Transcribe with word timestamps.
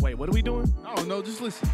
Wait, 0.00 0.14
what 0.14 0.28
are 0.28 0.32
we 0.32 0.42
doing? 0.42 0.72
I 0.86 0.94
don't 0.94 1.08
know, 1.08 1.20
just 1.22 1.40
listen. 1.40 1.68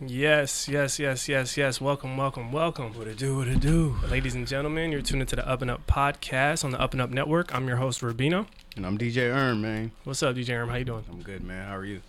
Yes, 0.00 0.66
yes, 0.66 0.98
yes, 0.98 1.28
yes, 1.28 1.56
yes. 1.56 1.80
Welcome, 1.82 2.16
welcome, 2.16 2.50
welcome. 2.50 2.94
What 2.94 3.08
it 3.08 3.18
do, 3.18 3.36
what 3.36 3.48
it 3.48 3.60
do. 3.60 3.96
Ladies 4.08 4.34
and 4.34 4.46
gentlemen, 4.46 4.90
you're 4.90 5.02
tuning 5.02 5.26
to 5.26 5.36
the 5.36 5.46
Up 5.46 5.60
and 5.60 5.70
Up 5.70 5.86
podcast 5.86 6.64
on 6.64 6.70
the 6.70 6.80
Up 6.80 6.92
and 6.92 7.02
Up 7.02 7.10
Network. 7.10 7.54
I'm 7.54 7.68
your 7.68 7.76
host, 7.76 8.00
Rabino. 8.00 8.46
And 8.76 8.86
I'm 8.86 8.96
DJ 8.96 9.30
Erm, 9.30 9.60
man. 9.60 9.92
What's 10.04 10.22
up, 10.22 10.34
DJ 10.34 10.54
Erm? 10.54 10.70
How 10.70 10.76
you 10.76 10.84
doing? 10.86 11.04
I'm 11.10 11.20
good, 11.20 11.44
man. 11.44 11.68
How 11.68 11.76
are 11.76 11.84
you? 11.84 12.00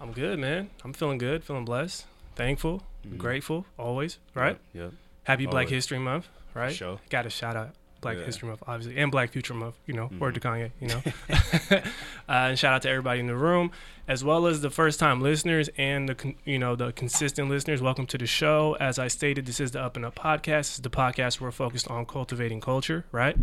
I'm 0.00 0.12
good, 0.12 0.38
man. 0.38 0.70
I'm 0.84 0.94
feeling 0.94 1.18
good, 1.18 1.44
feeling 1.44 1.66
blessed, 1.66 2.06
thankful, 2.34 2.82
grateful, 3.18 3.66
always, 3.78 4.18
right? 4.34 4.58
Yep. 4.72 4.92
Happy 5.24 5.46
Black 5.46 5.68
History 5.68 5.98
Month, 5.98 6.28
right? 6.54 6.74
Sure. 6.74 6.98
Got 7.10 7.26
a 7.26 7.30
shout 7.30 7.56
out 7.56 7.74
Black 8.04 8.18
Yeah. 8.18 8.24
History 8.24 8.48
Month, 8.48 8.62
obviously, 8.66 8.96
and 9.00 9.10
Black 9.10 9.30
Future 9.32 9.54
Month, 9.54 9.76
you 9.86 9.94
know, 9.94 10.08
word 10.20 10.34
to 10.34 10.40
Mm-hmm. 10.40 10.48
Kanye, 10.48 10.70
you 10.80 10.88
know. 10.88 11.02
uh, 12.28 12.48
and 12.50 12.58
shout 12.58 12.74
out 12.74 12.82
to 12.82 12.88
everybody 12.90 13.18
in 13.20 13.26
the 13.26 13.34
room, 13.34 13.72
as 14.06 14.22
well 14.22 14.46
as 14.46 14.60
the 14.60 14.70
first 14.70 15.00
time 15.00 15.20
listeners 15.22 15.68
and 15.78 16.08
the, 16.08 16.14
con- 16.14 16.34
you 16.44 16.58
know, 16.58 16.76
the 16.76 16.92
consistent 16.92 17.48
listeners. 17.48 17.80
Welcome 17.82 18.06
to 18.08 18.18
the 18.18 18.26
show. 18.26 18.76
As 18.78 18.98
I 18.98 19.08
stated, 19.08 19.46
this 19.46 19.58
is 19.58 19.70
the 19.72 19.80
Up 19.80 19.96
and 19.96 20.04
Up 20.04 20.14
podcast. 20.14 20.44
This 20.58 20.74
is 20.76 20.80
the 20.82 20.90
podcast 20.90 21.40
where 21.40 21.48
we're 21.48 21.52
focused 21.52 21.88
on 21.90 22.04
cultivating 22.06 22.60
culture, 22.60 23.04
right? 23.10 23.36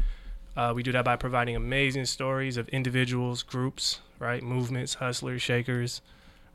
Uh, 0.55 0.73
we 0.75 0.83
do 0.83 0.91
that 0.91 1.05
by 1.05 1.15
providing 1.15 1.55
amazing 1.55 2.05
stories 2.05 2.55
of 2.57 2.69
individuals, 2.69 3.41
groups, 3.41 3.99
right? 4.19 4.43
Movements, 4.43 4.95
hustlers, 4.95 5.41
shakers, 5.41 6.01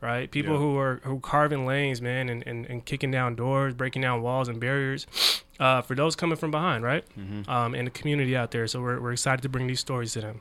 right? 0.00 0.30
People 0.30 0.54
Yeah. 0.54 0.58
who 0.60 0.78
are 0.78 1.00
who 1.04 1.20
carving 1.20 1.66
lanes, 1.66 2.00
man, 2.02 2.28
and, 2.28 2.42
and, 2.46 2.66
and 2.66 2.84
kicking 2.84 3.10
down 3.10 3.34
doors, 3.34 3.74
breaking 3.74 4.02
down 4.02 4.22
walls 4.22 4.48
and 4.48 4.60
barriers. 4.60 5.06
Uh, 5.58 5.80
for 5.80 5.94
those 5.94 6.14
coming 6.14 6.36
from 6.36 6.50
behind, 6.50 6.84
right? 6.84 7.02
Um, 7.48 7.74
and 7.74 7.86
the 7.86 7.90
community 7.90 8.36
out 8.36 8.50
there. 8.50 8.66
So 8.66 8.82
we're, 8.82 9.00
we're 9.00 9.12
excited 9.12 9.40
to 9.40 9.48
bring 9.48 9.66
these 9.66 9.80
stories 9.80 10.12
to 10.12 10.20
them. 10.20 10.40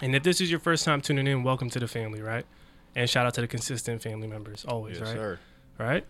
And 0.00 0.12
if 0.16 0.24
this 0.24 0.40
is 0.40 0.50
your 0.50 0.58
first 0.58 0.84
time 0.84 1.00
tuning 1.00 1.28
in, 1.28 1.44
welcome 1.44 1.70
to 1.70 1.78
the 1.78 1.86
family, 1.86 2.20
right? 2.20 2.44
And 2.96 3.08
shout 3.08 3.26
out 3.26 3.34
to 3.34 3.42
the 3.42 3.46
consistent 3.46 4.02
family 4.02 4.26
members, 4.26 4.64
always, 4.64 4.98
Yes, 4.98 5.06
right? 5.06 5.16
sir. 5.16 5.38
Right? 5.78 6.04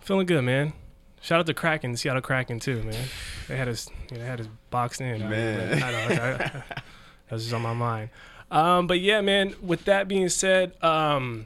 Feeling 0.00 0.24
good, 0.26 0.40
man. 0.42 0.72
Shout 1.20 1.40
out 1.40 1.44
to 1.44 1.52
Kraken, 1.52 1.98
Seattle 1.98 2.22
Kraken 2.22 2.60
too, 2.60 2.82
man. 2.82 3.04
They 3.46 3.58
had 3.58 3.68
us, 3.68 3.90
you 4.10 4.16
know, 4.16 4.22
they 4.22 4.28
had 4.30 4.40
us 4.40 4.48
boxed 4.70 5.02
in. 5.02 5.28
Man. 5.28 5.82
I, 5.82 5.90
know, 5.92 5.98
I, 5.98 6.30
I, 6.32 6.62
that's 7.28 7.42
just 7.42 7.52
on 7.52 7.60
my 7.60 7.74
mind. 7.74 8.08
Um, 8.50 8.86
but 8.86 9.00
yeah, 9.00 9.20
man. 9.20 9.54
With 9.60 9.84
that 9.84 10.08
being 10.08 10.30
said, 10.30 10.82
um, 10.82 11.44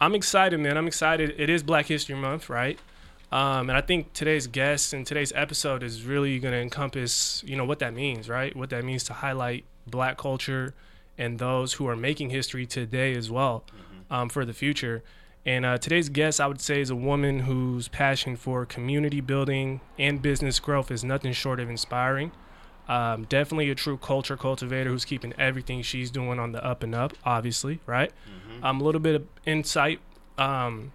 I'm 0.00 0.14
excited, 0.14 0.58
man. 0.58 0.76
I'm 0.76 0.86
excited. 0.86 1.34
It 1.38 1.48
is 1.48 1.62
Black 1.62 1.86
History 1.86 2.16
Month, 2.16 2.50
right? 2.50 2.78
Um, 3.30 3.68
and 3.68 3.72
I 3.72 3.80
think 3.80 4.12
today's 4.12 4.46
guest 4.46 4.92
and 4.92 5.06
today's 5.06 5.32
episode 5.34 5.82
is 5.82 6.04
really 6.04 6.38
going 6.38 6.52
to 6.52 6.60
encompass, 6.60 7.42
you 7.46 7.56
know, 7.56 7.64
what 7.64 7.78
that 7.78 7.94
means, 7.94 8.28
right? 8.28 8.54
What 8.54 8.70
that 8.70 8.84
means 8.84 9.04
to 9.04 9.12
highlight 9.12 9.64
Black 9.86 10.18
culture 10.18 10.74
and 11.16 11.38
those 11.38 11.74
who 11.74 11.86
are 11.88 11.96
making 11.96 12.30
history 12.30 12.66
today 12.66 13.14
as 13.14 13.30
well 13.30 13.64
um, 14.10 14.28
for 14.28 14.44
the 14.44 14.52
future. 14.52 15.02
And 15.46 15.64
uh, 15.64 15.78
today's 15.78 16.08
guest, 16.08 16.40
I 16.40 16.46
would 16.46 16.60
say, 16.60 16.80
is 16.80 16.90
a 16.90 16.96
woman 16.96 17.40
whose 17.40 17.88
passion 17.88 18.36
for 18.36 18.64
community 18.66 19.20
building 19.20 19.80
and 19.98 20.20
business 20.20 20.58
growth 20.58 20.90
is 20.90 21.04
nothing 21.04 21.32
short 21.32 21.60
of 21.60 21.70
inspiring. 21.70 22.32
Um, 22.88 23.24
definitely 23.24 23.70
a 23.70 23.74
true 23.74 23.96
culture 23.96 24.36
cultivator 24.36 24.90
who's 24.90 25.04
keeping 25.04 25.32
everything 25.38 25.82
she's 25.82 26.10
doing 26.10 26.38
on 26.38 26.52
the 26.52 26.64
up 26.64 26.82
and 26.82 26.94
up, 26.94 27.14
obviously, 27.24 27.80
right? 27.86 28.12
Um, 28.62 28.80
a 28.80 28.84
little 28.84 29.00
bit 29.00 29.14
of 29.14 29.26
insight. 29.46 30.00
Um, 30.36 30.92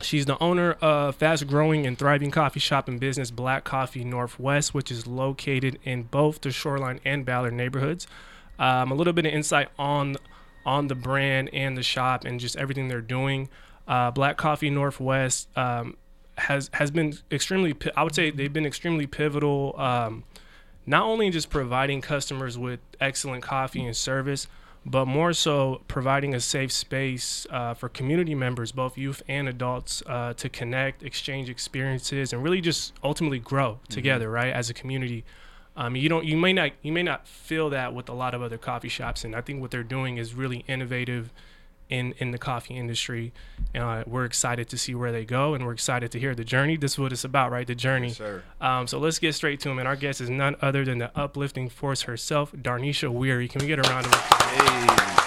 she's 0.00 0.26
the 0.26 0.40
owner 0.42 0.72
of 0.80 1.16
fast 1.16 1.46
growing 1.46 1.86
and 1.86 1.98
thriving 1.98 2.30
coffee 2.30 2.60
shop 2.60 2.88
and 2.88 3.00
business 3.00 3.30
Black 3.30 3.64
Coffee 3.64 4.04
Northwest, 4.04 4.72
which 4.74 4.90
is 4.90 5.06
located 5.06 5.78
in 5.84 6.04
both 6.04 6.40
the 6.40 6.50
Shoreline 6.50 7.00
and 7.04 7.24
Ballard 7.24 7.54
neighborhoods. 7.54 8.06
Um, 8.58 8.92
a 8.92 8.94
little 8.94 9.12
bit 9.12 9.26
of 9.26 9.32
insight 9.32 9.68
on 9.78 10.16
on 10.64 10.86
the 10.86 10.94
brand 10.94 11.50
and 11.52 11.76
the 11.76 11.82
shop 11.82 12.24
and 12.24 12.38
just 12.38 12.56
everything 12.56 12.86
they're 12.86 13.00
doing. 13.00 13.48
Uh, 13.88 14.12
Black 14.12 14.36
Coffee 14.36 14.70
Northwest 14.70 15.48
um, 15.56 15.96
has 16.38 16.70
has 16.74 16.90
been 16.90 17.14
extremely. 17.30 17.74
I 17.96 18.04
would 18.04 18.14
say 18.14 18.30
they've 18.30 18.52
been 18.52 18.66
extremely 18.66 19.06
pivotal. 19.06 19.74
Not 20.86 21.04
only 21.04 21.30
just 21.30 21.48
providing 21.50 22.00
customers 22.00 22.58
with 22.58 22.80
excellent 23.00 23.42
coffee 23.42 23.84
and 23.84 23.96
service, 23.96 24.48
but 24.84 25.06
more 25.06 25.32
so 25.32 25.80
providing 25.86 26.34
a 26.34 26.40
safe 26.40 26.72
space 26.72 27.46
uh, 27.50 27.72
for 27.74 27.88
community 27.88 28.34
members, 28.34 28.72
both 28.72 28.98
youth 28.98 29.22
and 29.28 29.48
adults, 29.48 30.02
uh, 30.06 30.34
to 30.34 30.48
connect, 30.48 31.04
exchange 31.04 31.48
experiences, 31.48 32.32
and 32.32 32.42
really 32.42 32.60
just 32.60 32.92
ultimately 33.04 33.38
grow 33.38 33.78
together, 33.88 34.28
right, 34.28 34.52
as 34.52 34.70
a 34.70 34.74
community. 34.74 35.24
Um, 35.76 35.94
you 35.94 36.08
don't, 36.08 36.24
you 36.24 36.36
may 36.36 36.52
not, 36.52 36.72
you 36.82 36.92
may 36.92 37.04
not 37.04 37.28
feel 37.28 37.70
that 37.70 37.94
with 37.94 38.08
a 38.08 38.12
lot 38.12 38.34
of 38.34 38.42
other 38.42 38.58
coffee 38.58 38.88
shops, 38.88 39.24
and 39.24 39.36
I 39.36 39.40
think 39.40 39.60
what 39.60 39.70
they're 39.70 39.84
doing 39.84 40.16
is 40.16 40.34
really 40.34 40.64
innovative 40.66 41.32
in 41.88 42.14
in 42.18 42.30
the 42.30 42.38
coffee 42.38 42.76
industry. 42.76 43.32
Uh, 43.74 44.02
we're 44.06 44.24
excited 44.24 44.68
to 44.68 44.78
see 44.78 44.94
where 44.94 45.12
they 45.12 45.24
go, 45.24 45.54
and 45.54 45.64
we're 45.64 45.72
excited 45.72 46.10
to 46.12 46.18
hear 46.20 46.34
the 46.34 46.44
journey. 46.44 46.76
This 46.76 46.92
is 46.92 46.98
what 46.98 47.12
it's 47.12 47.24
about, 47.24 47.50
right? 47.50 47.66
The 47.66 47.74
journey. 47.74 48.08
Yes, 48.08 48.16
sir. 48.18 48.42
Um, 48.60 48.86
so 48.86 48.98
let's 48.98 49.18
get 49.18 49.34
straight 49.34 49.60
to 49.60 49.70
him. 49.70 49.78
And 49.78 49.86
our 49.88 49.96
guest 49.96 50.20
is 50.20 50.28
none 50.30 50.56
other 50.60 50.84
than 50.84 50.98
the 50.98 51.10
uplifting 51.18 51.68
force 51.68 52.02
herself, 52.02 52.52
Darnesha 52.52 53.10
Weary. 53.10 53.48
Can 53.48 53.60
we 53.60 53.66
get 53.66 53.78
a 53.78 53.82
round 53.90 54.06
of 54.06 54.12
applause? 54.12 54.52
Hey. 54.52 55.22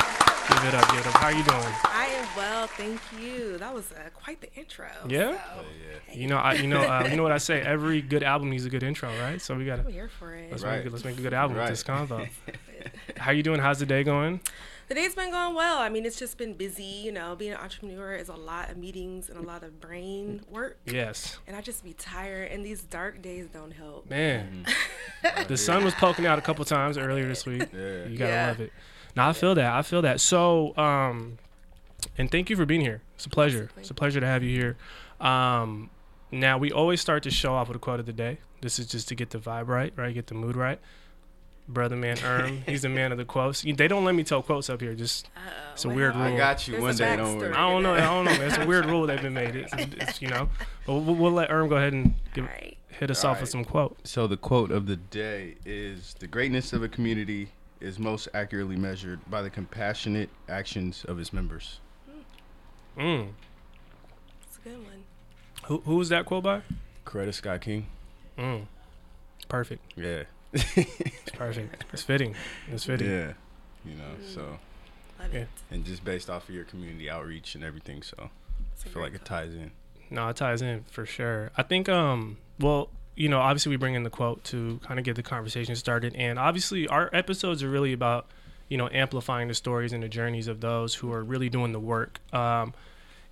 Give 0.48 0.64
it 0.74 0.76
up, 0.76 0.90
give 0.92 1.00
it 1.02 1.08
up. 1.08 1.14
How 1.16 1.28
are 1.28 1.32
you 1.34 1.44
doing? 1.44 1.74
I 1.86 2.06
am 2.12 2.28
well, 2.38 2.68
thank 2.68 3.00
you. 3.20 3.58
That 3.58 3.74
was 3.74 3.92
uh, 3.92 4.10
quite 4.14 4.42
the 4.42 4.54
intro. 4.56 4.88
Yeah? 5.08 5.32
so, 5.56 6.14
You 6.14 6.28
know, 6.28 6.38
I, 6.38 6.54
you 6.54 6.68
know, 6.68 6.82
uh, 6.82 7.08
you 7.10 7.18
know 7.18 7.24
what 7.24 7.32
I 7.32 7.40
say. 7.40 7.62
Every 7.62 8.02
good 8.02 8.22
album 8.24 8.52
needs 8.52 8.64
a 8.66 8.70
good 8.70 8.84
intro, 8.84 9.10
right? 9.20 9.42
So 9.42 9.56
we 9.56 9.66
gotta 9.66 9.82
I'm 9.84 9.92
here 9.92 10.08
for 10.08 10.34
it. 10.36 10.50
let's 10.52 10.64
Right. 10.64 10.78
make 10.78 10.86
it, 10.86 10.92
let's 10.92 11.04
make 11.04 11.18
a 11.18 11.22
good 11.22 11.34
album 11.34 11.58
Right. 11.58 11.64
with 11.70 11.72
this 11.72 11.84
convo. 11.84 12.30
How 13.18 13.32
you 13.32 13.44
doing? 13.44 13.60
How's 13.60 13.80
the 13.80 13.86
day 13.86 14.04
going? 14.04 14.40
The 14.88 14.94
day's 14.96 15.16
been 15.16 15.32
going 15.32 15.56
well. 15.56 15.80
I 15.80 15.90
mean, 15.90 16.06
it's 16.06 16.20
just 16.20 16.38
been 16.38 16.54
busy. 16.54 16.84
You 16.84 17.12
know, 17.12 17.36
being 17.36 17.52
an 17.54 17.58
entrepreneur 17.58 18.14
is 18.14 18.30
a 18.30 18.36
lot 18.36 18.70
of 18.70 18.78
meetings 18.78 19.30
and 19.30 19.38
a 19.38 19.42
lot 19.42 19.64
of 19.64 19.82
brain 19.82 20.42
work. 20.50 20.78
Yes, 20.86 21.38
And 21.48 21.56
I 21.56 21.62
just 21.62 21.84
be 21.84 21.94
tired, 21.94 22.52
and 22.52 22.64
these 22.66 22.84
dark 22.84 23.22
days 23.22 23.48
don't 23.52 23.72
help. 23.72 24.10
man. 24.10 24.66
the 25.48 25.58
sun 25.58 25.84
was 25.84 25.94
poking 25.96 26.26
out 26.28 26.38
a 26.38 26.42
couple 26.42 26.64
times 26.66 26.98
earlier 26.98 27.28
this 27.28 27.46
week. 27.46 27.68
Yeah. 27.74 28.06
You 28.06 28.18
gotta 28.18 28.32
Yeah. 28.32 28.48
love 28.48 28.60
it. 28.62 28.74
Now 29.16 29.30
I 29.30 29.34
feel 29.34 29.56
that. 29.56 29.74
I 29.74 29.82
feel 29.82 30.02
that. 30.04 30.20
So, 30.22 30.78
um, 30.78 31.38
and 32.18 32.30
thank 32.30 32.50
you 32.50 32.56
for 32.56 32.66
being 32.66 32.82
here. 32.82 33.02
It's 33.16 33.26
a 33.26 33.30
pleasure. 33.30 33.70
It's 33.78 33.90
a 33.90 33.94
pleasure 33.96 34.20
to 34.20 34.28
have 34.28 34.44
you 34.44 34.56
here. 34.56 34.78
Um, 35.26 35.90
now 36.32 36.58
we 36.58 36.72
always 36.72 37.02
start 37.02 37.24
to 37.24 37.32
show 37.32 37.54
off 37.54 37.70
with 37.70 37.78
a 37.78 37.80
quote 37.80 38.00
of 38.00 38.06
the 38.06 38.14
day. 38.14 38.38
This 38.62 38.78
is 38.78 38.88
just 38.88 39.08
to 39.08 39.16
get 39.16 39.30
the 39.32 39.40
vibe 39.40 39.68
right, 39.68 39.94
right? 39.96 40.14
Get 40.14 40.28
the 40.28 40.34
mood 40.36 40.56
right. 40.56 40.80
Brother 41.68 41.96
man 41.96 42.18
Erm, 42.24 42.62
he's 42.68 42.84
the 42.84 42.90
man 42.90 43.12
of 43.12 43.18
the 43.18 43.26
quotes. 43.26 43.62
They 43.64 43.88
don't 43.88 44.06
let 44.06 44.14
me 44.14 44.24
tell 44.24 44.44
quotes 44.44 44.70
up 44.70 44.82
here. 44.82 44.94
Just 44.94 45.30
Uh-oh, 45.36 45.72
It's 45.74 45.84
a 45.86 45.88
what 45.88 45.98
weird 45.98 46.16
rule. 46.16 46.24
I 46.26 46.38
got 46.38 46.68
you 46.68 46.74
There's 46.74 46.84
one 46.84 46.96
day, 46.96 47.16
don't 47.16 47.38
worry. 47.38 47.54
I 47.54 47.70
don't 47.72 47.82
know. 47.84 47.94
I 47.96 48.00
don't 48.02 48.26
know. 48.26 48.32
Man. 48.32 48.42
It's 48.44 48.58
a 48.58 48.66
weird 48.68 48.86
rule 48.86 49.08
they've 49.08 49.22
been 49.22 49.34
made. 49.34 49.56
It's, 49.56 49.74
it's 49.78 50.22
you 50.22 50.28
know. 50.28 50.48
But 50.86 50.94
we'll, 50.94 51.16
we'll 51.16 51.32
let 51.32 51.50
Erm 51.50 51.68
go 51.68 51.78
ahead 51.78 51.94
and 51.94 52.14
give, 52.36 52.44
All 52.46 52.52
right. 52.52 52.78
hit 52.90 53.10
us 53.10 53.24
All 53.26 53.32
off 53.32 53.42
with 53.42 53.50
some 53.50 53.66
quote. 53.66 53.98
So 54.08 54.28
the 54.28 54.38
quote 54.38 54.70
of 54.72 54.86
the 54.86 54.96
day 54.96 55.56
is 55.66 56.14
the 56.20 56.28
greatness 56.28 56.72
of 56.72 56.84
a 56.84 56.88
community 56.88 57.50
is 57.82 57.98
most 57.98 58.28
accurately 58.36 58.76
measured 58.76 59.20
by 59.30 59.42
the 59.42 59.50
compassionate 59.50 60.30
actions 60.48 61.04
of 61.08 61.20
its 61.20 61.34
members. 61.34 61.80
Mm. 62.98 63.30
It's 64.48 64.58
a 64.64 64.70
good 64.70 64.78
one. 64.86 65.04
Who 65.66 65.82
who 65.84 65.96
was 65.96 66.10
that 66.10 66.26
quote 66.26 66.44
by? 66.44 66.62
Coretta 67.06 67.34
Scott 67.34 67.62
King. 67.62 67.88
Mm. 68.38 68.68
Perfect. 69.50 69.82
Yeah. 69.96 70.24
It's 70.56 71.32
perfect. 71.34 71.86
It's 71.94 72.02
fitting. 72.04 72.36
It's 72.72 72.86
fitting. 72.86 73.10
yeah. 73.10 73.34
You 73.86 73.96
know, 73.96 74.12
so 74.34 74.58
Yeah. 75.34 75.46
and 75.72 75.86
just 75.86 76.04
based 76.04 76.30
off 76.30 76.48
of 76.50 76.56
your 76.56 76.64
community 76.64 77.10
outreach 77.10 77.56
and 77.56 77.64
everything, 77.64 78.02
so 78.02 78.30
It's 78.74 78.86
a 78.86 78.90
I 78.90 78.92
feel 78.92 79.02
like 79.02 79.12
great 79.12 79.22
it 79.22 79.26
ties 79.26 79.54
in. 79.54 79.72
No, 80.10 80.28
it 80.30 80.36
ties 80.38 80.62
in 80.62 80.84
for 80.90 81.06
sure. 81.06 81.52
I 81.58 81.64
think, 81.64 81.90
um, 81.90 82.38
well, 82.60 82.90
you 83.16 83.28
know, 83.30 83.40
obviously 83.40 83.70
we 83.72 83.76
bring 83.78 83.96
in 83.96 84.04
the 84.04 84.10
quote 84.10 84.44
to 84.46 84.80
kind 84.84 85.00
of 85.00 85.06
get 85.06 85.16
the 85.16 85.24
conversation 85.24 85.76
started, 85.76 86.16
and 86.16 86.38
obviously 86.40 86.88
our 86.88 87.10
episodes 87.14 87.64
are 87.64 87.70
really 87.70 87.94
about, 87.94 88.28
you 88.70 88.78
know, 88.78 88.90
amplifying 88.92 89.48
the 89.48 89.54
stories 89.54 89.94
and 89.94 90.04
the 90.04 90.10
journeys 90.10 90.48
of 90.48 90.62
those 90.62 90.96
who 90.96 91.12
are 91.12 91.24
really 91.24 91.50
doing 91.50 91.72
the 91.72 91.80
work. 91.80 92.20
Um, 92.34 92.74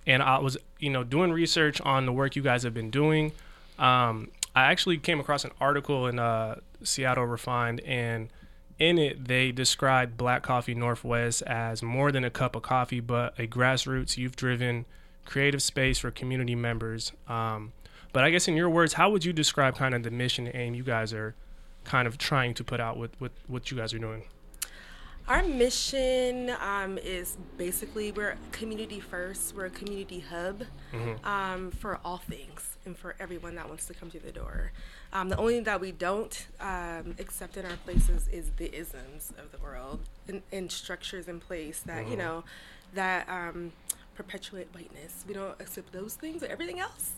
and 0.06 0.22
I 0.22 0.38
was, 0.38 0.56
you 0.78 0.90
know, 0.90 1.04
doing 1.04 1.32
research 1.32 1.80
on 1.80 2.06
the 2.06 2.12
work 2.12 2.36
you 2.36 2.42
guys 2.42 2.62
have 2.64 2.74
been 2.74 2.90
doing. 2.90 3.32
Um, 3.78 4.30
I 4.54 4.64
actually 4.64 4.98
came 4.98 5.18
across 5.18 5.44
an 5.44 5.50
article 5.60 6.06
in 6.06 6.18
uh, 6.18 6.56
Seattle 6.82 7.26
Refined, 7.26 7.80
and 7.80 8.28
in 8.78 8.98
it, 8.98 9.26
they 9.26 9.52
described 9.52 10.16
Black 10.16 10.42
Coffee 10.42 10.74
Northwest 10.74 11.42
as 11.42 11.82
more 11.82 12.12
than 12.12 12.24
a 12.24 12.30
cup 12.30 12.54
of 12.54 12.62
coffee, 12.62 13.00
but 13.00 13.38
a 13.38 13.46
grassroots, 13.46 14.16
youth 14.16 14.36
driven, 14.36 14.84
creative 15.24 15.62
space 15.62 15.98
for 15.98 16.10
community 16.10 16.54
members. 16.54 17.12
Um, 17.28 17.72
but 18.12 18.22
I 18.24 18.30
guess 18.30 18.46
in 18.46 18.54
your 18.54 18.70
words, 18.70 18.92
how 18.92 19.10
would 19.10 19.24
you 19.24 19.32
describe 19.32 19.76
kind 19.76 19.94
of 19.94 20.04
the 20.04 20.10
mission 20.10 20.46
and 20.46 20.54
aim 20.54 20.74
you 20.74 20.84
guys 20.84 21.12
are 21.12 21.34
kind 21.84 22.06
of 22.06 22.16
trying 22.16 22.54
to 22.54 22.64
put 22.64 22.80
out 22.80 22.96
with, 22.96 23.20
with 23.20 23.32
what 23.48 23.70
you 23.70 23.76
guys 23.76 23.92
are 23.92 23.98
doing? 23.98 24.22
Our 25.26 25.42
mission 25.42 26.50
um, 26.60 26.98
is 26.98 27.38
basically 27.56 28.12
we're 28.12 28.36
community 28.52 29.00
first. 29.00 29.56
We're 29.56 29.66
a 29.66 29.70
community 29.70 30.20
hub 30.20 30.64
um, 31.24 31.70
for 31.70 31.98
all 32.04 32.18
things 32.18 32.73
and 32.86 32.96
for 32.96 33.14
everyone 33.20 33.54
that 33.56 33.68
wants 33.68 33.86
to 33.86 33.94
come 33.94 34.10
through 34.10 34.20
the 34.20 34.32
door. 34.32 34.72
Um, 35.12 35.28
the 35.28 35.36
only 35.36 35.54
thing 35.54 35.64
that 35.64 35.80
we 35.80 35.92
don't 35.92 36.46
um, 36.60 37.14
accept 37.18 37.56
in 37.56 37.64
our 37.64 37.76
places 37.84 38.28
is 38.28 38.50
the 38.56 38.74
isms 38.74 39.32
of 39.38 39.52
the 39.52 39.58
world 39.58 40.00
and, 40.28 40.42
and 40.52 40.70
structures 40.70 41.28
in 41.28 41.40
place 41.40 41.80
that 41.86 42.08
you 42.08 42.16
know 42.16 42.44
that 42.94 43.28
um, 43.28 43.72
perpetuate 44.14 44.68
whiteness. 44.74 45.24
We 45.26 45.34
don't 45.34 45.60
accept 45.60 45.92
those 45.92 46.14
things, 46.14 46.40
but 46.40 46.50
everything 46.50 46.80
else, 46.80 47.12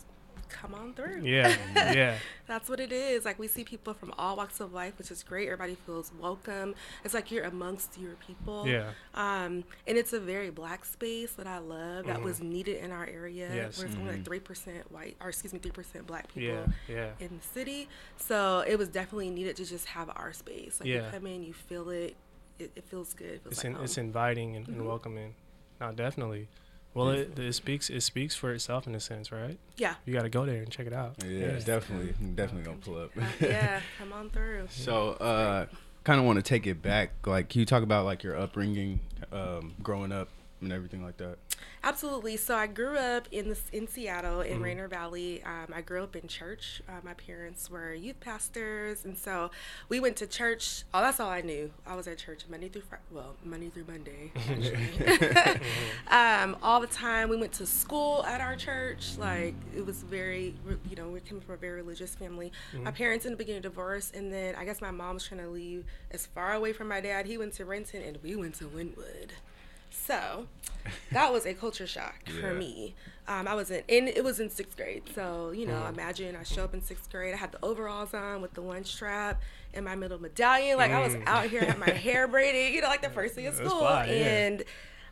come 0.49 0.75
on 0.75 0.95
through. 0.95 1.23
Yeah, 1.25 1.55
yeah, 1.75 2.19
That's 2.47 2.69
what 2.69 2.81
it 2.81 2.93
is. 2.93 3.25
Like 3.25 3.39
we 3.39 3.49
see 3.49 3.65
people 3.65 3.95
from 3.95 4.13
all 4.19 4.37
walks 4.37 4.61
of 4.61 4.73
life, 4.73 4.95
which 4.99 5.11
is 5.11 5.23
great. 5.23 5.47
Everybody 5.49 5.75
feels 5.87 6.13
welcome. 6.21 6.75
It's 7.05 7.15
like 7.15 7.31
you're 7.31 7.45
amongst 7.45 7.99
your 7.99 8.15
people. 8.27 8.67
Yeah. 8.67 8.91
Um, 9.15 9.65
and 9.87 9.97
it's 9.99 10.13
a 10.13 10.21
very 10.21 10.51
black 10.51 10.85
space 10.85 11.33
that 11.33 11.47
I 11.47 11.59
love. 11.59 12.07
That 12.07 12.23
was 12.23 12.41
needed 12.41 12.83
in 12.85 12.93
our 12.93 13.07
area, 13.07 13.47
Mm-hmm. 13.49 13.57
Yes. 13.57 13.79
where 13.79 13.87
it's 13.87 13.97
only 13.97 14.13
like 14.13 14.25
three 14.25 14.41
percent 14.41 14.91
white, 14.93 15.17
or 15.21 15.29
excuse 15.29 15.53
me, 15.53 15.59
three 15.59 15.71
percent 15.73 16.07
black 16.07 16.29
people 16.33 16.49
yeah, 16.89 16.95
yeah. 16.95 17.11
in 17.21 17.37
the 17.39 17.45
city. 17.55 17.89
So 18.17 18.65
it 18.67 18.77
was 18.79 18.89
definitely 18.89 19.31
needed 19.31 19.57
to 19.57 19.65
just 19.65 19.87
have 19.87 20.11
our 20.17 20.33
space. 20.33 20.79
Like 20.81 20.89
Yeah. 20.89 21.07
you 21.07 21.11
come 21.11 21.27
in, 21.27 21.43
you 21.43 21.53
feel 21.53 21.91
it. 21.91 22.17
It, 22.59 22.73
it 22.75 22.85
feels 22.85 23.13
good. 23.13 23.27
It 23.35 23.43
feels 23.43 23.53
It's 23.53 23.65
like 23.65 23.75
in, 23.77 23.83
it's 23.83 23.99
inviting 23.99 24.57
and, 24.57 24.67
and 24.69 24.87
welcoming. 24.87 25.35
No, 25.81 25.93
definitely. 25.93 26.49
Well, 26.97 27.11
it, 27.11 27.39
it 27.39 27.53
speaks 27.55 27.91
it 27.91 28.01
speaks 28.01 28.35
for 28.35 28.53
itself 28.53 28.87
in 28.87 28.95
a 28.95 29.01
sense, 29.01 29.31
right? 29.31 29.59
yeah. 29.77 29.95
You 30.05 30.15
got 30.15 30.23
to 30.23 30.29
go 30.31 30.47
there 30.47 30.63
and 30.63 30.71
check 30.71 30.87
it 30.87 30.93
out. 30.93 31.17
Yeah, 31.25 31.59
definitely, 31.59 32.15
definitely 32.35 32.63
gonna 32.63 32.79
pull 32.79 32.99
up. 32.99 33.11
yeah. 33.41 33.81
Come 33.99 34.13
on 34.13 34.31
through. 34.31 34.67
So, 34.71 35.11
uh, 35.11 35.67
kind 36.05 36.19
of 36.19 36.25
want 36.25 36.37
to 36.39 36.43
take 36.43 36.67
it 36.67 36.81
back. 36.81 37.11
Like, 37.27 37.51
can 37.51 37.61
you 37.61 37.67
talk 37.67 37.83
about 37.83 38.05
like 38.07 38.23
your 38.23 38.37
upbringing, 38.37 39.01
um, 39.33 39.75
growing 39.83 40.11
up, 40.13 40.29
and 40.61 40.73
everything 40.73 41.03
like 41.05 41.17
that? 41.19 41.37
Absolutely. 41.85 42.37
So 42.37 42.57
I 42.57 42.67
grew 42.67 42.97
up 42.97 43.29
in 43.31 43.49
the 43.49 43.59
in 43.73 43.87
Seattle 43.87 44.39
Mm-hmm. 44.41 44.53
in 44.53 44.63
Rainier 44.63 44.89
Valley. 44.89 45.43
Um, 45.45 45.73
I 45.75 45.81
grew 45.83 46.03
up 46.03 46.17
in 46.17 46.27
church. 46.29 46.83
Uh, 46.89 46.93
my 47.05 47.15
parents 47.15 47.71
were 47.71 47.95
youth 47.95 48.19
pastors, 48.21 49.05
and 49.05 49.17
so 49.17 49.51
we 49.89 50.01
went 50.01 50.17
to 50.17 50.27
church. 50.27 50.83
Oh, 50.93 51.01
that's 51.01 51.21
all 51.21 51.31
I 51.31 51.43
knew. 51.43 51.71
I 51.87 51.95
was 51.95 52.09
at 52.09 52.19
church 52.19 52.43
Monday 52.49 52.69
through 52.69 52.83
Friday. 52.83 53.03
Well, 53.13 53.37
Monday 53.45 53.69
through 53.69 53.85
Monday, 53.89 54.33
actually. 54.37 55.61
um, 56.11 56.57
all 56.63 56.81
the 56.81 56.87
time. 56.87 57.29
We 57.29 57.37
went 57.37 57.53
to 57.55 57.67
school 57.67 58.25
at 58.27 58.41
our 58.41 58.57
church. 58.57 59.17
Like 59.19 59.55
it 59.77 59.85
was 59.87 60.03
very, 60.03 60.55
you 60.91 60.97
know, 60.97 61.09
we 61.09 61.21
came 61.21 61.41
from 61.41 61.55
a 61.55 61.59
very 61.59 61.77
religious 61.83 62.15
family. 62.15 62.53
My 62.83 62.91
parents 62.91 63.25
ended 63.27 63.41
up 63.41 63.47
getting 63.47 63.59
a 63.59 63.63
divorce, 63.63 64.13
and 64.15 64.33
then 64.33 64.55
I 64.57 64.65
guess 64.65 64.81
my 64.81 64.91
mom 64.91 65.15
was 65.15 65.25
trying 65.25 65.41
to 65.43 65.49
leave 65.49 65.85
as 66.11 66.27
far 66.27 66.53
away 66.55 66.73
from 66.73 66.89
my 66.89 67.01
dad. 67.01 67.27
He 67.27 67.39
went 67.39 67.53
to 67.55 67.65
Renton, 67.65 68.03
and 68.03 68.19
we 68.23 68.35
went 68.37 68.55
to 68.57 68.65
Lynnwood. 68.65 69.31
So 70.05 70.47
that 71.13 71.33
was 71.33 71.47
a 71.47 71.55
culture 71.55 71.87
shock 71.87 72.29
for 72.41 72.53
me. 72.53 72.95
Um, 73.29 73.49
I 73.49 73.55
was 73.55 73.71
in, 73.71 73.83
and 73.89 74.09
it 74.09 74.23
was 74.23 74.39
in 74.39 74.51
sixth 74.51 74.77
grade. 74.77 75.03
So, 75.15 75.51
you 75.51 75.67
know, 75.67 75.75
uh-huh. 75.75 75.93
imagine 75.93 76.37
I 76.37 76.45
show 76.45 76.63
up 76.63 76.75
in 76.75 76.83
sixth 76.83 77.11
grade. 77.11 77.35
I 77.35 77.37
had 77.37 77.51
the 77.51 77.65
overalls 77.65 78.15
on 78.15 78.41
with 78.41 78.55
the 78.55 78.63
one 78.63 78.85
strap 78.85 79.43
and 79.75 79.85
my 79.85 79.97
middle 79.97 80.21
medallion. 80.21 80.77
Like 80.79 80.93
I 80.93 81.01
was 81.01 81.15
mm. 81.15 81.27
out 81.27 81.47
here, 81.47 81.65
had 81.65 81.79
my 81.79 81.91
hair 81.91 82.29
braided, 82.29 82.73
you 82.73 82.83
know, 82.83 82.89
like 82.89 83.03
the 83.03 83.11
first 83.11 83.35
day 83.35 83.47
of 83.47 83.55
school. 83.55 83.71
fly, 83.71 84.07
yeah. 84.07 84.13
and 84.13 84.65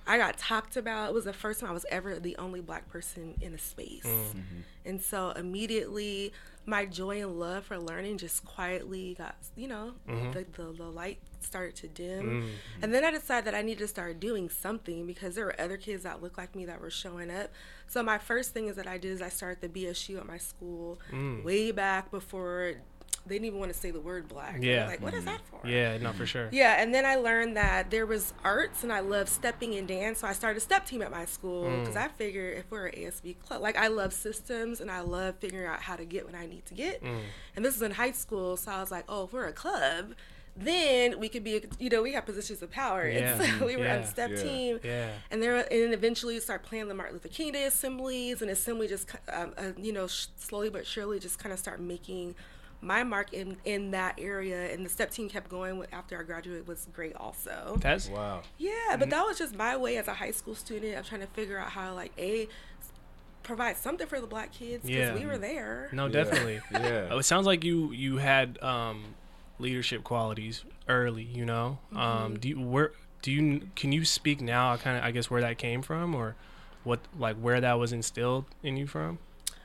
I 0.07 0.19
got 0.19 0.39
talked 0.39 0.77
about. 0.77 1.09
It 1.09 1.15
was 1.15 1.25
the 1.25 1.33
first 1.33 1.61
time 1.61 1.71
I 1.71 1.73
was 1.73 1.87
ever 1.91 2.21
the 2.21 2.37
only 2.37 2.61
black 2.61 2.89
person 2.89 3.35
in 3.41 3.53
a 3.53 3.59
space. 3.59 4.05
Mm. 4.05 4.27
Mm-hmm. 4.27 4.61
And 4.85 5.03
so 5.03 5.31
immediately 5.31 6.33
my 6.67 6.87
joy 6.87 7.21
and 7.23 7.39
love 7.39 7.65
for 7.65 7.79
learning 7.79 8.19
just 8.19 8.45
quietly 8.45 9.15
got, 9.19 9.37
you 9.57 9.69
know, 9.69 9.93
mm-hmm. 10.09 10.33
the, 10.33 10.47
the, 10.53 10.73
the 10.73 10.85
light 10.85 11.19
started 11.45 11.75
to 11.77 11.89
dim. 11.89 12.49
And 12.83 12.93
then 12.93 13.05
I 13.05 13.11
decided 13.11 13.45
that 13.47 13.55
I 13.55 13.63
needed 13.63 13.79
to 13.81 13.89
start 13.89 14.19
doing 14.21 14.49
something 14.49 15.07
because 15.07 15.35
there 15.35 15.45
were 15.47 15.61
other 15.61 15.77
kids 15.77 16.03
that 16.05 16.23
looked 16.23 16.39
like 16.39 16.55
me 16.55 16.65
that 16.67 16.81
were 16.81 16.91
showing 16.91 17.31
up. 17.31 17.51
So 17.87 18.03
my 18.03 18.19
first 18.19 18.53
thing 18.53 18.69
is 18.69 18.77
that 18.77 18.87
I 18.87 18.99
did 18.99 19.13
is 19.13 19.23
I 19.23 19.29
started 19.29 19.61
the 19.61 19.69
BSU 19.87 20.19
at 20.19 20.27
my 20.27 20.39
school 20.39 20.99
way 21.45 21.71
back 21.71 22.11
before 22.11 22.75
they 23.27 23.37
didn't 23.37 23.47
even 23.47 23.59
want 23.59 23.73
to 23.73 23.79
say 23.79 23.91
the 23.91 24.01
word 24.01 24.29
black. 24.29 24.59
Yeah. 24.61 24.87
like, 24.87 25.01
what 25.01 25.15
is 25.15 25.25
that 25.25 25.41
for? 25.51 25.67
Yeah, 25.67 25.97
no, 25.97 26.13
for 26.13 26.27
sure. 26.27 26.51
Yeah, 26.53 26.83
and 26.83 26.93
then 26.93 27.07
I 27.07 27.15
learned 27.17 27.57
that 27.57 27.91
there 27.91 28.05
was 28.05 28.35
arts, 28.45 28.83
and 28.83 28.93
I 28.93 29.01
love 29.01 29.31
stepping 29.31 29.75
and 29.77 29.89
dance. 29.89 30.19
So 30.19 30.27
I 30.29 30.35
started 30.35 30.59
a 30.59 30.61
step 30.61 30.85
team 30.85 31.01
at 31.01 31.11
my 31.11 31.25
school 31.25 31.65
Mm. 31.65 31.81
because 31.81 31.97
I 31.97 32.09
figured 32.09 32.59
if 32.59 32.71
we're 32.71 32.89
an 32.89 32.95
ASB 32.99 33.39
club, 33.41 33.63
like 33.63 33.79
I 33.79 33.87
love 33.87 34.13
systems 34.13 34.83
and 34.83 34.91
I 34.91 35.01
love 35.01 35.37
figuring 35.39 35.67
out 35.67 35.81
how 35.81 35.97
to 35.97 36.05
get 36.05 36.27
what 36.27 36.35
I 36.35 36.45
need 36.45 36.67
to 36.67 36.75
get. 36.75 37.03
Mm. 37.03 37.21
And 37.57 37.65
this 37.65 37.75
is 37.75 37.81
in 37.81 37.93
high 37.93 38.11
school, 38.13 38.59
so 38.59 38.71
I 38.73 38.81
was 38.81 38.91
like, 38.91 39.05
oh, 39.09 39.25
if 39.25 39.33
we're 39.33 39.47
a 39.47 39.53
club, 39.55 40.13
then 40.57 41.19
we 41.19 41.29
could 41.29 41.43
be, 41.43 41.65
you 41.81 41.91
know, 41.91 42.03
we 42.03 42.13
have 42.13 42.25
positions 42.25 42.63
of 42.63 42.71
power. 42.71 43.09
Yeah, 43.09 43.35
And 43.43 43.61
so 43.61 43.67
we 43.67 43.77
were 43.77 43.83
on 43.83 43.89
yeah, 43.89 43.99
the 43.99 44.07
step 44.07 44.31
yeah, 44.31 44.43
team. 44.43 44.81
yeah. 44.85 45.09
And 45.31 45.43
there, 45.43 45.57
and 45.57 45.67
then 45.71 45.93
eventually 45.93 46.39
start 46.41 46.63
planning 46.63 46.89
the 46.89 46.95
Martin 46.95 47.15
Luther 47.15 47.29
King 47.29 47.53
Day 47.53 47.65
assemblies, 47.65 48.41
and 48.41 48.51
assembly 48.51 48.87
just, 48.87 49.09
um, 49.33 49.53
uh, 49.59 49.73
you 49.77 49.93
know, 49.93 50.07
sh- 50.07 50.27
slowly 50.37 50.71
but 50.71 50.87
surely 50.87 51.19
just 51.19 51.39
kind 51.39 51.53
of 51.53 51.59
start 51.59 51.81
making 51.81 52.35
my 52.81 53.03
mark 53.03 53.33
in 53.33 53.57
in 53.65 53.91
that 53.93 54.15
area. 54.19 54.71
And 54.73 54.85
the 54.85 54.91
step 54.91 55.11
team 55.11 55.29
kept 55.29 55.49
going 55.49 55.85
after 55.93 56.21
I 56.21 56.23
graduated 56.23 56.69
was 56.69 56.87
great 56.93 57.17
also. 57.17 57.77
That's 57.81 58.09
Wow. 58.09 58.43
Yeah, 58.59 58.97
but 58.99 59.09
that 59.11 59.23
was 59.27 59.39
just 59.39 59.57
my 59.57 59.77
way 59.77 59.97
as 59.97 60.07
a 60.07 60.15
high 60.15 60.33
school 60.33 60.55
student 60.55 60.99
of 60.99 61.09
trying 61.09 61.23
to 61.23 61.27
figure 61.29 61.59
out 61.59 61.71
how 61.71 61.95
like 61.95 62.13
a 62.19 62.47
provide 63.43 63.77
something 63.77 64.07
for 64.07 64.21
the 64.21 64.27
black 64.27 64.53
kids 64.53 64.85
because 64.85 65.09
Yeah. 65.09 65.15
we 65.15 65.27
were 65.27 65.39
there. 65.39 65.89
no, 65.93 66.09
definitely. 66.09 66.61
Yeah. 66.73 67.09
Uh, 67.11 67.19
It 67.19 67.25
sounds 67.25 67.47
like 67.47 67.65
you 67.65 67.91
you 67.93 68.19
had 68.19 68.63
um, 68.63 69.15
leadership 69.59 70.05
qualities 70.05 70.65
early. 70.89 71.23
You 71.25 71.45
know, 71.45 71.79
Mm-hmm. 71.93 71.99
um, 71.99 72.39
do 72.39 72.49
you 72.49 72.61
where 72.61 72.93
do 73.23 73.31
you 73.33 73.69
can 73.77 73.93
you 73.93 74.05
speak 74.05 74.41
now? 74.41 74.77
Kind 74.77 74.99
of, 74.99 75.05
I 75.05 75.11
guess, 75.11 75.31
where 75.31 75.41
that 75.41 75.59
came 75.59 75.83
from, 75.83 76.15
or 76.15 76.35
what 76.85 77.01
like 77.19 77.37
where 77.37 77.61
that 77.61 77.79
was 77.79 77.93
instilled 77.93 78.45
in 78.63 78.77
you 78.77 78.87
from? 78.87 79.19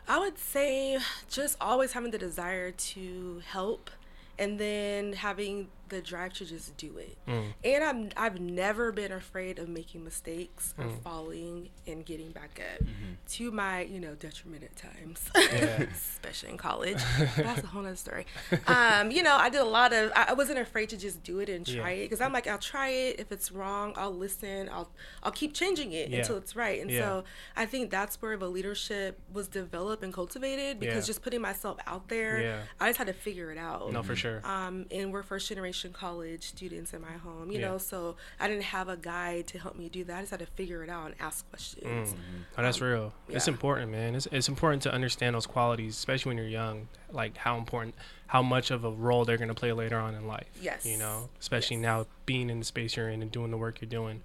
I 0.08 0.18
would 0.20 0.38
say 0.40 0.98
just 1.30 1.56
always 1.62 1.92
having 1.94 2.10
the 2.12 2.18
desire 2.18 2.72
to 2.72 3.42
help 3.46 3.92
and 4.40 4.60
then 4.60 5.14
having 5.14 5.68
the 5.90 6.02
drive 6.02 6.34
to 6.34 6.46
just 6.46 6.76
do 6.78 6.98
it. 6.98 7.18
Mm. 7.28 7.54
And 7.64 7.84
I'm 7.84 8.10
I've 8.18 8.40
never 8.40 8.92
been 8.92 9.12
afraid 9.12 9.60
of 9.60 9.68
making 9.70 10.04
mistakes 10.04 10.74
or 10.78 10.90
falling 11.04 11.70
and 11.88 12.06
getting 12.06 12.32
back 12.32 12.62
up 12.80 12.88
to 13.30 13.52
my, 13.52 13.82
you 13.82 14.00
know, 14.00 14.16
detriment 14.16 14.64
at 14.64 14.76
times. 14.76 15.30
Yeah. 15.60 15.84
Especially 15.92 16.50
in 16.50 16.58
college. 16.58 17.02
That's 17.36 17.64
a 17.64 17.68
whole 17.68 17.82
nother 17.82 17.96
story. 17.96 18.26
Um, 18.68 19.10
you 19.12 19.24
know, 19.24 19.36
I 19.36 19.50
did 19.50 19.62
a 19.62 19.66
lot 19.66 19.94
of 19.94 20.12
I 20.16 20.26
I 20.30 20.34
wasn't 20.34 20.60
afraid 20.60 20.90
to 20.90 20.98
just 20.98 21.24
do 21.24 21.40
it 21.40 21.50
and 21.50 21.66
try 21.66 21.92
Yeah. 21.92 22.02
it 22.02 22.06
because 22.06 22.22
I'm 22.22 22.32
like 22.34 22.46
I'll 22.48 22.58
try 22.60 22.90
it 22.90 23.20
if 23.20 23.32
it's 23.32 23.52
wrong, 23.52 23.94
I'll 23.98 24.14
listen, 24.16 24.70
I'll 24.70 24.90
I'll 25.24 25.32
keep 25.32 25.54
changing 25.54 25.92
it 25.94 26.10
Yeah. 26.10 26.20
until 26.20 26.38
it's 26.38 26.56
right. 26.56 26.80
And 26.82 26.90
Yeah. 26.92 27.02
so 27.02 27.24
I 27.56 27.66
think 27.66 27.90
that's 27.90 28.22
where 28.22 28.38
the 28.38 28.48
leadership 28.50 29.20
was 29.34 29.48
developed 29.48 30.04
and 30.04 30.14
cultivated 30.14 30.80
because 30.80 31.06
Yeah. 31.06 31.12
just 31.14 31.22
putting 31.24 31.42
myself 31.42 31.78
out 31.88 32.08
there, 32.10 32.42
Yeah. 32.42 32.62
I 32.80 32.90
just 32.90 32.98
had 33.00 33.08
to 33.08 33.14
figure 33.14 33.52
it 33.52 33.58
out. 33.58 33.92
No, 33.92 34.04
for 34.04 34.16
sure. 34.16 34.42
Um, 34.46 34.86
and 34.92 35.12
we're 35.12 35.24
first 35.24 35.48
generation 35.50 35.79
college 35.88 36.44
students 36.44 36.94
in 36.94 37.02
my 37.02 37.14
home, 37.14 37.50
you 37.52 37.60
Yeah. 37.60 37.70
know, 37.70 37.78
so 37.78 38.18
I 38.40 38.48
didn't 38.50 38.64
have 38.64 38.90
a 38.90 38.98
guide 38.98 39.48
to 39.48 39.60
help 39.60 39.78
me 39.78 39.88
do 39.88 40.04
that. 40.04 40.18
I 40.18 40.20
just 40.22 40.32
had 40.32 40.42
to 40.42 40.46
figure 40.46 40.84
it 40.84 40.90
out 40.90 41.06
and 41.06 41.16
ask 41.22 41.50
questions. 41.50 42.14
Oh, 42.58 42.62
that's 42.62 42.82
real. 42.82 43.14
It's 43.30 43.48
important, 43.48 43.92
man. 43.92 44.16
It's, 44.16 44.28
it's 44.32 44.50
important 44.50 44.84
to 44.84 44.92
understand 44.94 45.36
those 45.36 45.48
qualities, 45.48 45.96
especially 45.96 46.32
when 46.32 46.38
you're 46.38 46.48
young. 46.48 46.90
Like 47.12 47.38
how 47.38 47.58
important, 47.58 47.96
how 48.28 48.42
much 48.42 48.70
of 48.70 48.84
a 48.84 48.92
role 48.92 49.24
they're 49.26 49.38
going 49.38 49.48
to 49.48 49.56
play 49.56 49.72
later 49.72 49.98
on 49.98 50.14
in 50.16 50.28
life. 50.28 50.48
Yes. 50.62 50.86
You 50.86 50.98
know, 50.98 51.30
especially 51.40 51.78
Yes. 51.78 51.84
now 51.84 52.06
being 52.26 52.50
in 52.50 52.60
the 52.60 52.66
space 52.66 52.98
you're 52.98 53.10
in 53.10 53.22
and 53.22 53.32
doing 53.32 53.50
the 53.52 53.58
work 53.58 53.80
you're 53.82 53.90
doing. 53.90 54.22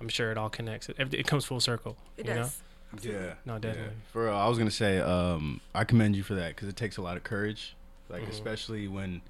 I'm 0.00 0.08
sure 0.08 0.32
it 0.32 0.38
all 0.38 0.50
connects. 0.50 0.88
It, 0.88 1.12
it 1.14 1.26
comes 1.26 1.44
full 1.44 1.60
circle. 1.60 1.96
Mm-hmm. 2.18 2.20
It 2.20 2.26
you 2.26 2.34
does. 2.34 2.60
Yeah. 3.02 3.34
No, 3.44 3.58
definitely. 3.58 3.92
Yeah. 3.94 4.10
For 4.12 4.24
real, 4.26 4.34
I 4.34 4.48
was 4.48 4.56
gonna 4.58 4.70
say, 4.70 4.98
um, 4.98 5.60
I 5.74 5.82
commend 5.84 6.14
you 6.16 6.22
for 6.22 6.34
that 6.34 6.48
because 6.54 6.68
it 6.68 6.76
takes 6.76 6.96
a 6.96 7.02
lot 7.02 7.16
of 7.16 7.24
courage, 7.24 7.74
like 8.08 8.22
Mm-hmm. 8.22 8.30
especially 8.30 8.86
when, 8.88 9.20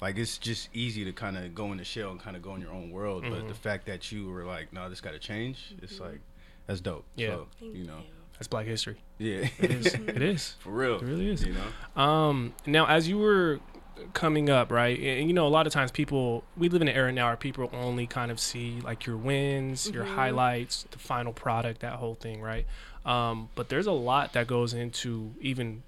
like, 0.00 0.16
it's 0.16 0.38
just 0.38 0.68
easy 0.74 1.04
to 1.04 1.12
kind 1.12 1.36
of 1.36 1.54
go 1.54 1.72
in 1.72 1.78
the 1.78 1.84
shell 1.84 2.10
and 2.10 2.20
kind 2.20 2.36
of 2.36 2.42
go 2.42 2.54
in 2.54 2.60
your 2.60 2.72
own 2.72 2.90
world. 2.90 3.22
But 3.22 3.32
Mm-hmm. 3.32 3.48
the 3.48 3.54
fact 3.54 3.86
that 3.86 4.10
you 4.12 4.28
were 4.30 4.44
like, 4.44 4.72
no, 4.72 4.88
this 4.88 5.00
got 5.00 5.12
to 5.12 5.18
change. 5.18 5.74
It's 5.82 6.00
like, 6.00 6.20
that's 6.66 6.80
dope. 6.80 7.04
Yeah. 7.16 7.28
So, 7.28 7.46
Thank 7.60 7.74
you 7.76 7.84
know. 7.84 7.98
That's 8.34 8.48
Black 8.48 8.64
History. 8.66 8.96
Yeah. 9.18 9.48
It 9.58 9.70
is. 9.70 9.86
it 9.94 10.22
is. 10.22 10.54
For 10.60 10.70
real. 10.70 10.96
It 10.96 11.02
really 11.02 11.28
is. 11.30 11.44
You 11.44 11.54
know. 11.54 12.02
Um, 12.02 12.54
now, 12.66 12.86
as 12.86 13.06
you 13.06 13.18
were 13.18 13.60
coming 14.14 14.48
up, 14.48 14.72
right, 14.72 14.98
and 14.98 15.28
you 15.28 15.34
know, 15.34 15.46
a 15.46 15.48
lot 15.50 15.66
of 15.66 15.74
times 15.74 15.90
people, 15.90 16.42
we 16.56 16.70
live 16.70 16.80
in 16.80 16.88
an 16.88 16.94
era 16.96 17.12
now 17.12 17.26
where 17.26 17.36
people 17.36 17.68
only 17.74 18.06
kind 18.06 18.30
of 18.30 18.40
see 18.40 18.80
like 18.82 19.04
your 19.04 19.18
wins, 19.18 19.90
your 19.90 20.04
highlights, 20.04 20.86
the 20.90 20.98
final 20.98 21.34
product, 21.34 21.80
that 21.82 21.94
whole 21.94 22.14
thing, 22.14 22.40
right? 22.40 22.64
Um, 23.04 23.50
but 23.54 23.68
there's 23.68 23.86
a 23.86 23.92
lot 23.92 24.32
that 24.32 24.46
goes 24.46 24.72
into 24.72 25.34
even 25.42 25.82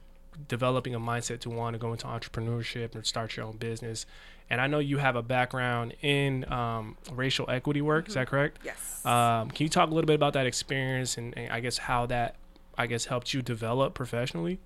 developing 0.48 0.94
a 0.94 1.00
mindset 1.00 1.40
to 1.40 1.50
want 1.50 1.74
to 1.74 1.78
go 1.78 1.92
into 1.92 2.06
entrepreneurship 2.06 2.94
and 2.94 3.06
start 3.06 3.36
your 3.36 3.46
own 3.46 3.56
business. 3.56 4.06
and 4.50 4.60
I 4.60 4.66
know 4.66 4.78
you 4.80 4.98
have 4.98 5.16
a 5.16 5.22
background 5.22 5.94
in 6.02 6.50
um, 6.52 6.96
racial 7.12 7.48
equity 7.48 7.80
work. 7.80 8.08
Is 8.08 8.14
that 8.14 8.26
correct? 8.28 8.58
Yes. 8.64 9.04
Um, 9.06 9.50
can 9.50 9.64
you 9.64 9.70
talk 9.70 9.90
a 9.90 9.94
little 9.94 10.06
bit 10.06 10.14
about 10.14 10.34
that 10.34 10.46
experience 10.46 11.16
and, 11.16 11.36
and 11.36 11.50
I 11.52 11.60
guess 11.60 11.78
how 11.78 12.06
that 12.06 12.36
I 12.76 12.86
guess 12.86 13.06
helped 13.06 13.32
you 13.34 13.42
develop 13.42 13.94
professionally? 13.94 14.58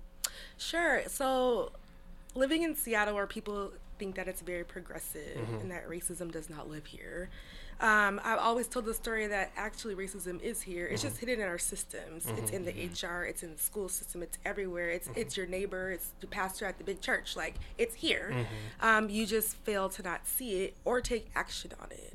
Sure. 0.57 1.03
So, 1.07 1.71
living 2.35 2.63
in 2.63 2.75
Seattle, 2.75 3.15
where 3.15 3.27
people 3.27 3.71
think 3.99 4.15
that 4.15 4.27
it's 4.27 4.41
very 4.41 4.63
progressive 4.63 5.37
and 5.61 5.71
that 5.71 5.89
racism 5.89 6.31
does 6.31 6.49
not 6.49 6.69
live 6.69 6.85
here, 6.85 7.29
um, 7.79 8.19
I've 8.23 8.39
always 8.39 8.67
told 8.67 8.85
the 8.85 8.93
story 8.93 9.27
that 9.27 9.51
actually 9.55 9.95
racism 9.95 10.41
is 10.41 10.61
here. 10.61 10.87
It's 10.87 11.01
just 11.01 11.17
mm-hmm. 11.17 11.27
hidden 11.27 11.43
in 11.43 11.49
our 11.49 11.57
systems. 11.57 12.25
It's 12.25 12.51
mm-hmm. 12.51 12.55
in 12.55 12.65
the 12.65 12.71
mm-hmm. 12.73 13.07
HR. 13.07 13.23
It's 13.23 13.43
in 13.43 13.53
the 13.53 13.59
school 13.59 13.87
system. 13.89 14.23
It's 14.23 14.37
everywhere. 14.45 14.89
It's 14.89 15.09
it's 15.15 15.37
your 15.37 15.45
neighbor. 15.45 15.91
It's 15.91 16.11
the 16.19 16.27
pastor 16.27 16.65
at 16.65 16.77
the 16.77 16.83
big 16.83 17.01
church. 17.01 17.35
Like 17.35 17.55
it's 17.77 17.95
here. 17.95 18.47
Um, 18.81 19.09
you 19.09 19.25
just 19.25 19.55
fail 19.57 19.89
to 19.89 20.01
not 20.01 20.25
see 20.25 20.63
it 20.63 20.75
or 20.85 21.01
take 21.01 21.29
action 21.35 21.71
on 21.81 21.89
it. 21.91 22.13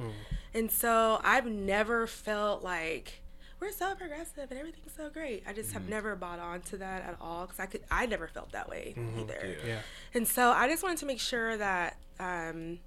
And 0.55 0.71
so 0.71 1.21
I've 1.25 1.47
never 1.47 2.07
felt 2.07 2.63
like 2.63 3.23
we're 3.63 3.71
so 3.71 3.95
progressive 3.95 4.51
and 4.51 4.59
everything's 4.59 4.93
so 4.97 5.09
great. 5.09 5.45
I 5.47 5.53
just 5.53 5.73
have 5.73 5.89
never 5.89 6.17
bought 6.17 6.41
on 6.41 6.63
to 6.63 6.77
that 6.79 7.03
at 7.05 7.17
all 7.21 7.43
because 7.43 7.61
I 7.61 7.67
could 7.67 7.83
I 7.91 8.07
never 8.07 8.27
felt 8.27 8.51
that 8.53 8.69
way 8.69 8.95
either. 9.19 9.57
Yeah. 9.65 9.79
And 10.15 10.27
so 10.27 10.51
I 10.51 10.67
just 10.69 10.83
wanted 10.83 10.99
to 10.99 11.07
make 11.07 11.21
sure 11.21 11.57
that 11.57 11.97
um, 12.19 12.81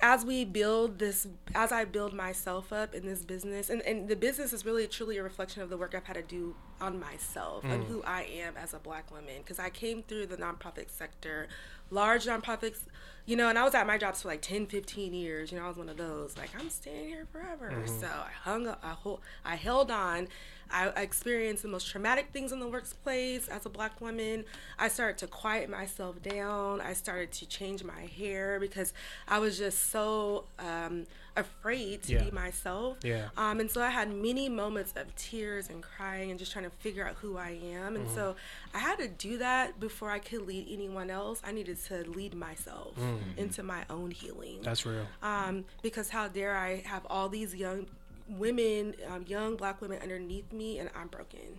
as 0.00 0.24
we 0.24 0.44
build 0.44 0.98
this, 0.98 1.26
as 1.54 1.72
I 1.72 1.84
build 1.84 2.12
myself 2.12 2.72
up 2.72 2.94
in 2.94 3.06
this 3.06 3.24
business, 3.24 3.70
and, 3.70 3.80
and 3.82 4.08
the 4.08 4.16
business 4.16 4.52
is 4.52 4.66
really 4.66 4.86
truly 4.86 5.16
a 5.16 5.22
reflection 5.22 5.62
of 5.62 5.70
the 5.70 5.76
work 5.76 5.94
I've 5.94 6.04
had 6.04 6.16
to 6.16 6.22
do 6.22 6.54
on 6.80 7.00
myself 7.00 7.64
and 7.64 7.82
mm. 7.82 7.86
who 7.86 8.02
I 8.02 8.22
am 8.22 8.56
as 8.56 8.74
a 8.74 8.78
black 8.78 9.10
woman. 9.10 9.36
Because 9.38 9.58
I 9.58 9.70
came 9.70 10.02
through 10.02 10.26
the 10.26 10.36
nonprofit 10.36 10.90
sector, 10.90 11.48
large 11.90 12.26
nonprofits, 12.26 12.80
you 13.24 13.36
know, 13.36 13.48
and 13.48 13.58
I 13.58 13.64
was 13.64 13.74
at 13.74 13.86
my 13.86 13.96
jobs 13.96 14.22
for 14.22 14.28
like 14.28 14.42
10, 14.42 14.66
15 14.66 15.14
years. 15.14 15.50
You 15.50 15.58
know, 15.58 15.64
I 15.64 15.68
was 15.68 15.76
one 15.76 15.88
of 15.88 15.96
those, 15.96 16.36
like, 16.36 16.50
I'm 16.58 16.68
staying 16.68 17.08
here 17.08 17.26
forever. 17.32 17.70
Mm-hmm. 17.72 18.00
So 18.00 18.06
I 18.06 18.30
hung 18.42 18.66
up, 18.66 18.80
I, 18.82 18.90
hold, 18.90 19.20
I 19.44 19.56
held 19.56 19.90
on. 19.90 20.28
I, 20.70 20.88
I 20.96 21.02
experienced 21.02 21.62
the 21.62 21.68
most 21.68 21.88
traumatic 21.88 22.28
things 22.32 22.52
in 22.52 22.60
the 22.60 22.68
workplace 22.68 23.48
as 23.48 23.66
a 23.66 23.68
black 23.68 24.00
woman. 24.00 24.44
I 24.78 24.88
started 24.88 25.18
to 25.18 25.26
quiet 25.26 25.70
myself 25.70 26.22
down. 26.22 26.80
I 26.80 26.92
started 26.92 27.32
to 27.32 27.46
change 27.46 27.84
my 27.84 28.02
hair 28.18 28.58
because 28.60 28.92
I 29.28 29.38
was 29.38 29.58
just 29.58 29.90
so 29.90 30.44
um, 30.58 31.06
afraid 31.36 32.02
to 32.04 32.12
Yeah. 32.14 32.24
be 32.24 32.30
myself. 32.30 32.98
Yeah. 33.02 33.28
Um, 33.36 33.60
and 33.60 33.70
so 33.70 33.82
I 33.82 33.90
had 33.90 34.10
many 34.12 34.48
moments 34.48 34.92
of 34.96 35.14
tears 35.16 35.68
and 35.70 35.82
crying 35.82 36.30
and 36.30 36.38
just 36.38 36.52
trying 36.52 36.64
to 36.64 36.70
figure 36.78 37.06
out 37.06 37.16
who 37.16 37.36
I 37.36 37.58
am. 37.72 37.96
And 37.96 38.08
so 38.10 38.36
I 38.74 38.78
had 38.78 38.98
to 38.98 39.08
do 39.08 39.38
that 39.38 39.78
before 39.78 40.10
I 40.10 40.18
could 40.18 40.46
lead 40.46 40.66
anyone 40.70 41.10
else. 41.10 41.40
I 41.44 41.52
needed 41.52 41.78
to 41.86 42.04
lead 42.10 42.34
myself 42.34 42.94
into 43.36 43.62
my 43.62 43.84
own 43.90 44.10
healing 44.10 44.60
That's 44.62 44.86
real. 44.86 45.06
um, 45.22 45.64
because 45.82 46.08
how 46.10 46.28
dare 46.28 46.56
I 46.56 46.82
have 46.86 47.04
all 47.10 47.28
these 47.28 47.54
young 47.54 47.86
women, 48.28 48.94
um, 49.08 49.24
young 49.26 49.56
black 49.56 49.80
women 49.80 50.00
underneath 50.02 50.52
me, 50.52 50.78
and 50.78 50.90
I'm 50.94 51.08
broken. 51.08 51.58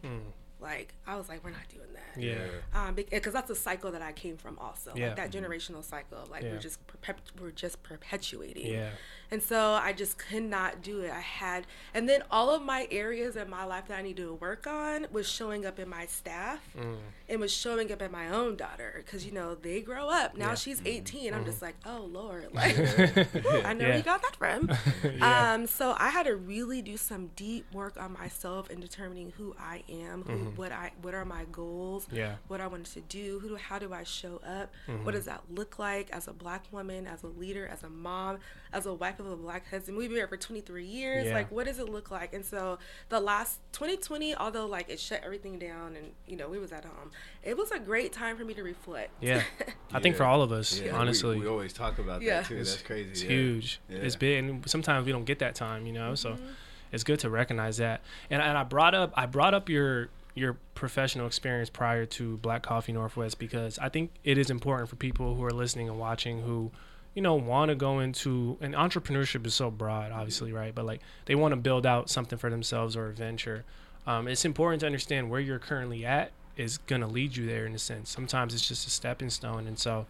Like 0.60 0.94
I 1.06 1.16
was 1.16 1.30
like, 1.30 1.44
we're 1.44 1.52
not 1.52 1.68
doing 1.70 1.88
that. 1.94 2.22
Yeah. 2.22 2.38
Um, 2.74 2.96
because 2.96 3.34
that's 3.34 3.50
a 3.52 3.56
cycle 3.56 3.92
that 3.92 4.02
I 4.02 4.12
came 4.12 4.38
from 4.38 4.58
also. 4.60 4.92
Yeah. 4.96 5.08
Like 5.08 5.18
that 5.18 5.32
generational 5.32 5.84
cycle. 5.84 6.20
Like 6.32 6.44
Yeah. 6.44 6.52
we're 6.54 6.60
just 6.60 6.86
perpet- 6.88 7.32
we're 7.40 7.52
just 7.52 7.84
perpetuating. 7.84 8.74
Yeah. 8.74 8.90
And 9.30 9.44
so 9.44 9.72
I 9.74 9.92
just 9.92 10.18
could 10.18 10.44
not 10.44 10.82
do 10.82 11.02
it. 11.02 11.12
I 11.12 11.20
had, 11.20 11.68
and 11.94 12.08
then 12.08 12.24
all 12.32 12.50
of 12.50 12.62
my 12.62 12.88
areas 12.90 13.36
in 13.36 13.50
my 13.50 13.66
life 13.66 13.90
that 13.90 14.00
I 14.00 14.02
needed 14.02 14.22
to 14.24 14.34
work 14.34 14.66
on 14.66 15.06
was 15.12 15.28
showing 15.28 15.66
up 15.66 15.80
in 15.80 15.90
my 15.90 16.06
staff 16.06 16.62
Mm. 16.78 16.96
and 17.28 17.40
was 17.42 17.54
showing 17.54 17.92
up 17.92 18.02
in 18.02 18.10
my 18.10 18.30
own 18.30 18.56
daughter. 18.56 19.04
Cause 19.12 19.26
you 19.26 19.34
know, 19.34 19.54
they 19.54 19.82
grow 19.82 20.08
up. 20.10 20.36
Now 20.38 20.46
Yeah. 20.48 20.52
Mm-hmm. 20.54 20.56
she's 20.56 20.82
18. 20.86 21.34
I'm 21.34 21.44
just 21.46 21.62
like, 21.62 21.76
oh 21.86 22.08
Lord. 22.12 22.48
Like, 22.54 22.76
whew, 22.76 23.62
I 23.64 23.74
know 23.74 23.80
where 23.84 23.90
Yeah. 23.90 23.98
you 23.98 24.04
got 24.04 24.22
that 24.24 24.36
from. 24.38 24.72
Yeah. 25.04 25.54
Um, 25.54 25.68
so 25.68 25.94
I 25.98 26.10
had 26.10 26.24
to 26.26 26.36
really 26.36 26.82
do 26.82 26.96
some 26.98 27.28
deep 27.36 27.66
work 27.74 28.00
on 28.02 28.14
myself 28.14 28.70
in 28.70 28.80
determining 28.80 29.34
who 29.38 29.56
I 29.60 29.84
am, 29.90 30.24
who, 30.24 30.47
what 30.56 30.72
I, 30.72 30.92
what 31.02 31.14
are 31.14 31.26
my 31.26 31.46
goals, 31.52 32.06
Mm-hmm. 32.08 32.16
Yeah. 32.16 32.36
what 32.48 32.62
I 32.62 32.68
wanted 32.68 32.86
to 32.94 33.02
do, 33.02 33.40
who 33.40 33.50
do, 33.50 33.56
how 33.56 33.80
do 33.80 33.94
I 33.94 34.04
show 34.04 34.40
up, 34.46 34.72
Mm-hmm. 34.88 35.04
what 35.06 35.14
does 35.14 35.26
that 35.26 35.42
look 35.50 35.78
like 35.80 36.10
as 36.12 36.28
a 36.28 36.34
black 36.34 36.64
woman, 36.72 37.08
as 37.08 37.24
a 37.24 37.28
leader, 37.28 37.68
as 37.68 37.84
a 37.84 37.90
mom, 37.90 38.40
as 38.74 38.86
a 38.86 38.94
wife 38.94 39.20
of 39.20 39.26
a 39.28 39.36
black 39.36 39.70
husband. 39.70 39.98
We've 39.98 40.10
been 40.10 40.18
here 40.18 40.28
for 40.28 40.38
23 40.38 40.86
years. 40.86 41.26
Yeah. 41.28 41.34
Like, 41.34 41.52
what 41.52 41.66
does 41.66 41.80
it 41.80 41.90
look 41.90 42.12
like? 42.12 42.34
And 42.34 42.44
so 42.46 42.80
the 43.10 43.20
last 43.20 43.60
2020, 43.74 44.36
although 44.36 44.66
like 44.66 44.90
it 44.90 45.00
shut 45.00 45.22
everything 45.24 45.58
down 45.60 45.96
and 45.96 46.12
you 46.28 46.36
know 46.36 46.50
we 46.50 46.60
was 46.60 46.72
at 46.72 46.84
home, 46.86 47.12
it 47.44 47.58
was 47.58 47.72
a 47.72 47.80
great 47.80 48.12
time 48.14 48.38
for 48.38 48.44
me 48.46 48.54
to 48.54 48.64
reflect. 48.64 49.12
Yeah. 49.22 49.44
I 49.94 50.00
think 50.00 50.16
for 50.16 50.24
all 50.26 50.42
of 50.42 50.52
us, 50.52 50.80
Yeah, 50.80 50.96
honestly. 50.96 51.40
we, 51.40 51.48
always 51.48 51.72
talk 51.74 51.98
about 52.00 52.22
Yeah. 52.22 52.42
that 52.42 52.48
too. 52.48 52.56
It's- 52.56 52.72
That's 52.72 52.82
crazy. 52.86 53.10
It's 53.12 53.24
yeah. 53.24 53.30
huge. 53.30 53.80
Yeah. 53.90 53.98
It's 54.00 54.16
big, 54.16 54.44
and 54.44 54.70
sometimes 54.70 55.06
we 55.06 55.12
don't 55.12 55.26
get 55.26 55.40
that 55.40 55.56
time, 55.56 55.86
you 55.86 55.94
know. 55.94 56.14
So 56.16 56.32
Mm-hmm. 56.32 56.46
it's 56.92 57.04
good 57.04 57.20
to 57.20 57.30
recognize 57.30 57.78
that. 57.78 58.02
And 58.30 58.42
and 58.42 58.58
I 58.58 58.64
brought 58.64 58.94
up 58.96 59.14
I 59.16 59.26
brought 59.28 59.54
up 59.54 59.70
your 59.70 60.10
your 60.38 60.58
professional 60.76 61.28
experience 61.28 61.70
prior 61.70 62.06
to 62.06 62.38
Black 62.38 62.64
Coffee 62.64 62.92
Northwest 62.92 63.40
because 63.40 63.80
I 63.80 63.90
think 63.90 64.12
it 64.24 64.38
is 64.38 64.50
important 64.50 64.90
for 64.90 64.96
people 64.96 65.36
who 65.36 65.44
are 65.44 65.52
listening 65.52 65.90
and 65.90 66.00
watching 66.00 66.42
who 66.42 66.72
you 67.14 67.22
know 67.22 67.36
want 67.36 67.70
to 67.70 67.76
go 67.76 68.00
into 68.00 68.58
and 68.62 68.76
entrepreneurship 68.76 69.46
is 69.48 69.56
so 69.56 69.72
broad 69.72 70.12
obviously 70.12 70.54
right? 70.54 70.74
But 70.74 70.86
like 70.86 71.02
they 71.26 71.36
want 71.36 71.54
to 71.54 71.58
build 71.58 71.86
out 71.86 72.10
something 72.10 72.38
for 72.38 72.50
themselves 72.50 72.96
or 72.96 73.08
a 73.08 73.14
venture. 73.14 73.66
Um, 74.06 74.28
it's 74.28 74.46
important 74.46 74.82
to 74.82 74.86
understand 74.86 75.30
where 75.30 75.42
you're 75.42 75.60
currently 75.60 76.06
at 76.06 76.32
is 76.58 76.80
going 76.80 77.02
to 77.02 77.08
lead 77.08 77.36
you 77.36 77.46
there 77.46 77.66
in 77.66 77.74
a 77.74 77.80
sense. 77.80 78.10
Sometimes 78.10 78.54
it's 78.54 78.68
just 78.68 78.88
a 78.88 78.90
stepping 78.90 79.30
stone. 79.30 79.68
And 79.68 79.78
so 79.78 80.08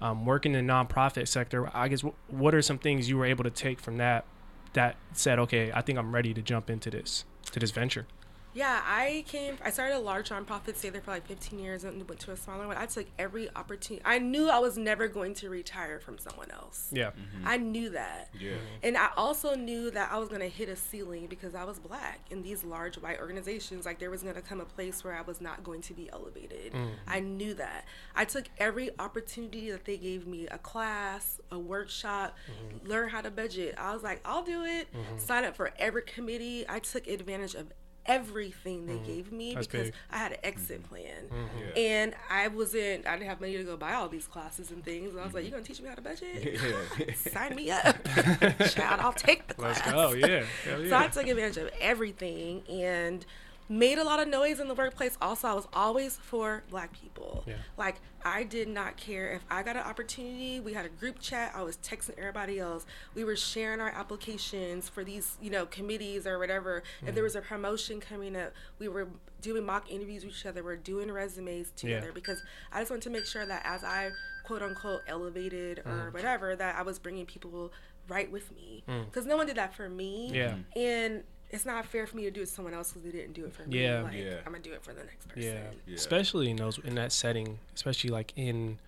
um, 0.00 0.24
working 0.24 0.54
in 0.54 0.66
the 0.66 0.72
nonprofit 0.72 1.28
sector, 1.28 1.70
I 1.74 1.88
guess 1.88 2.00
wh- 2.00 2.32
what 2.32 2.54
are 2.54 2.62
some 2.62 2.78
things 2.78 3.08
you 3.08 3.18
were 3.18 3.26
able 3.26 3.44
to 3.44 3.50
take 3.50 3.80
from 3.80 3.98
that 3.98 4.24
that 4.72 4.96
said, 5.12 5.38
okay, 5.38 5.70
I 5.74 5.82
think 5.82 5.98
I'm 5.98 6.14
ready 6.14 6.32
to 6.32 6.40
jump 6.40 6.70
into 6.70 6.90
this 6.90 7.24
to 7.52 7.60
this 7.60 7.70
venture. 7.70 8.06
Yeah, 8.52 8.80
I 8.84 9.24
came. 9.28 9.58
I 9.64 9.70
started 9.70 9.96
a 9.96 10.00
large 10.00 10.30
nonprofit, 10.30 10.76
stayed 10.76 10.94
there 10.94 11.00
for 11.00 11.12
like 11.12 11.26
15 11.26 11.58
years, 11.58 11.84
and 11.84 12.08
went 12.08 12.20
to 12.20 12.32
a 12.32 12.36
smaller 12.36 12.66
one. 12.66 12.76
I 12.76 12.86
took 12.86 13.06
every 13.18 13.48
opportunity. 13.54 14.02
I 14.04 14.18
knew 14.18 14.48
I 14.48 14.58
was 14.58 14.76
never 14.76 15.08
going 15.08 15.34
to 15.34 15.48
retire 15.48 16.00
from 16.00 16.18
someone 16.18 16.50
else. 16.50 16.88
Yeah, 16.92 17.10
mm-hmm. 17.10 17.46
I 17.46 17.56
knew 17.58 17.90
that. 17.90 18.30
Yeah. 18.38 18.52
And 18.82 18.96
I 18.96 19.10
also 19.16 19.54
knew 19.54 19.90
that 19.92 20.10
I 20.10 20.18
was 20.18 20.28
going 20.28 20.40
to 20.40 20.48
hit 20.48 20.68
a 20.68 20.76
ceiling 20.76 21.26
because 21.28 21.54
I 21.54 21.64
was 21.64 21.78
black 21.78 22.20
in 22.30 22.42
these 22.42 22.64
large 22.64 22.96
white 22.96 23.20
organizations. 23.20 23.86
Like 23.86 23.98
there 23.98 24.10
was 24.10 24.22
going 24.22 24.34
to 24.34 24.42
come 24.42 24.60
a 24.60 24.64
place 24.64 25.04
where 25.04 25.14
I 25.14 25.22
was 25.22 25.40
not 25.40 25.62
going 25.62 25.82
to 25.82 25.94
be 25.94 26.10
elevated. 26.10 26.72
Mm. 26.72 26.90
I 27.06 27.20
knew 27.20 27.54
that. 27.54 27.84
I 28.16 28.24
took 28.24 28.46
every 28.58 28.90
opportunity 28.98 29.70
that 29.70 29.84
they 29.84 29.96
gave 29.96 30.26
me 30.26 30.48
a 30.48 30.58
class, 30.58 31.40
a 31.52 31.58
workshop, 31.58 32.36
mm-hmm. 32.50 32.88
learn 32.88 33.08
how 33.10 33.20
to 33.20 33.30
budget. 33.30 33.76
I 33.78 33.94
was 33.94 34.02
like, 34.02 34.20
I'll 34.24 34.42
do 34.42 34.64
it. 34.64 34.92
Mm-hmm. 34.92 35.18
Sign 35.18 35.44
up 35.44 35.54
for 35.54 35.70
every 35.78 36.02
committee. 36.02 36.64
I 36.68 36.80
took 36.80 37.06
advantage 37.06 37.54
of 37.54 37.72
everything 38.06 38.86
they 38.86 38.94
mm-hmm. 38.94 39.04
gave 39.04 39.32
me 39.32 39.54
That's 39.54 39.66
because 39.66 39.86
big. 39.86 39.94
I 40.10 40.18
had 40.18 40.32
an 40.32 40.38
exit 40.42 40.82
mm-hmm. 40.82 40.94
plan. 40.94 41.24
Mm-hmm. 41.28 41.58
Yeah. 41.76 41.82
And 41.82 42.14
I 42.30 42.48
wasn't, 42.48 43.06
I 43.06 43.16
didn't 43.16 43.28
have 43.28 43.40
money 43.40 43.56
to 43.56 43.64
go 43.64 43.76
buy 43.76 43.94
all 43.94 44.08
these 44.08 44.26
classes 44.26 44.70
and 44.70 44.84
things. 44.84 45.12
And 45.12 45.20
I 45.20 45.24
was 45.24 45.34
like, 45.34 45.44
you're 45.44 45.52
going 45.52 45.64
to 45.64 45.68
teach 45.68 45.80
me 45.80 45.88
how 45.88 45.94
to 45.94 46.02
budget? 46.02 46.60
Yeah. 46.70 47.14
sign 47.32 47.54
me 47.54 47.70
up. 47.70 48.04
Child, 48.04 49.00
I'll 49.00 49.12
take 49.12 49.46
the 49.46 49.54
class. 49.54 49.80
let's 49.84 49.92
go. 49.92 50.12
Yeah, 50.12 50.44
Hell 50.64 50.84
So. 50.88 50.96
I 50.96 51.08
took 51.08 51.26
advantage 51.26 51.56
of 51.56 51.70
everything 51.80 52.62
and 52.68 53.24
made 53.70 53.98
a 53.98 54.04
lot 54.04 54.18
of 54.18 54.26
noise 54.26 54.58
in 54.58 54.66
the 54.66 54.74
workplace. 54.74 55.16
Also, 55.22 55.46
I 55.46 55.54
was 55.54 55.68
always 55.72 56.16
for 56.16 56.64
black 56.68 56.92
people. 56.92 57.44
Yeah. 57.46 57.54
Like, 57.78 58.00
I 58.24 58.42
did 58.42 58.68
not 58.68 58.96
care 58.96 59.32
if 59.32 59.42
I 59.48 59.62
got 59.62 59.76
an 59.76 59.82
opportunity. 59.82 60.58
We 60.58 60.74
had 60.74 60.84
a 60.84 60.88
group 60.88 61.20
chat. 61.20 61.52
I 61.54 61.62
was 61.62 61.76
texting 61.76 62.18
everybody 62.18 62.58
else. 62.58 62.84
We 63.14 63.22
were 63.22 63.36
sharing 63.36 63.80
our 63.80 63.88
applications 63.88 64.88
for 64.88 65.04
these, 65.04 65.38
you 65.40 65.50
know, 65.50 65.66
committees 65.66 66.26
or 66.26 66.38
whatever. 66.40 66.82
If 67.06 67.14
there 67.14 67.22
mm. 67.22 67.26
was 67.26 67.36
a 67.36 67.40
promotion 67.40 68.00
coming 68.00 68.34
up, 68.34 68.52
we 68.80 68.88
were 68.88 69.06
doing 69.40 69.64
mock 69.64 69.88
interviews 69.88 70.24
with 70.24 70.34
each 70.34 70.46
other. 70.46 70.64
We're 70.64 70.76
doing 70.76 71.10
resumes 71.10 71.70
together 71.76 72.10
because 72.12 72.42
I 72.72 72.80
just 72.80 72.90
wanted 72.90 73.02
to 73.02 73.10
make 73.10 73.24
sure 73.24 73.46
that 73.46 73.62
as 73.64 73.84
I 73.84 74.10
quote 74.44 74.62
unquote 74.62 75.02
elevated 75.06 75.78
or 75.86 76.10
mm. 76.10 76.12
whatever, 76.12 76.56
that 76.56 76.74
I 76.74 76.82
was 76.82 76.98
bringing 76.98 77.24
people 77.24 77.72
right 78.08 78.30
with 78.30 78.52
me. 78.52 78.82
Mm. 78.88 79.04
Because 79.04 79.26
no 79.26 79.36
one 79.36 79.46
did 79.46 79.56
that 79.56 79.74
for 79.76 79.88
me. 79.88 80.32
Yeah. 80.34 80.56
And 80.74 81.22
it's 81.50 81.66
not 81.66 81.84
fair 81.86 82.06
for 82.06 82.16
me 82.16 82.22
to 82.24 82.30
do 82.30 82.42
it 82.42 82.46
to 82.46 82.50
someone 82.52 82.74
else 82.74 82.92
because 82.92 83.02
they 83.04 83.10
didn't 83.16 83.32
do 83.34 83.44
it 83.44 83.52
for 83.52 83.62
me. 83.64 83.82
Yeah. 83.82 84.02
Like, 84.02 84.14
Yeah. 84.14 84.36
I'm 84.46 84.52
gonna 84.52 84.60
do 84.60 84.72
it 84.72 84.82
for 84.82 84.92
the 84.92 85.04
next 85.04 85.28
person. 85.28 85.42
yeah, 85.42 85.70
Yeah. 85.86 85.94
especially 85.96 86.50
in 86.50 86.56
those 86.56 86.78
in 86.78 86.94
that 86.94 87.12
setting, 87.12 87.58
especially 87.74 88.10
like 88.10 88.32
in 88.36 88.78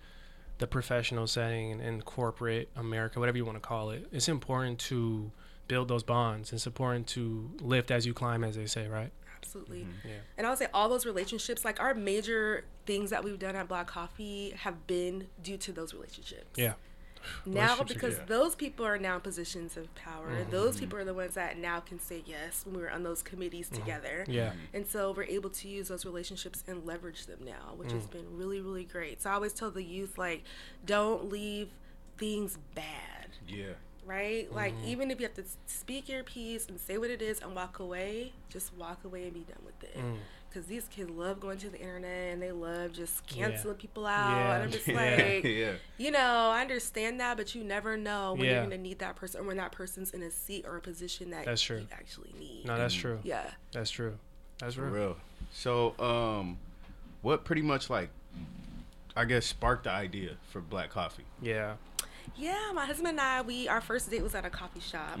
the 0.59 0.67
professional 0.67 1.27
setting 1.27 1.71
and 1.71 1.81
in 1.81 2.01
corporate 2.01 2.69
America, 2.75 3.19
whatever 3.19 3.37
you 3.37 3.45
want 3.45 3.57
to 3.57 3.67
call 3.67 3.89
it. 3.89 4.07
It's 4.11 4.29
important 4.29 4.79
to 4.81 5.31
build 5.67 5.87
those 5.87 6.03
bonds. 6.03 6.53
It's 6.53 6.65
important 6.67 7.07
to 7.07 7.49
lift 7.59 7.89
as 7.91 8.05
you 8.05 8.13
climb, 8.13 8.43
as 8.43 8.55
they 8.55 8.65
say, 8.67 8.87
right? 8.87 9.11
Absolutely. 9.37 9.81
Mm-hmm. 9.81 10.07
Yeah. 10.07 10.13
And 10.37 10.47
I 10.47 10.49
would 10.49 10.59
say 10.59 10.67
all 10.73 10.87
those 10.89 11.05
relationships, 11.05 11.65
like 11.65 11.79
our 11.81 11.93
major 11.93 12.63
things 12.85 13.09
that 13.09 13.23
we've 13.23 13.39
done 13.39 13.55
at 13.55 13.67
Black 13.67 13.87
Coffee, 13.87 14.51
have 14.51 14.87
been 14.87 15.27
due 15.41 15.57
to 15.57 15.71
those 15.73 15.93
relationships. 15.93 16.57
Yeah. 16.57 16.73
Now, 17.45 17.81
because 17.83 18.15
good. 18.15 18.27
those 18.27 18.55
people 18.55 18.85
are 18.85 18.97
now 18.97 19.15
in 19.15 19.21
positions 19.21 19.77
of 19.77 19.93
power. 19.95 20.29
Mm-hmm. 20.31 20.51
Those 20.51 20.79
people 20.79 20.97
are 20.99 21.03
the 21.05 21.13
ones 21.13 21.35
that 21.35 21.57
now 21.57 21.79
can 21.79 21.99
say 21.99 22.23
yes 22.25 22.65
when 22.65 22.75
we 22.75 22.81
were 22.81 22.91
on 22.91 23.03
those 23.03 23.21
committees 23.21 23.69
together. 23.69 24.23
Mm-hmm. 24.23 24.31
Yeah. 24.31 24.53
And 24.73 24.87
so 24.87 25.11
we're 25.15 25.23
able 25.23 25.49
to 25.51 25.67
use 25.67 25.87
those 25.87 26.05
relationships 26.05 26.63
and 26.67 26.85
leverage 26.85 27.25
them 27.25 27.39
now, 27.45 27.73
which 27.75 27.89
Mm. 27.89 27.93
has 27.95 28.07
been 28.07 28.37
really, 28.37 28.61
really 28.61 28.83
great. 28.85 29.21
So 29.21 29.29
I 29.29 29.33
always 29.33 29.53
tell 29.53 29.71
the 29.71 29.83
youth, 29.83 30.17
like, 30.17 30.43
don't 30.85 31.29
leave 31.29 31.69
things 32.17 32.57
bad, 32.75 33.29
Yeah. 33.47 33.73
right? 34.05 34.51
Like 34.53 34.73
Mm-hmm. 34.75 34.87
even 34.87 35.11
if 35.11 35.19
you 35.19 35.25
have 35.25 35.35
to 35.35 35.43
speak 35.65 36.07
your 36.09 36.23
piece 36.23 36.67
and 36.67 36.79
say 36.79 36.97
what 36.97 37.09
it 37.09 37.21
is 37.21 37.39
and 37.41 37.55
walk 37.55 37.79
away, 37.79 38.33
just 38.49 38.73
walk 38.75 39.03
away 39.03 39.23
and 39.23 39.33
be 39.33 39.41
done 39.41 39.61
with 39.65 39.83
it. 39.83 39.97
Mm. 39.97 40.17
Because 40.53 40.67
these 40.67 40.87
kids 40.87 41.09
love 41.09 41.39
going 41.39 41.57
to 41.57 41.69
the 41.69 41.79
internet 41.79 42.31
and 42.33 42.39
they 42.41 42.51
love 42.51 42.91
just 42.91 43.25
canceling 43.25 43.75
people 43.75 44.05
out. 44.05 44.29
Yeah. 44.29 44.53
And 44.53 44.63
I'm 44.63 44.71
just 44.71 44.87
like, 44.89 45.43
yeah. 45.43 45.71
you 45.97 46.11
know, 46.11 46.51
I 46.53 46.61
understand 46.61 47.19
that, 47.21 47.37
but 47.37 47.55
you 47.55 47.63
never 47.63 47.97
know 47.97 48.33
when 48.33 48.43
Yeah. 48.45 48.51
you're 48.51 48.59
going 48.65 48.69
to 48.71 48.77
need 48.77 48.99
that 48.99 49.15
person 49.15 49.41
or 49.41 49.45
when 49.45 49.57
that 49.57 49.71
person's 49.71 50.11
in 50.11 50.21
a 50.21 50.29
seat 50.29 50.65
or 50.67 50.77
a 50.77 50.81
position 50.81 51.31
that 51.31 51.45
That's 51.45 51.61
true. 51.61 51.79
you 51.79 51.87
actually 51.91 52.33
need. 52.37 52.65
No, 52.67 52.77
that's 52.77 52.93
true. 52.93 53.19
yeah. 53.23 53.49
That's 53.71 53.89
true. 53.89 54.15
That's 54.59 54.75
For 54.75 54.83
real. 54.83 54.93
real. 54.93 55.17
So, 55.51 55.95
um, 55.99 56.59
what 57.23 57.45
pretty 57.45 57.63
much 57.63 57.89
like, 57.89 58.09
I 59.15 59.25
guess, 59.25 59.47
sparked 59.47 59.85
the 59.85 59.91
idea 59.91 60.37
for 60.51 60.61
Black 60.61 60.91
Coffee? 60.91 61.25
Yeah. 61.41 61.73
Yeah, 62.35 62.71
my 62.75 62.85
husband 62.85 63.07
and 63.09 63.19
I, 63.19 63.41
we 63.41 63.67
our 63.67 63.81
first 63.81 64.09
date 64.11 64.21
was 64.21 64.33
at 64.35 64.45
a 64.45 64.49
coffee 64.49 64.79
shop. 64.79 65.19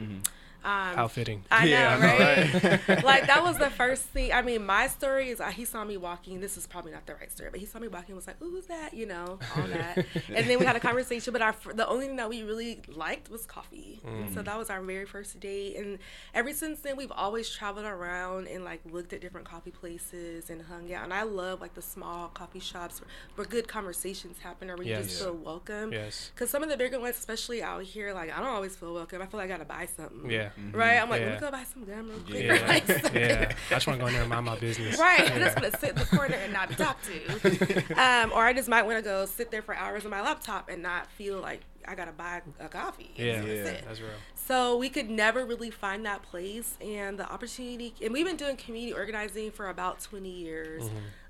Um, 0.63 0.95
How 0.95 1.07
fitting. 1.09 1.43
I 1.51 1.65
know, 1.65 1.71
Yeah, 1.71 1.97
I 1.97 1.99
know, 1.99 2.69
right? 2.87 3.03
like 3.03 3.27
that 3.27 3.43
was 3.43 3.57
the 3.57 3.69
first 3.69 4.03
thing. 4.03 4.31
I 4.31 4.41
mean, 4.41 4.65
my 4.65 4.87
story 4.87 5.29
is 5.29 5.41
uh, 5.41 5.47
he 5.49 5.65
saw 5.65 5.83
me 5.83 5.97
walking. 5.97 6.39
This 6.39 6.55
is 6.57 6.67
probably 6.67 6.91
not 6.93 7.05
the 7.05 7.15
right 7.15 7.31
story, 7.31 7.49
but 7.51 7.59
he 7.59 7.65
saw 7.65 7.79
me 7.79 7.87
walking. 7.89 8.09
and 8.11 8.15
Was 8.15 8.27
like, 8.27 8.41
"Ooh, 8.41 8.49
who's 8.49 8.67
that?" 8.67 8.93
You 8.93 9.05
know, 9.05 9.39
all 9.57 9.67
that. 9.67 9.97
and 10.33 10.49
then 10.49 10.59
we 10.59 10.65
had 10.65 10.75
a 10.75 10.79
conversation. 10.79 11.33
But 11.33 11.41
our 11.41 11.53
the 11.73 11.87
only 11.87 12.07
thing 12.07 12.15
that 12.15 12.29
we 12.29 12.43
really 12.43 12.81
liked 12.95 13.29
was 13.29 13.45
coffee. 13.45 13.99
And 14.05 14.33
so 14.33 14.41
that 14.41 14.57
was 14.57 14.69
our 14.69 14.81
very 14.81 15.05
first 15.05 15.39
date. 15.39 15.75
And 15.75 15.99
ever 16.33 16.53
since 16.53 16.79
then, 16.79 16.95
we've 16.95 17.11
always 17.11 17.49
traveled 17.49 17.85
around 17.85 18.47
and 18.47 18.63
like 18.63 18.79
looked 18.89 19.11
at 19.13 19.19
different 19.21 19.47
coffee 19.47 19.71
places 19.71 20.49
and 20.49 20.61
hung 20.61 20.93
out. 20.93 21.03
And 21.03 21.13
I 21.13 21.23
love 21.23 21.59
like 21.61 21.73
the 21.73 21.81
small 21.81 22.29
coffee 22.29 22.59
shops 22.59 23.01
where, 23.01 23.09
where 23.35 23.47
good 23.47 23.67
conversations 23.67 24.39
happen 24.39 24.69
or 24.69 24.75
where 24.77 24.85
you 24.85 24.91
Yes. 24.93 25.05
just 25.07 25.23
feel 25.23 25.33
welcome. 25.33 25.91
Yes. 25.91 26.31
Because 26.33 26.49
some 26.49 26.63
of 26.63 26.69
the 26.69 26.77
bigger 26.77 26.99
ones, 26.99 27.17
especially 27.17 27.61
out 27.63 27.83
here, 27.83 28.13
like 28.13 28.31
I 28.31 28.37
don't 28.39 28.47
always 28.53 28.75
feel 28.75 28.93
welcome. 28.93 29.21
I 29.21 29.25
feel 29.25 29.39
like 29.39 29.49
I 29.49 29.53
gotta 29.53 29.65
buy 29.65 29.87
something. 29.97 30.29
Yeah. 30.29 30.49
Right? 30.71 30.97
I'm 30.97 31.09
like, 31.09 31.21
Yeah. 31.21 31.27
let 31.27 31.35
me 31.35 31.39
go 31.47 31.51
buy 31.51 31.63
some 31.63 31.83
gum 31.85 32.09
real 32.09 32.19
quick. 32.19 32.43
Yeah. 32.43 32.53
Right? 32.67 33.13
yeah. 33.13 33.53
I 33.69 33.73
just 33.73 33.87
want 33.87 33.99
to 33.99 34.03
go 34.03 34.07
in 34.07 34.13
there 34.13 34.21
and 34.21 34.29
mind 34.29 34.45
my 34.45 34.57
business. 34.57 34.99
Right, 34.99 35.31
I'm 35.31 35.39
just 35.39 35.55
gonna 35.55 35.77
sit 35.77 35.89
in 35.91 35.95
the 35.95 36.05
corner 36.05 36.35
and 36.35 36.53
not 36.53 36.69
be 36.69 36.75
talked 36.75 37.05
to, 37.05 37.93
um, 38.01 38.31
or 38.33 38.43
I 38.45 38.53
just 38.53 38.69
might 38.69 38.83
want 38.83 38.97
to 38.97 39.03
go 39.03 39.25
sit 39.25 39.51
there 39.51 39.61
for 39.61 39.75
hours 39.75 40.05
on 40.05 40.11
my 40.11 40.21
laptop 40.21 40.69
and 40.69 40.81
not 40.83 41.11
feel 41.11 41.39
like 41.39 41.61
I 41.87 41.95
gotta 41.95 42.11
buy 42.11 42.41
a 42.59 42.67
coffee. 42.69 43.11
Yeah. 43.15 43.35
That's 43.41 43.47
Yeah. 43.47 43.53
it. 43.53 43.83
That's 43.87 43.99
real. 44.01 44.09
So 44.35 44.77
we 44.77 44.89
could 44.89 45.09
never 45.09 45.45
really 45.45 45.71
find 45.71 46.05
that 46.05 46.21
place, 46.23 46.77
and 46.81 47.17
the 47.17 47.29
opportunity. 47.31 47.93
And 48.01 48.11
we've 48.13 48.25
been 48.25 48.35
doing 48.37 48.55
community 48.57 48.93
organizing 48.93 49.51
for 49.51 49.69
about 49.69 50.01
20 50.01 50.29
years, 50.29 50.83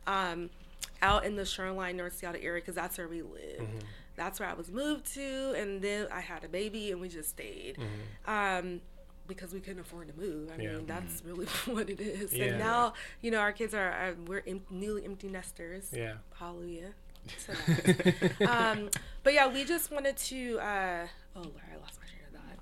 um, 0.08 0.50
out 1.01 1.25
in 1.25 1.36
the 1.36 1.46
Shoreline, 1.46 1.98
North 1.98 2.18
Seattle 2.18 2.42
area, 2.44 2.62
because 2.62 2.75
that's 2.75 2.98
where 2.98 3.08
we 3.08 3.22
live. 3.22 3.68
That's 4.15 4.39
where 4.39 4.48
I 4.48 4.53
was 4.53 4.70
moved 4.72 5.12
to, 5.15 5.53
and 5.58 5.82
then 5.82 6.08
I 6.12 6.22
had 6.22 6.44
a 6.44 6.48
baby, 6.48 6.92
and 6.92 7.01
we 7.01 7.10
just 7.10 7.30
stayed. 7.30 7.77
Um, 8.27 8.82
because 9.27 9.53
we 9.53 9.60
couldn't 9.60 9.80
afford 9.82 10.08
to 10.10 10.13
move. 10.20 10.51
I 10.58 10.62
Yeah. 10.62 10.74
mean, 10.74 10.86
that's 10.86 11.24
really 11.25 11.46
what 11.65 11.89
it 11.89 12.00
is. 12.00 12.34
Yeah. 12.34 12.46
And 12.46 12.60
now, 12.60 12.94
you 13.22 13.32
know, 13.32 13.39
our 13.39 13.51
kids 13.53 13.74
are, 13.74 13.89
are 13.92 14.15
we're 14.27 14.44
em- 14.48 14.65
newly 14.70 15.06
empty 15.06 15.27
nesters. 15.30 15.89
Yeah. 15.94 16.13
Hallelujah. 16.36 16.94
to 17.27 17.51
that. 17.51 18.42
um, 18.50 18.89
but 19.24 19.34
yeah, 19.34 19.48
we 19.48 19.63
just 19.63 19.92
wanted 19.92 20.18
to. 20.18 20.60
Uh, 20.60 21.08
oh 21.36 21.39
Lord, 21.42 21.53
I 21.74 21.77
lost 21.80 22.00
my 22.00 22.08
train 22.08 22.25
of 22.27 22.42
thought. 22.42 22.60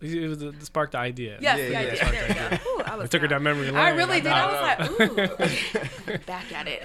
It 0.00 0.28
was 0.28 0.38
the, 0.38 0.50
the 0.50 0.64
spark 0.66 0.90
the 0.92 0.98
idea. 0.98 1.38
Yes, 1.40 1.58
Yeah, 1.58 1.64
the 1.66 1.70
yeah. 1.72 1.78
idea. 1.80 1.96
Spark 1.96 2.12
There 2.12 2.28
the 2.28 2.34
we 2.50 2.56
go. 2.56 2.70
Ooh, 2.70 2.82
I 2.84 2.96
was 2.96 3.02
We 3.04 3.08
took 3.08 3.22
her 3.22 3.28
down. 3.28 3.44
down 3.44 3.56
memory 3.56 3.66
lane. 3.70 3.76
I 3.76 3.88
really 3.90 4.20
did. 4.20 4.30
know. 4.30 4.34
I 4.34 4.76
was 4.88 5.08
like, 5.08 6.10
ooh, 6.14 6.18
back 6.26 6.52
at 6.52 6.66
it. 6.68 6.84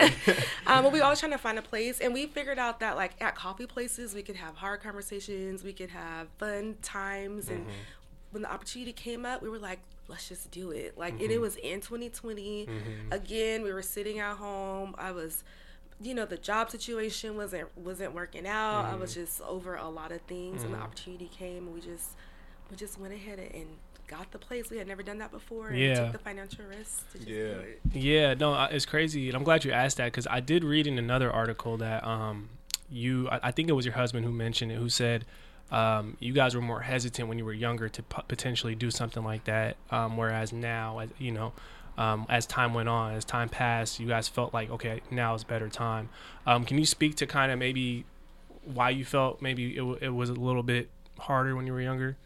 Um, 0.67 0.83
but 0.83 0.91
we 0.91 1.01
always 1.01 1.19
trying 1.19 1.31
to 1.31 1.37
find 1.39 1.57
a 1.57 1.63
place, 1.63 1.99
and 1.99 2.13
we 2.13 2.27
figured 2.27 2.59
out 2.59 2.79
that 2.81 2.95
like 2.95 3.13
at 3.21 3.33
coffee 3.35 3.65
places, 3.65 4.13
we 4.13 4.21
could 4.21 4.35
have 4.35 4.55
hard 4.55 4.81
conversations, 4.81 5.63
we 5.63 5.73
could 5.73 5.89
have 5.89 6.27
fun 6.37 6.75
times, 6.83 7.49
and 7.49 7.65
when 8.31 8.43
the 8.43 8.51
opportunity 8.51 8.93
came 8.93 9.25
up, 9.25 9.41
we 9.41 9.49
were 9.49 9.59
like, 9.59 9.79
let's 10.07 10.27
just 10.29 10.51
do 10.51 10.71
it. 10.71 10.97
Like, 10.97 11.13
and 11.13 11.23
it 11.23 11.31
mm-hmm. 11.31 11.41
was 11.41 11.55
in 11.57 11.81
2020. 11.81 12.65
Mm-hmm. 12.65 13.13
Again, 13.13 13.63
we 13.63 13.71
were 13.71 13.81
sitting 13.81 14.19
at 14.19 14.37
home. 14.37 14.95
I 14.97 15.11
was. 15.11 15.43
You 15.99 16.13
know 16.13 16.27
the 16.27 16.37
job 16.37 16.69
situation 16.69 17.35
wasn't 17.37 17.75
wasn't 17.75 18.13
working 18.13 18.45
out. 18.45 18.85
I 18.85 18.93
was 18.93 19.13
mm-hmm. 19.13 19.21
just 19.21 19.41
over 19.41 19.77
a 19.77 19.89
lot 19.89 20.11
of 20.11 20.21
things, 20.21 20.61
and 20.61 20.75
the 20.75 20.77
opportunity 20.77 21.27
came, 21.27 21.65
and 21.65 21.73
we 21.73 21.81
just 21.81 22.11
we 22.69 22.77
just 22.77 22.99
went 22.99 23.15
ahead 23.15 23.39
and 23.39 23.65
got 24.07 24.31
the 24.31 24.37
place. 24.37 24.69
We 24.69 24.77
had 24.77 24.87
never 24.87 25.03
done 25.03 25.17
that 25.19 25.31
before, 25.31 25.69
and 25.69 25.77
Yeah. 25.79 25.95
took 25.95 26.11
the 26.13 26.19
financial 26.19 26.65
risk 26.65 27.11
to 27.11 27.17
just 27.17 27.29
Yeah. 27.29 27.53
do 27.53 27.59
it. 27.59 27.81
Yeah, 27.93 28.33
no, 28.35 28.63
it's 28.65 28.85
crazy, 28.85 29.27
and 29.27 29.35
I'm 29.35 29.43
glad 29.43 29.65
you 29.65 29.71
asked 29.71 29.97
that 29.97 30.05
because 30.05 30.27
I 30.27 30.39
did 30.39 30.63
read 30.63 30.87
in 30.87 30.97
another 30.97 31.31
article 31.31 31.77
that 31.77 32.03
um, 32.05 32.49
you, 32.89 33.27
I, 33.29 33.39
I 33.43 33.51
think 33.51 33.69
it 33.69 33.73
was 33.73 33.85
your 33.85 33.95
husband 33.95 34.25
who 34.25 34.31
mentioned 34.31 34.71
it, 34.71 34.75
who 34.75 34.89
said 34.89 35.25
um, 35.71 36.15
you 36.19 36.33
guys 36.33 36.55
were 36.55 36.61
more 36.61 36.81
hesitant 36.81 37.27
when 37.27 37.37
you 37.37 37.45
were 37.45 37.53
younger 37.53 37.89
to 37.89 38.03
p- 38.03 38.21
potentially 38.27 38.75
do 38.75 38.89
something 38.91 39.23
like 39.23 39.43
that, 39.45 39.75
um, 39.91 40.15
whereas 40.17 40.53
now, 40.53 40.99
as 40.99 41.09
you 41.19 41.31
know, 41.31 41.53
um, 41.97 42.25
as 42.29 42.45
time 42.45 42.73
went 42.73 42.87
on, 42.89 43.13
as 43.15 43.25
time 43.25 43.49
passed, 43.49 43.99
you 43.99 44.07
guys 44.07 44.27
felt 44.27 44.53
like 44.53 44.69
okay, 44.69 45.01
now 45.11 45.33
is 45.35 45.43
better 45.43 45.67
time. 45.69 46.09
Um, 46.45 46.63
can 46.65 46.77
you 46.77 46.85
speak 46.85 47.15
to 47.15 47.25
kind 47.27 47.51
of 47.51 47.57
maybe 47.59 48.05
why 48.63 48.89
you 48.91 49.03
felt 49.05 49.41
maybe 49.41 49.73
it, 49.75 49.79
w- 49.79 49.97
it 50.01 50.09
was 50.09 50.29
a 50.29 50.33
little 50.33 50.63
bit 50.63 50.89
harder 51.19 51.55
when 51.55 51.65
you 51.67 51.73
were 51.73 51.81
younger? 51.81 52.17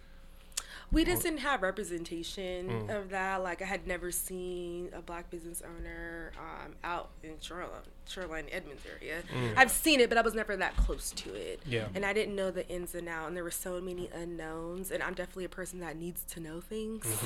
We 0.92 1.06
just 1.06 1.24
didn't 1.24 1.40
have 1.40 1.62
representation 1.62 2.68
Mm. 2.68 2.98
of 2.98 3.10
that. 3.12 3.42
Like 3.44 3.62
I 3.62 3.66
had 3.66 3.88
never 3.88 4.12
seen 4.12 4.90
a 4.94 5.02
black 5.02 5.30
business 5.30 5.62
owner 5.66 6.34
um, 6.38 6.74
out 6.84 7.12
in 7.24 7.40
Shoreline, 7.40 7.80
Shoreline, 8.12 8.46
Edmonds 8.52 8.84
area. 9.00 9.24
I've 9.58 9.72
seen 9.72 10.00
it, 10.00 10.10
but 10.10 10.18
I 10.18 10.22
was 10.22 10.34
never 10.34 10.56
that 10.58 10.76
close 10.78 11.12
to 11.12 11.34
it. 11.34 11.62
Mm. 11.62 11.72
Yeah. 11.72 11.88
And 11.96 12.06
I 12.06 12.14
didn't 12.14 12.36
know 12.36 12.52
the 12.52 12.68
ins 12.68 12.94
and 12.96 13.08
outs, 13.08 13.28
and 13.28 13.36
there 13.38 13.44
were 13.44 13.52
so 13.52 13.80
many 13.82 14.10
unknowns. 14.14 14.92
And 14.92 15.02
I'm 15.02 15.14
definitely 15.14 15.46
a 15.46 15.50
person 15.50 15.80
that 15.80 15.96
needs 15.98 16.24
to 16.26 16.40
know 16.40 16.62
things. 16.62 17.06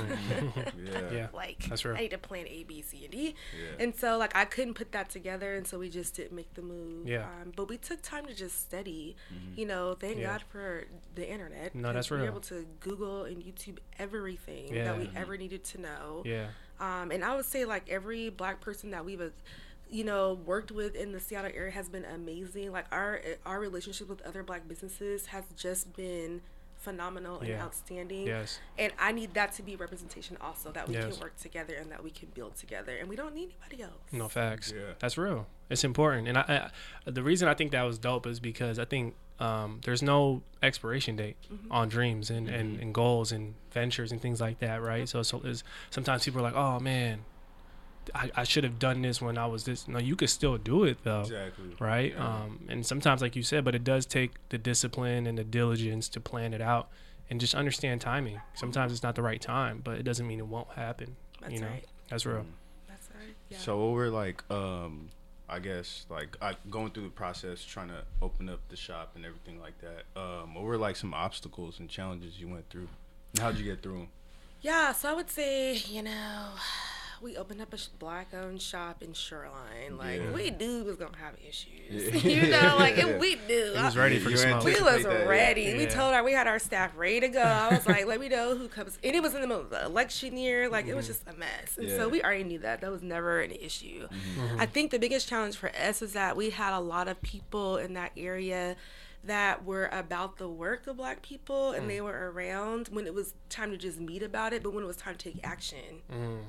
Yeah. 0.86 1.02
Yeah, 1.12 1.28
like 1.34 1.66
That's 1.68 1.84
real. 1.86 1.96
I 1.96 2.02
need 2.02 2.12
to 2.12 2.18
plan 2.18 2.48
A, 2.48 2.64
B, 2.64 2.82
C, 2.82 3.04
and 3.04 3.12
D. 3.12 3.36
Yeah. 3.58 3.84
And 3.84 3.96
so 3.96 4.18
like 4.18 4.36
I 4.36 4.46
couldn't 4.46 4.74
put 4.76 4.92
that 4.92 5.10
together, 5.10 5.56
and 5.56 5.66
so 5.66 5.80
we 5.80 5.90
just 5.90 6.16
didn't 6.16 6.34
make 6.34 6.54
the 6.54 6.62
move. 6.62 7.08
Yeah. 7.08 7.24
Um, 7.24 7.52
but 7.56 7.68
we 7.70 7.78
took 7.78 8.02
time 8.02 8.26
to 8.28 8.34
just 8.34 8.60
study. 8.62 9.16
You 9.56 9.66
know, 9.66 9.96
thank 10.00 10.18
Yeah. 10.20 10.34
God 10.34 10.44
for 10.50 10.86
the 11.16 11.30
internet. 11.30 11.74
No, 11.76 11.88
'cause 11.90 11.96
that's 11.96 12.12
we 12.12 12.18
were 12.18 12.24
real. 12.24 12.32
able 12.32 12.42
to 12.42 12.66
Google 12.80 13.24
and 13.24 13.38
YouTube 13.44 13.78
everything 14.00 14.74
Yeah. 14.74 14.86
that 14.86 14.98
we 15.00 15.10
ever 15.16 15.38
needed 15.38 15.64
to 15.66 15.82
know. 15.82 16.24
yeah, 16.26 16.48
Um, 16.80 17.12
and 17.12 17.24
I 17.24 17.36
would 17.36 17.46
say 17.46 17.66
like 17.66 17.90
every 17.90 18.30
black 18.30 18.62
person 18.62 18.92
that 18.92 19.06
we've, 19.06 19.22
uh, 19.22 19.30
you 19.90 20.04
know, 20.04 20.34
worked 20.46 20.72
with 20.72 20.96
in 20.96 21.12
the 21.12 21.20
Seattle 21.20 21.52
area 21.56 21.72
has 21.72 21.90
been 21.90 22.06
amazing. 22.06 22.72
Like 22.72 22.86
our 22.92 23.22
our 23.46 23.60
relationship 23.60 24.10
with 24.10 24.22
other 24.24 24.44
black 24.44 24.68
businesses 24.68 25.28
has 25.28 25.44
just 25.56 25.96
been 25.96 26.42
phenomenal 26.78 27.40
and 27.40 27.48
Yeah. 27.50 27.64
outstanding. 27.64 28.28
yes. 28.28 28.60
And 28.78 28.94
I 29.00 29.12
need 29.12 29.34
that 29.34 29.54
to 29.54 29.64
be 29.64 29.76
representation 29.76 30.38
also 30.40 30.72
that 30.74 30.88
we 30.88 30.94
Yes. 30.94 31.14
can 31.14 31.20
work 31.20 31.36
together 31.38 31.74
and 31.74 31.92
that 31.92 32.04
we 32.04 32.12
can 32.12 32.28
build 32.36 32.56
together 32.58 32.96
and 32.96 33.10
we 33.10 33.16
don't 33.16 33.34
need 33.34 33.54
anybody 33.60 33.82
else. 33.84 33.94
No 34.12 34.30
facts. 34.30 34.72
Yeah. 34.76 34.94
That's 35.00 35.18
real. 35.18 35.48
It's 35.68 35.84
important, 35.84 36.28
and 36.28 36.38
I, 36.38 36.70
I 37.08 37.10
the 37.10 37.24
reason 37.24 37.48
I 37.48 37.56
think 37.56 37.72
that 37.72 37.82
was 37.84 37.98
dope 37.98 38.28
is 38.28 38.40
because 38.40 38.78
I 38.78 38.86
think 38.86 39.16
um, 39.40 39.82
there's 39.84 40.04
no 40.04 40.44
expiration 40.62 41.16
date 41.16 41.38
on 41.72 41.90
dreams 41.90 42.30
and, 42.30 42.48
and, 42.48 42.80
and 42.80 42.94
goals 42.94 43.32
and 43.32 43.56
ventures 43.72 44.12
and 44.12 44.22
things 44.22 44.40
like 44.40 44.60
that, 44.60 44.82
right? 44.82 45.10
So 45.10 45.24
so 45.24 45.40
is 45.42 45.64
sometimes 45.90 46.24
people 46.24 46.40
are 46.42 46.44
like, 46.44 46.56
oh 46.56 46.80
man, 46.80 47.26
I, 48.14 48.32
I 48.36 48.44
should 48.44 48.64
have 48.64 48.80
done 48.80 49.02
this 49.02 49.22
when 49.22 49.38
I 49.38 49.46
was 49.48 49.64
this. 49.64 49.88
No, 49.88 50.00
you 50.00 50.16
could 50.16 50.30
still 50.30 50.58
do 50.58 50.84
it 50.84 50.98
though. 51.04 51.22
Exactly. 51.22 51.76
Right. 51.80 52.18
Um, 52.20 52.66
and 52.70 52.86
sometimes, 52.86 53.22
like 53.22 53.36
you 53.36 53.44
said, 53.44 53.64
but 53.64 53.76
it 53.76 53.84
does 53.84 54.06
take 54.06 54.32
the 54.50 54.58
discipline 54.58 55.28
and 55.28 55.38
the 55.38 55.44
diligence 55.44 56.10
to 56.10 56.20
plan 56.20 56.54
it 56.54 56.62
out 56.62 56.90
and 57.30 57.40
just 57.40 57.56
understand 57.56 58.02
timing. 58.02 58.42
Sometimes 58.54 58.92
it's 58.92 59.04
not 59.04 59.16
the 59.16 59.24
right 59.24 59.42
time, 59.42 59.82
but 59.84 59.98
it 59.98 60.04
doesn't 60.04 60.28
mean 60.28 60.40
it 60.40 60.48
won't 60.48 60.70
happen. 60.70 61.16
That's 61.42 61.54
you 61.54 61.60
know, 61.62 61.68
right. 61.68 61.86
that's 62.10 62.26
real. 62.26 62.46
That's 62.88 63.10
right. 63.10 63.36
Yeah. 63.50 63.58
So 63.58 63.92
we're 63.92 64.10
like, 64.10 64.44
um, 64.52 65.10
I 65.48 65.60
guess 65.60 66.06
like 66.10 66.38
I, 66.42 66.56
going 66.70 66.92
through 66.92 67.04
the 67.04 67.10
process, 67.10 67.64
trying 67.64 67.90
to 67.90 68.04
open 68.22 68.50
up 68.50 68.60
the 68.70 68.76
shop 68.76 69.12
and 69.16 69.26
everything 69.26 69.60
like 69.60 69.76
that. 69.82 70.20
Um, 70.20 70.56
what 70.56 70.64
were 70.64 70.78
like 70.78 70.96
some 70.96 71.14
obstacles 71.14 71.80
and 71.80 71.90
challenges 71.90 72.40
you 72.40 72.48
went 72.48 72.70
through? 72.70 72.88
And 73.34 73.42
how'd 73.42 73.58
you 73.58 73.66
get 73.66 73.82
through 73.82 73.98
them? 73.98 74.08
Yeah, 74.62 74.94
so 74.94 75.12
I 75.12 75.14
would 75.14 75.30
say, 75.30 75.76
you 75.76 76.02
know, 76.02 76.48
we 77.22 77.38
opened 77.38 77.62
up 77.62 77.74
a 77.74 77.78
black-owned 78.00 78.62
shop 78.62 79.02
in 79.02 79.14
Shoreline. 79.14 79.98
Like 79.98 80.20
Yeah. 80.22 80.32
we 80.32 80.50
knew 80.52 80.80
we 80.80 80.84
was 80.84 80.98
gonna 80.98 81.18
have 81.18 81.36
issues. 81.48 82.14
Yeah. 82.14 82.30
you 82.46 82.50
know, 82.52 82.76
like 82.80 82.98
Yeah. 82.98 83.08
and 83.08 83.20
we 83.20 83.36
knew. 83.48 83.74
He 83.76 83.82
was 83.82 83.98
ready 83.98 84.20
for 84.20 84.26
the 84.26 84.32
You 84.32 84.38
smoke. 84.38 84.64
we 84.64 84.72
was 84.82 85.04
that, 85.04 85.12
yeah. 85.22 85.26
ready. 85.26 85.78
We 85.78 85.86
told 85.86 86.14
our 86.14 86.24
we 86.24 86.34
had 86.34 86.48
our 86.48 86.60
staff 86.60 86.92
ready 86.98 87.22
to 87.22 87.28
go. 87.30 87.42
I 87.42 87.70
was 87.74 87.86
like, 87.88 88.06
let 88.06 88.20
me 88.20 88.30
know 88.30 88.56
who 88.56 88.68
comes. 88.68 88.98
And 89.04 89.16
it 89.16 89.22
was 89.24 89.34
in 89.34 89.42
the 89.42 89.48
middle 89.48 89.64
of 89.64 89.70
the 89.70 89.86
election 89.86 90.38
year. 90.38 90.70
Like 90.70 90.88
it 90.88 90.96
was 90.96 91.08
just 91.08 91.24
a 91.28 91.34
mess. 91.34 91.78
And 91.78 91.88
Yeah. 91.88 91.98
so 91.98 92.10
we 92.10 92.22
already 92.22 92.44
knew 92.44 92.60
that. 92.60 92.82
That 92.82 92.92
was 92.92 93.02
never 93.02 93.42
an 93.42 93.52
issue. 93.52 94.08
Mm-hmm. 94.08 94.60
I 94.60 94.66
think 94.66 94.92
the 94.92 95.00
biggest 95.00 95.28
challenge 95.28 95.56
for 95.56 95.72
us 95.76 96.02
is 96.02 96.14
that 96.14 96.36
we 96.36 96.50
had 96.52 96.74
a 96.76 96.80
lot 96.80 97.08
of 97.08 97.22
people 97.22 97.78
in 97.78 97.94
that 97.94 98.12
area 98.18 98.76
that 99.24 99.66
were 99.66 99.90
about 99.92 100.38
the 100.38 100.48
work 100.48 100.86
of 100.86 100.98
black 100.98 101.24
people 101.24 101.72
and 101.72 101.86
Mm. 101.86 101.88
they 101.88 102.02
were 102.02 102.32
around 102.32 102.90
when 102.90 103.08
it 103.08 103.14
was 103.16 103.34
time 103.50 103.72
to 103.72 103.78
just 103.78 104.00
meet 104.00 104.22
about 104.22 104.54
it, 104.54 104.62
but 104.62 104.72
when 104.72 104.84
it 104.84 104.88
was 104.88 104.98
time 104.98 105.16
to 105.16 105.32
take 105.32 105.40
action. 105.44 106.04
Mm. 106.14 106.42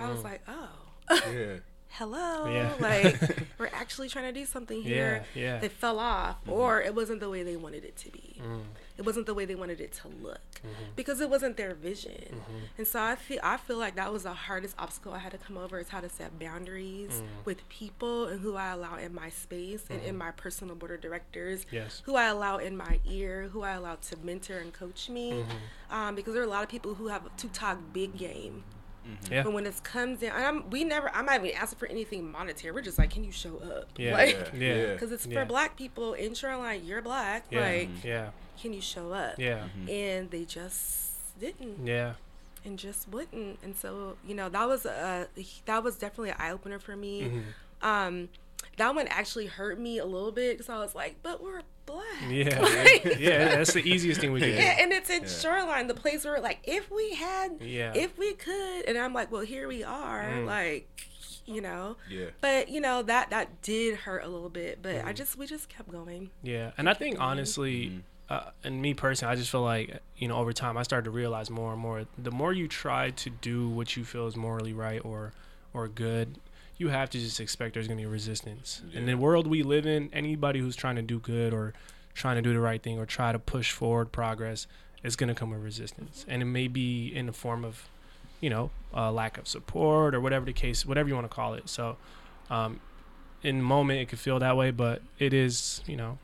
I 0.00 0.10
was 0.10 0.22
like, 0.24 0.42
oh. 0.48 0.68
Yeah. 1.10 1.56
hello, 1.90 2.46
Yeah. 2.52 2.72
like 2.80 3.18
we're 3.58 3.70
actually 3.72 4.08
trying 4.10 4.32
to 4.32 4.38
do 4.40 4.44
something 4.46 4.82
here. 4.82 5.24
Yeah, 5.34 5.42
yeah. 5.54 5.58
They 5.58 5.68
fell 5.68 5.98
off, 5.98 6.36
Mm-hmm. 6.42 6.52
or 6.52 6.82
it 6.82 6.94
wasn't 6.94 7.20
the 7.20 7.30
way 7.30 7.42
they 7.42 7.56
wanted 7.56 7.84
it 7.84 7.96
to 7.98 8.10
be. 8.10 8.40
Mm. 8.44 8.60
It 8.98 9.06
wasn't 9.06 9.26
the 9.26 9.32
way 9.34 9.44
they 9.46 9.54
wanted 9.54 9.80
it 9.80 9.92
to 10.02 10.08
look 10.22 10.40
Mm-hmm. 10.58 10.90
because 10.96 11.20
it 11.20 11.30
wasn't 11.30 11.56
their 11.56 11.72
vision. 11.72 12.42
And 12.76 12.86
so 12.86 13.00
I 13.00 13.14
feel 13.16 13.38
I 13.42 13.56
feel 13.56 13.78
like 13.78 13.94
that 13.96 14.12
was 14.12 14.24
the 14.24 14.32
hardest 14.32 14.74
obstacle 14.78 15.12
I 15.14 15.18
had 15.18 15.30
to 15.32 15.38
come 15.38 15.56
over 15.56 15.78
is 15.78 15.88
how 15.88 16.00
to 16.00 16.08
set 16.10 16.38
boundaries 16.38 17.22
Mm. 17.22 17.44
with 17.46 17.66
people 17.70 18.26
and 18.26 18.40
who 18.40 18.56
I 18.56 18.68
allow 18.72 18.96
in 18.96 19.14
my 19.14 19.30
space 19.30 19.84
and 19.88 20.02
in 20.02 20.16
my 20.18 20.30
personal 20.32 20.74
board 20.74 20.90
of 20.92 21.00
directors. 21.00 21.64
Mm-hmm. 21.64 21.76
Yes. 21.76 22.02
Who 22.04 22.16
I 22.16 22.24
allow 22.26 22.58
in 22.58 22.76
my 22.76 22.98
ear, 23.08 23.48
who 23.52 23.62
I 23.62 23.72
allow 23.72 23.94
to 23.94 24.16
mentor 24.22 24.58
and 24.58 24.72
coach 24.74 25.08
me. 25.08 25.32
Mm-hmm. 25.32 25.94
Um, 25.96 26.14
because 26.16 26.34
there 26.34 26.42
are 26.42 26.46
a 26.46 26.50
lot 26.50 26.62
of 26.64 26.68
people 26.68 26.94
who 26.94 27.06
have 27.08 27.24
to 27.36 27.48
talk 27.48 27.78
big 27.94 28.16
game. 28.18 28.64
Yeah. 29.30 29.42
But 29.42 29.52
when 29.52 29.66
it 29.66 29.80
comes 29.82 30.20
down, 30.20 30.32
I'm, 30.40 30.70
we 30.70 30.84
never, 30.84 31.10
I'm 31.14 31.26
not 31.26 31.36
even 31.44 31.56
asking 31.56 31.78
for 31.78 31.86
anything 31.86 32.30
monetary. 32.30 32.72
We're 32.72 32.82
just 32.82 32.98
like, 32.98 33.10
can 33.10 33.24
you 33.24 33.32
show 33.32 33.56
up? 33.58 33.88
Yeah. 33.96 34.12
Like, 34.12 34.50
Yeah. 34.54 34.74
Yeah. 34.74 34.92
because 34.92 35.12
it's 35.16 35.24
for 35.26 35.32
Yeah. 35.32 35.44
black 35.44 35.76
people 35.76 36.14
in 36.14 36.34
Shoreline. 36.34 36.84
You're 36.84 37.02
black. 37.02 37.44
Yeah. 37.50 37.60
Like, 37.60 37.88
yeah. 38.04 38.30
can 38.60 38.72
you 38.72 38.80
show 38.80 39.12
up? 39.12 39.38
Yeah. 39.38 39.64
And 39.88 40.30
they 40.30 40.44
just 40.44 41.38
didn't, 41.40 41.86
Yeah. 41.86 42.14
and 42.64 42.78
just 42.78 43.08
wouldn't. 43.08 43.58
And 43.62 43.76
so, 43.76 44.16
you 44.26 44.34
know, 44.34 44.48
that 44.48 44.66
was 44.68 44.84
a 44.86 45.28
that 45.66 45.82
was 45.84 45.96
definitely 45.96 46.30
an 46.30 46.36
eye 46.38 46.50
opener 46.50 46.78
for 46.78 46.96
me. 46.96 47.22
Mm-hmm. 47.22 47.86
Um, 47.86 48.28
that 48.78 48.94
one 48.94 49.06
actually 49.08 49.46
hurt 49.46 49.78
me 49.78 49.98
a 49.98 50.04
little 50.06 50.32
bit 50.32 50.56
because 50.58 50.68
I 50.70 50.78
was 50.78 50.94
like, 50.94 51.16
but 51.22 51.42
we're 51.42 51.62
black. 51.86 52.04
Yeah. 52.28 52.60
Like- 52.60 53.18
yeah. 53.18 53.56
That's 53.56 53.72
the 53.72 53.80
easiest 53.88 54.20
thing 54.20 54.32
we 54.32 54.40
can 54.40 54.50
do. 54.56 54.56
And 54.56 54.92
it's 54.92 55.10
in 55.10 55.26
Shoreline, 55.26 55.86
the 55.86 55.94
place 55.94 56.24
where 56.24 56.40
like 56.40 56.58
if 56.64 56.90
we 56.90 57.14
had, 57.14 57.58
Yeah. 57.60 57.92
if 57.94 58.16
we 58.18 58.34
could, 58.34 58.84
and 58.86 58.96
I'm 58.98 59.12
like, 59.14 59.30
well, 59.30 59.42
here 59.42 59.68
we 59.68 59.84
are, 59.84 60.22
Mm. 60.24 60.46
like, 60.46 60.88
you 61.46 61.60
know. 61.60 61.96
Yeah. 62.10 62.26
But 62.40 62.68
you 62.68 62.80
know 62.80 63.02
that 63.02 63.30
that 63.30 63.62
did 63.62 63.96
hurt 64.00 64.22
a 64.24 64.28
little 64.28 64.50
bit, 64.50 64.80
but 64.82 64.96
Mm-hmm. 64.96 65.08
I 65.08 65.12
just 65.12 65.36
we 65.38 65.46
just 65.46 65.68
kept 65.68 65.90
going. 65.90 66.30
Yeah, 66.42 66.72
and 66.76 66.88
I 66.90 66.94
think 66.94 67.18
honestly, 67.20 68.02
uh, 68.28 68.50
and 68.62 68.82
me 68.82 68.92
personally, 68.92 69.32
I 69.32 69.36
just 69.36 69.50
feel 69.50 69.62
like 69.62 70.00
you 70.18 70.28
know 70.28 70.36
over 70.36 70.52
time 70.52 70.76
I 70.76 70.82
started 70.82 71.04
to 71.06 71.10
realize 71.10 71.48
more 71.48 71.72
and 71.72 71.80
more. 71.80 72.04
The 72.18 72.30
more 72.30 72.52
you 72.52 72.68
try 72.68 73.10
to 73.10 73.30
do 73.30 73.68
what 73.70 73.96
you 73.96 74.04
feel 74.04 74.26
is 74.26 74.36
morally 74.36 74.74
right 74.74 75.00
or 75.04 75.32
or 75.72 75.88
good, 75.88 76.36
you 76.78 76.88
have 76.88 77.10
to 77.10 77.18
just 77.18 77.40
expect 77.40 77.74
there's 77.74 77.88
gonna 77.88 78.00
be 78.00 78.06
resistance. 78.06 78.82
In 78.94 79.06
the 79.06 79.14
world 79.14 79.46
we 79.46 79.62
live 79.62 79.86
in, 79.86 80.08
anybody 80.12 80.60
who's 80.60 80.76
trying 80.76 80.96
to 80.96 81.02
do 81.02 81.18
good 81.18 81.52
or 81.52 81.74
trying 82.14 82.36
to 82.36 82.42
do 82.42 82.52
the 82.52 82.60
right 82.60 82.82
thing 82.82 82.98
or 82.98 83.06
try 83.06 83.32
to 83.32 83.38
push 83.38 83.72
forward 83.72 84.10
progress 84.12 84.66
is 85.02 85.16
gonna 85.16 85.34
come 85.34 85.50
with 85.50 85.62
resistance, 85.62 86.24
and 86.28 86.40
it 86.42 86.46
may 86.46 86.68
be 86.68 87.08
in 87.08 87.26
the 87.26 87.32
form 87.32 87.64
of 87.64 87.88
you 88.40 88.48
know 88.50 88.70
uh, 88.94 89.10
lack 89.12 89.36
of 89.38 89.46
support 89.48 90.14
or 90.14 90.20
whatever 90.20 90.44
the 90.46 90.52
case, 90.52 90.86
whatever 90.86 91.08
you 91.08 91.14
want 91.14 91.28
to 91.28 91.34
call 91.34 91.54
it. 91.54 91.68
So. 91.68 91.96
Um, 92.50 92.80
in 93.44 93.58
the 93.58 93.62
moment 93.62 94.00
it 94.00 94.08
could 94.08 94.18
feel 94.18 94.40
that 94.40 94.56
way, 94.56 94.72
but 94.72 95.00
it 95.20 95.32
is, 95.32 95.80
you 95.86 95.94
know, 95.96 96.18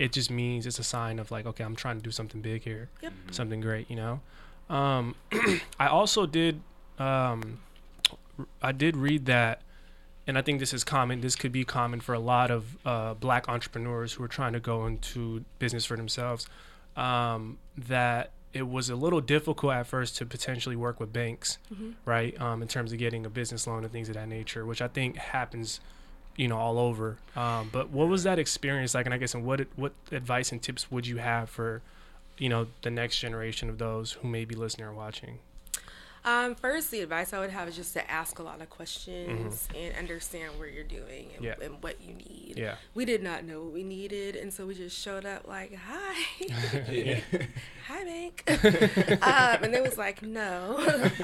it 0.00 0.10
just 0.10 0.32
means 0.32 0.66
it's 0.66 0.80
a 0.80 0.82
sign 0.82 1.20
of 1.20 1.30
like, 1.30 1.46
okay, 1.46 1.62
I'm 1.62 1.76
trying 1.76 1.96
to 1.98 2.02
do 2.02 2.10
something 2.10 2.40
big 2.40 2.62
here, 2.62 2.88
Yep. 3.02 3.12
something 3.30 3.60
great, 3.60 3.88
you 3.88 3.94
know. 3.94 4.20
Um, 4.68 5.14
I 5.78 5.86
also 5.86 6.26
did, 6.26 6.60
um, 6.98 7.60
r- 8.36 8.46
I 8.60 8.72
did 8.72 8.96
read 8.96 9.26
that, 9.26 9.60
and 10.26 10.36
I 10.36 10.42
think 10.42 10.60
this 10.60 10.74
is 10.74 10.84
common. 10.84 11.20
This 11.20 11.36
could 11.36 11.52
be 11.52 11.64
common 11.64 12.00
for 12.00 12.14
a 12.14 12.18
lot 12.18 12.50
of 12.50 12.76
uh, 12.84 13.14
black 13.14 13.48
entrepreneurs 13.48 14.14
who 14.14 14.24
are 14.24 14.28
trying 14.28 14.52
to 14.54 14.60
go 14.60 14.86
into 14.86 15.44
business 15.58 15.84
for 15.84 15.96
themselves. 15.96 16.48
Um, 16.96 17.58
that 17.76 18.30
it 18.54 18.66
was 18.66 18.88
a 18.88 18.96
little 18.96 19.20
difficult 19.20 19.74
at 19.74 19.86
first 19.86 20.16
to 20.16 20.26
potentially 20.26 20.76
work 20.76 20.98
with 20.98 21.12
banks, 21.12 21.58
right? 22.06 22.40
Um, 22.40 22.62
in 22.62 22.68
terms 22.68 22.90
of 22.90 22.98
getting 22.98 23.26
a 23.26 23.30
business 23.30 23.66
loan 23.66 23.84
and 23.84 23.92
things 23.92 24.08
of 24.08 24.14
that 24.14 24.28
nature, 24.28 24.64
which 24.64 24.80
I 24.80 24.88
think 24.88 25.16
happens 25.16 25.80
you 26.36 26.48
know 26.48 26.58
all 26.58 26.78
over 26.78 27.16
um, 27.34 27.70
but 27.72 27.90
what 27.90 28.08
was 28.08 28.22
that 28.24 28.38
experience 28.38 28.94
like 28.94 29.06
and 29.06 29.14
i 29.14 29.18
guess 29.18 29.34
and 29.34 29.44
what 29.44 29.66
what 29.74 29.92
advice 30.12 30.52
and 30.52 30.62
tips 30.62 30.90
would 30.90 31.06
you 31.06 31.16
have 31.16 31.48
for 31.48 31.82
you 32.38 32.48
know 32.48 32.66
the 32.82 32.90
next 32.90 33.18
generation 33.18 33.68
of 33.70 33.78
those 33.78 34.12
who 34.12 34.28
may 34.28 34.44
be 34.44 34.54
listening 34.54 34.86
or 34.86 34.92
watching 34.92 35.38
Um, 36.26 36.56
first, 36.56 36.90
the 36.90 37.00
advice 37.02 37.32
I 37.32 37.38
would 37.38 37.50
have 37.50 37.68
is 37.68 37.76
just 37.76 37.92
to 37.94 38.10
ask 38.10 38.40
a 38.40 38.42
lot 38.42 38.60
of 38.60 38.68
questions 38.68 39.68
and 39.76 39.94
understand 39.96 40.58
where 40.58 40.68
you're 40.68 40.82
doing 40.84 41.28
and, 41.36 41.36
Mm-hmm. 41.36 41.44
Yeah. 41.44 41.54
and 41.66 41.82
what 41.82 42.02
you 42.02 42.14
need. 42.14 42.54
Yeah. 42.56 42.74
We 42.94 43.04
did 43.04 43.22
not 43.22 43.44
know 43.44 43.62
what 43.62 43.72
we 43.72 43.84
needed, 43.84 44.34
and 44.34 44.52
so 44.52 44.66
we 44.66 44.74
just 44.74 44.98
showed 44.98 45.24
up 45.24 45.46
like, 45.46 45.72
"Hi, 45.88 46.14
hi, 47.86 48.04
bank," 48.04 48.42
um, 49.22 49.64
and 49.64 49.72
they 49.72 49.80
was 49.80 49.96
like, 49.96 50.22
"No, 50.22 50.76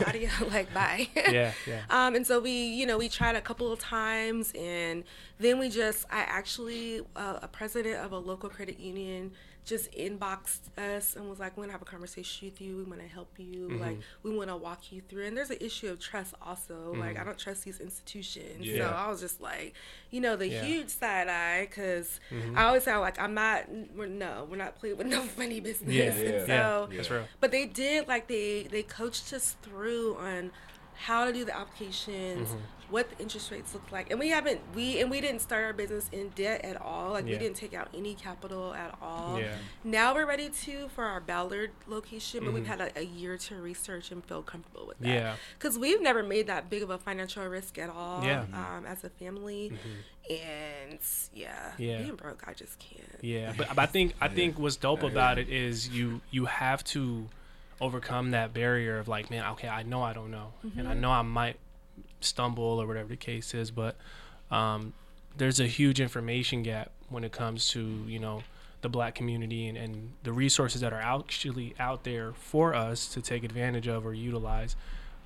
audio, 0.06 0.30
like, 0.50 0.72
bye." 0.72 1.08
yeah 1.16 1.52
yeah 1.66 1.80
Um, 1.90 2.14
and 2.14 2.26
so 2.26 2.38
we, 2.40 2.50
you 2.52 2.86
know, 2.86 2.96
we 2.98 3.08
tried 3.08 3.34
a 3.36 3.40
couple 3.40 3.72
of 3.72 3.80
times, 3.80 4.52
and 4.56 5.02
then 5.40 5.58
we 5.58 5.68
just, 5.68 6.06
I 6.10 6.20
actually, 6.20 7.00
uh, 7.16 7.38
a 7.42 7.48
president 7.48 7.96
of 8.04 8.12
a 8.12 8.18
local 8.18 8.48
credit 8.48 8.78
union 8.78 9.32
just 9.64 9.92
inboxed 9.92 10.77
us 10.77 11.14
and 11.16 11.29
was 11.31 11.38
like, 11.38 11.57
"We 11.57 11.61
want 11.61 11.68
to 11.70 11.72
have 11.72 11.83
a 11.83 11.85
conversation 11.85 12.48
with 12.48 12.61
you. 12.61 12.77
We 12.77 12.83
want 12.85 13.01
to 13.01 13.09
help 13.09 13.31
you. 13.38 13.68
Mm-hmm. 13.68 13.81
Like, 13.81 13.98
we 14.22 14.37
want 14.37 14.51
to 14.51 14.57
walk 14.57 14.90
you 14.92 15.03
through." 15.09 15.27
And 15.27 15.37
there's 15.37 15.51
an 15.51 15.59
issue 15.61 15.88
of 15.88 16.01
trust 16.01 16.35
also. 16.42 16.94
Like, 16.96 17.12
mm-hmm. 17.12 17.20
I 17.20 17.25
don't 17.25 17.38
trust 17.38 17.64
these 17.64 17.81
institutions. 17.81 18.66
So 18.66 18.85
I 18.85 19.09
was 19.09 19.20
just 19.20 19.40
like, 19.40 19.75
you 20.11 20.20
know, 20.20 20.37
the 20.37 20.48
Yeah. 20.48 20.62
huge 20.62 20.88
side 20.88 21.29
eye, 21.29 21.66
because 21.68 22.20
mm-hmm. 22.31 22.59
I 22.59 22.64
always 22.64 22.83
sound 22.85 23.01
like 23.03 23.20
I'm 23.20 23.35
not. 23.35 23.66
We're 23.96 24.07
no, 24.07 24.46
we're 24.51 24.57
not 24.57 24.77
playing 24.79 24.96
with 24.98 25.07
no 25.07 25.22
funny 25.38 25.61
business. 25.61 25.92
yeah 25.92 26.03
And 26.12 26.48
yeah, 26.48 26.62
so, 26.62 26.88
that's 26.94 27.11
real 27.11 27.25
but 27.40 27.51
they 27.51 27.66
did 27.66 28.09
like 28.09 28.27
they 28.29 28.64
they 28.70 28.83
coached 28.83 29.33
us 29.33 29.57
through 29.62 30.16
on 30.16 30.51
how 30.94 31.24
to 31.24 31.33
do 31.33 31.44
the 31.44 31.57
applications, 31.57 32.48
Mm-hmm. 32.48 32.59
what 32.90 33.09
the 33.11 33.18
interest 33.22 33.50
rates 33.50 33.72
look 33.74 33.90
like, 33.90 34.11
and 34.11 34.20
we 34.20 34.28
haven't 34.28 34.61
we 34.74 35.00
and 35.00 35.11
we 35.11 35.20
didn't 35.20 35.40
start 35.40 35.64
our 35.64 35.72
business 35.72 36.09
in 36.12 36.28
debt 36.31 36.62
at 36.64 36.81
all. 36.81 37.12
Like 37.12 37.24
Yeah. 37.26 37.33
we 37.33 37.38
didn't 37.38 37.57
take 37.57 37.72
out 37.74 37.88
any 37.94 38.14
capital 38.14 38.74
at 38.74 38.94
all. 39.00 39.38
Yeah. 39.40 39.55
Now 39.83 40.14
we're 40.14 40.26
ready 40.26 40.50
to 40.50 40.88
for 40.94 41.05
our 41.05 41.20
Ballard 41.20 41.70
location, 41.87 42.44
but 42.44 42.52
we've 42.52 42.66
had 42.66 42.81
a, 42.83 42.98
a 42.98 43.02
year 43.05 43.38
to 43.38 43.57
research 43.57 44.11
and 44.12 44.22
feel 44.24 44.42
comfortable 44.42 44.87
with 44.87 44.98
that. 44.98 45.07
Mm-hmm. 45.09 45.14
Yeah. 45.16 45.35
because 45.59 45.78
we've 45.78 46.02
never 46.02 46.22
made 46.22 46.46
that 46.48 46.68
big 46.68 46.83
of 46.83 46.90
a 46.90 46.98
financial 46.98 47.44
risk 47.46 47.78
at 47.78 47.88
all. 47.90 48.22
Yeah. 48.24 48.42
Mm-hmm. 48.42 48.55
um, 48.55 48.87
as 48.87 49.02
a 49.05 49.09
family, 49.11 49.72
and 50.31 50.98
yeah, 51.35 51.72
Yeah. 51.78 52.02
being 52.02 52.16
broke, 52.16 52.44
I 52.46 52.52
just 52.55 52.78
can't. 52.78 53.02
Yeah, 53.22 53.52
but, 53.57 53.68
but 53.68 53.78
I 53.78 53.87
think 53.87 54.14
I 54.20 54.28
think 54.38 54.59
what's 54.59 54.76
dope 54.76 55.02
about 55.02 55.38
it 55.38 55.48
is 55.48 55.88
you 55.88 56.20
you 56.31 56.44
have 56.46 56.85
to 56.85 57.26
overcome 57.83 58.31
that 58.31 58.55
barrier 58.55 58.99
of 58.99 59.09
like, 59.09 59.31
man, 59.31 59.45
okay, 59.53 59.68
I 59.68 59.83
know 59.83 60.03
I 60.03 60.12
don't 60.12 60.31
know, 60.31 60.53
and 60.79 60.88
I 60.88 60.95
know 60.95 61.11
I 61.11 61.23
might 61.23 61.57
stumble 62.21 62.81
or 62.81 62.87
whatever 62.87 63.09
the 63.09 63.16
case 63.16 63.53
is, 63.55 63.71
but 63.71 63.97
um, 64.51 64.92
there's 65.37 65.61
a 65.61 65.66
huge 65.66 66.01
information 66.01 66.62
gap 66.62 66.90
when 67.09 67.25
it 67.25 67.33
comes 67.33 67.68
to 67.68 68.05
you 68.07 68.18
know 68.18 68.42
the 68.83 68.88
black 68.88 69.14
community 69.14 69.68
and, 69.68 69.79
and 69.79 70.12
the 70.23 70.33
resources 70.33 70.81
that 70.81 70.92
are 70.92 71.01
actually 71.01 71.75
out 71.79 72.05
there 72.05 72.33
for 72.33 72.75
us 72.75 73.07
to 73.09 73.23
take 73.23 73.45
advantage 73.45 73.87
of 73.88 74.05
or 74.07 74.14
utilize. 74.14 74.77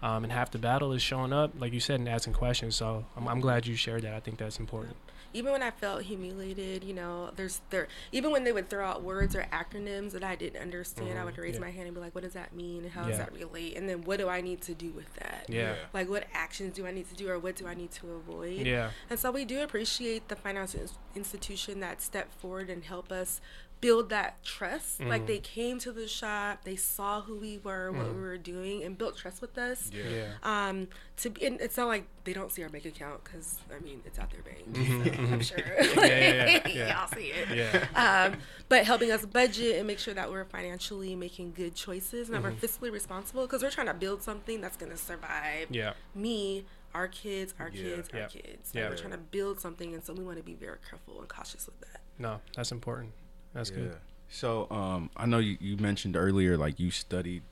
Um, 0.03 0.25
and 0.25 0.33
half 0.33 0.51
the 0.51 0.59
battle 0.59 0.92
is 0.92 1.01
showing 1.01 1.33
up, 1.33 1.53
like 1.59 1.73
you 1.73 1.81
said, 1.81 2.01
and 2.01 2.09
asking 2.09 2.35
questions. 2.35 2.77
So 2.77 3.07
I'm, 3.16 3.27
I'm 3.27 3.40
glad 3.40 3.66
you 3.66 3.75
shared 3.75 4.03
that. 4.03 4.12
I 4.12 4.21
think 4.21 4.37
that's 4.37 4.59
important. 4.59 4.97
Even 5.37 5.53
when 5.53 5.62
I 5.62 5.70
felt 5.70 6.03
humiliated, 6.03 6.83
you 6.85 6.94
know, 6.94 7.31
there's 7.37 7.61
there 7.70 7.88
even 8.12 8.31
when 8.33 8.44
they 8.44 8.53
would 8.53 8.68
throw 8.70 8.87
out 8.87 9.03
words 9.03 9.37
or 9.37 9.46
acronyms 9.53 10.12
that 10.12 10.25
I 10.25 10.35
didn't 10.37 10.61
understand, 10.61 11.18
I 11.18 11.25
would 11.25 11.37
raise 11.38 11.55
Mm-hmm. 11.57 11.62
yeah. 11.62 11.68
my 11.68 11.72
hand 11.72 11.87
and 11.87 11.94
be 11.94 12.01
like, 12.01 12.14
"What 12.14 12.25
does 12.25 12.33
that 12.35 12.55
mean? 12.55 12.83
And 12.85 12.92
how 12.92 13.05
does 13.05 13.18
that 13.18 13.33
relate? 13.33 13.77
And 13.77 13.88
then 13.88 14.03
what 14.03 14.18
do 14.18 14.29
I 14.29 14.40
need 14.40 14.61
to 14.62 14.75
do 14.75 14.90
with 14.90 15.12
that? 15.16 15.46
Yeah. 15.49 15.75
Like 15.92 16.09
what 16.09 16.25
actions 16.35 16.75
do 16.75 16.87
I 16.87 16.90
need 16.90 17.09
to 17.11 17.14
do, 17.14 17.29
or 17.29 17.38
what 17.38 17.57
do 17.57 17.66
I 17.66 17.75
need 17.75 17.92
to 17.92 18.12
avoid? 18.12 18.66
Yeah. 18.66 18.90
And 19.11 19.18
so 19.18 19.31
we 19.31 19.44
do 19.44 19.62
appreciate 19.62 20.29
the 20.29 20.37
financial 20.37 20.81
institution 21.14 21.81
that 21.81 22.03
stepped 22.03 22.35
forward 22.40 22.68
and 22.70 22.85
helped 22.85 23.12
us 23.12 23.40
build 23.80 24.08
that 24.10 24.42
trust. 24.42 24.98
Mm-hmm. 25.00 25.10
Like 25.10 25.26
they 25.26 25.38
came 25.38 25.78
to 25.80 25.92
the 25.92 26.08
shop, 26.08 26.64
they 26.64 26.76
saw 26.76 27.20
who 27.20 27.36
we 27.36 27.58
were, 27.58 27.92
what 27.92 28.12
we 28.14 28.20
were 28.20 28.38
doing, 28.38 28.82
and 28.82 28.96
built 28.96 29.16
trust 29.16 29.40
with 29.42 29.56
us. 29.58 29.90
Yeah. 29.92 30.02
Yeah. 30.08 30.68
Um, 30.68 30.88
to 31.18 31.30
be, 31.30 31.46
and 31.46 31.60
it's 31.60 31.76
not 31.76 31.88
like 31.88 32.06
they 32.24 32.32
don't 32.32 32.50
see 32.50 32.62
our 32.62 32.68
bank 32.68 32.84
account 32.86 33.22
because 33.24 33.58
I 33.74 33.78
mean 33.82 34.00
it's 34.04 34.18
out 34.18 34.30
their 34.30 34.42
bank. 34.42 34.72
Mm-hmm, 34.72 35.04
so 35.26 35.32
I'm 35.34 35.40
sure. 35.40 35.58
yeah, 36.06 36.46
yeah, 36.46 36.68
yeah. 36.68 36.98
Y'all 37.00 37.08
see 37.08 37.32
it. 37.32 37.48
Yeah. 37.94 38.26
Um, 38.32 38.38
but 38.68 38.84
helping 38.84 39.10
us 39.12 39.24
budget 39.26 39.76
and 39.76 39.86
make 39.86 39.98
sure 39.98 40.14
that 40.14 40.30
we're 40.30 40.44
financially 40.44 41.14
making 41.14 41.52
good 41.52 41.74
choices 41.74 42.28
and 42.28 42.36
that 42.36 42.42
Mm-hmm. 42.42 42.58
we're 42.60 42.68
fiscally 42.68 42.92
responsible 42.92 43.42
because 43.46 43.62
we're 43.62 43.70
trying 43.70 43.86
to 43.88 43.94
build 43.94 44.22
something 44.22 44.60
that's 44.60 44.76
going 44.76 44.90
to 44.92 44.98
survive 44.98 45.68
Yeah. 45.70 45.92
me, 46.14 46.64
our 46.94 47.08
kids, 47.08 47.54
our 47.60 47.68
Yeah. 47.68 47.82
kids, 47.82 48.08
Yeah. 48.12 48.20
our 48.22 48.28
kids. 48.28 48.70
Yeah. 48.74 48.88
We're 48.88 48.96
trying 48.96 49.12
to 49.12 49.18
build 49.18 49.60
something, 49.60 49.92
and 49.94 50.02
so 50.02 50.12
we 50.14 50.24
want 50.24 50.38
to 50.38 50.42
be 50.42 50.54
very 50.54 50.78
careful 50.88 51.20
and 51.20 51.28
cautious 51.28 51.66
with 51.66 51.78
that. 51.80 52.00
No, 52.18 52.40
that's 52.54 52.72
important. 52.72 53.12
That's 53.57 53.71
Yeah. 53.71 53.77
good. 53.77 53.97
So, 54.29 54.66
um, 54.71 55.11
I 55.16 55.25
know 55.27 55.38
you, 55.38 55.57
you 55.61 55.77
mentioned 55.79 56.16
earlier, 56.16 56.57
like 56.57 56.79
you 56.81 56.90
studied, 56.90 57.42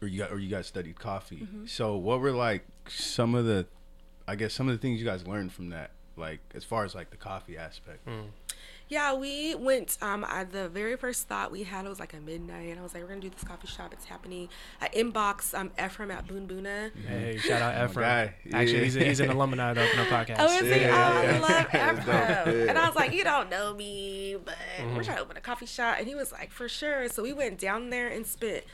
or 0.00 0.08
you 0.08 0.18
got, 0.18 0.32
or 0.32 0.38
you 0.38 0.48
guys 0.48 0.66
studied 0.66 0.98
coffee. 0.98 1.40
Mm-hmm. 1.40 1.66
So, 1.66 1.96
what 1.96 2.20
were 2.20 2.32
like 2.32 2.64
some 2.88 3.34
of 3.34 3.44
the, 3.44 3.66
I 4.26 4.36
guess, 4.36 4.54
some 4.54 4.68
of 4.68 4.74
the 4.74 4.78
things 4.80 4.98
you 5.00 5.04
guys 5.06 5.26
learned 5.26 5.52
from 5.52 5.68
that, 5.70 5.90
like 6.16 6.40
as 6.54 6.64
far 6.64 6.84
as 6.84 6.94
like 6.94 7.10
the 7.10 7.16
coffee 7.16 7.56
aspect? 7.58 8.06
Yeah, 8.92 9.14
we 9.14 9.54
went. 9.54 9.96
Um, 10.02 10.22
I, 10.28 10.44
the 10.44 10.68
very 10.68 10.96
first 10.96 11.26
thought 11.26 11.50
we 11.50 11.62
had 11.62 11.86
it 11.86 11.88
was 11.88 11.98
like 11.98 12.12
a 12.12 12.20
midnight, 12.20 12.68
and 12.68 12.78
I 12.78 12.82
was 12.82 12.92
like, 12.92 13.02
"We're 13.02 13.08
gonna 13.08 13.20
do 13.22 13.30
this 13.30 13.42
coffee 13.42 13.66
shop. 13.66 13.92
It's 13.94 14.04
happening." 14.04 14.50
I 14.82 14.88
inbox 14.88 15.58
um 15.58 15.70
Efrem 15.78 16.12
at 16.12 16.26
Boon 16.26 16.46
Boona. 16.46 16.90
Hey, 17.08 17.38
shout 17.38 17.62
out 17.62 17.90
Efrem. 17.90 18.00
guy. 18.02 18.34
Actually, 18.52 18.78
Yeah. 18.78 18.84
he's, 18.84 18.96
a, 18.96 19.04
he's 19.04 19.20
an 19.20 19.30
alumni 19.30 19.70
of 19.70 19.76
the 19.76 19.82
Open 19.88 19.98
Up 20.00 20.06
Podcast. 20.28 20.36
Oh, 20.40 20.46
is 20.58 20.74
he? 20.74 20.80
Yeah, 20.82 21.12
oh, 21.14 21.26
I 21.26 21.38
love 21.38 21.66
Efrem. 22.04 22.68
And 22.68 22.76
I 22.78 22.86
was 22.86 22.94
like, 22.94 23.12
you 23.14 23.24
don't 23.24 23.48
know 23.48 23.72
me, 23.74 24.36
but 24.44 24.54
Mm-hmm. 24.78 24.96
we're 24.96 25.04
trying 25.04 25.16
to 25.16 25.22
open 25.22 25.36
a 25.38 25.40
coffee 25.40 25.64
shop. 25.66 25.96
And 25.98 26.06
he 26.06 26.14
was 26.14 26.30
like, 26.32 26.50
for 26.52 26.68
sure. 26.68 27.08
So 27.08 27.22
we 27.22 27.32
went 27.32 27.58
down 27.58 27.88
there 27.90 28.08
and 28.08 28.26
spent 28.26 28.64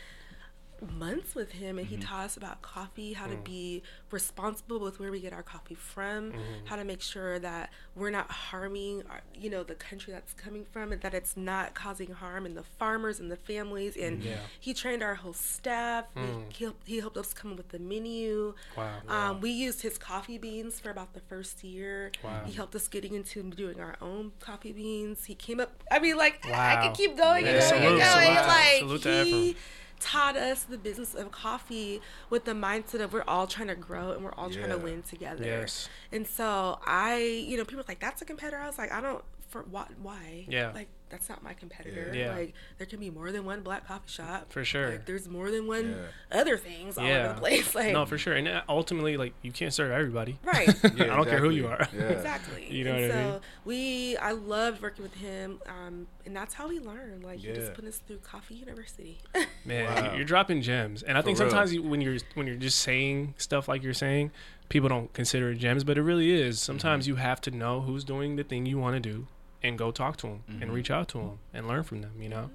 months 0.97 1.35
with 1.35 1.53
him 1.53 1.79
and 1.79 1.87
he 1.88 1.97
Mm-hmm. 1.97 2.05
taught 2.09 2.25
us 2.27 2.37
about 2.37 2.62
coffee 2.62 3.12
how 3.12 3.27
to 3.27 3.35
Mm. 3.37 3.45
be 3.45 3.83
responsible 4.11 4.79
with 4.81 4.99
where 5.01 5.11
we 5.11 5.21
get 5.21 5.33
our 5.33 5.43
coffee 5.43 5.75
from 5.75 6.33
Mm-hmm. 6.33 6.67
how 6.67 6.77
to 6.77 6.85
make 6.85 7.01
sure 7.03 7.38
that 7.38 7.71
we're 7.95 8.11
not 8.11 8.31
harming 8.31 9.03
our, 9.11 9.21
you 9.35 9.51
know 9.51 9.62
the 9.62 9.75
country 9.75 10.12
that's 10.12 10.33
coming 10.35 10.64
from 10.73 10.93
and 10.93 11.01
that 11.03 11.14
it's 11.14 11.37
not 11.37 11.75
causing 11.75 12.12
harm 12.12 12.47
in 12.47 12.55
the 12.55 12.62
farmers 12.62 13.19
and 13.21 13.31
the 13.31 13.37
families 13.37 13.97
and 13.97 14.23
Yeah. 14.23 14.37
he 14.59 14.73
trained 14.75 15.03
our 15.03 15.17
whole 15.17 15.33
staff 15.33 16.05
Mm. 16.17 16.45
he, 16.53 16.64
helped, 16.64 16.87
he 16.87 17.01
helped 17.01 17.17
us 17.17 17.33
come 17.35 17.53
up 17.53 17.57
with 17.59 17.69
the 17.69 17.79
menu 17.79 18.55
Wow. 18.77 19.01
um, 19.09 19.41
we 19.41 19.51
used 19.51 19.83
his 19.83 19.99
coffee 19.99 20.38
beans 20.38 20.79
for 20.81 20.91
about 20.91 21.12
the 21.14 21.21
first 21.21 21.64
year. 21.64 22.11
Wow. 22.23 22.43
He 22.47 22.53
helped 22.53 22.75
us 22.75 22.88
getting 22.88 23.14
into 23.14 23.43
doing 23.43 23.81
our 23.81 23.97
own 24.01 24.33
coffee 24.41 24.73
beans. 24.73 25.25
He 25.25 25.35
came 25.35 25.61
up. 25.61 25.83
I 25.91 25.99
mean, 25.99 26.17
like 26.17 26.45
I 26.47 26.51
Wow. 26.77 26.83
could 26.88 26.97
keep 26.97 27.17
going 27.17 27.45
and 27.47 27.57
Yeah, 27.57 27.71
going 27.71 27.83
salute, 27.83 28.01
and 28.01 28.14
going. 28.14 28.37
to- 28.37 28.47
like 28.47 28.79
salute 28.79 29.27
he 29.27 29.53
Efrem. 29.53 29.57
Taught 30.00 30.37
us 30.37 30.64
the 30.64 30.78
business 30.78 31.14
of 31.14 31.30
coffee 31.30 32.00
with 32.30 32.44
the 32.44 32.52
mindset 32.52 33.00
of 33.00 33.12
we're 33.12 33.24
all 33.28 33.46
trying 33.46 33.68
to 33.68 33.74
grow 33.74 34.12
and 34.12 34.24
we're 34.24 34.34
all 34.34 34.50
trying 34.50 34.70
to 34.70 34.78
win 34.78 35.02
together. 35.02 35.44
Yes. 35.44 35.88
And 36.12 36.26
so 36.26 36.78
I, 36.87 37.44
you 37.46 37.56
know, 37.56 37.64
people 37.64 37.80
are 37.80 37.88
like, 37.88 38.00
"That's 38.00 38.22
a 38.22 38.24
competitor." 38.24 38.58
I 38.58 38.66
was 38.66 38.78
like, 38.78 38.92
"I 38.92 39.00
don't." 39.00 39.24
For 39.48 39.62
what? 39.62 39.88
Why? 40.02 40.44
Yeah. 40.46 40.72
Like 40.72 40.88
that's 41.11 41.29
not 41.29 41.42
my 41.42 41.53
competitor. 41.55 42.12
Yeah. 42.14 42.35
Like 42.35 42.55
there 42.79 42.87
can 42.87 43.01
be 43.01 43.11
more 43.11 43.33
than 43.33 43.44
one 43.44 43.61
black 43.62 43.87
coffee 43.87 44.09
shop. 44.11 44.53
For 44.53 44.64
sure. 44.64 44.90
Like 44.90 45.07
there's 45.07 45.29
more 45.29 45.51
than 45.51 45.66
one 45.66 45.90
Yeah. 46.33 46.38
other 46.40 46.57
things 46.57 46.99
all 46.99 47.05
yeah. 47.07 47.25
over 47.25 47.35
the 47.35 47.40
place. 47.40 47.75
Like 47.75 47.92
no, 47.92 48.07
for 48.07 48.18
sure. 48.18 48.35
And 48.35 48.47
uh, 48.49 48.62
ultimately, 48.68 49.16
like, 49.16 49.35
you 49.42 49.53
can't 49.53 49.73
serve 49.73 49.90
everybody. 49.92 50.38
right. 50.44 50.68
I 50.85 50.88
don't 50.88 51.29
care 51.29 51.38
who 51.38 51.51
you 51.51 51.66
are. 51.68 51.81
exactly. 51.83 51.99
Yeah. 52.01 52.09
Exactly. 52.11 52.66
You 52.77 52.85
know 52.85 52.92
and 52.94 53.09
what 53.09 53.11
I 53.18 53.23
so 53.25 53.31
mean? 53.33 53.40
we, 53.64 54.16
I 54.18 54.33
loved 54.33 54.83
working 54.83 55.03
with 55.03 55.14
him, 55.14 55.61
um, 55.66 56.07
and 56.27 56.35
that's 56.37 56.55
how 56.55 56.68
we 56.68 56.79
learn. 56.81 57.23
Like 57.23 57.38
he 57.40 57.49
Yeah. 57.49 57.55
just 57.55 57.75
put 57.75 57.85
us 57.85 57.99
through 58.07 58.18
Coffee 58.18 58.55
University. 58.57 59.18
Man, 59.64 59.85
Wow. 60.05 60.14
you're 60.14 60.25
dropping 60.25 60.62
gems, 60.62 61.03
and 61.03 61.16
I 61.16 61.23
think 61.23 61.37
sometimes 61.38 61.73
you, 61.73 61.83
when 61.83 62.01
you're 62.01 62.18
when 62.35 62.47
you're 62.47 62.57
just 62.57 62.79
saying 62.81 63.35
stuff 63.38 63.68
like 63.68 63.83
you're 63.83 63.94
saying, 63.94 64.31
people 64.68 64.88
don't 64.88 65.12
consider 65.12 65.51
it 65.51 65.57
gems, 65.57 65.85
but 65.85 65.97
it 65.99 66.03
really 66.03 66.31
is. 66.33 66.61
Sometimes 66.61 67.05
Mm-hmm. 67.05 67.11
you 67.11 67.16
have 67.16 67.40
to 67.42 67.51
know 67.51 67.81
who's 67.81 68.05
doing 68.05 68.37
the 68.37 68.44
thing 68.44 68.66
you 68.66 68.79
want 68.79 68.94
to 68.94 69.01
do, 69.01 69.27
and 69.62 69.77
go 69.79 69.90
talk 69.90 70.16
to 70.18 70.27
them 70.29 70.42
and 70.49 70.71
Mhm. 70.71 70.75
reach 70.75 70.90
out 70.90 71.09
to 71.09 71.18
them 71.18 71.38
and 71.53 71.66
learn 71.68 71.83
from 71.83 72.01
them. 72.03 72.12
You 72.21 72.29
know, 72.29 72.51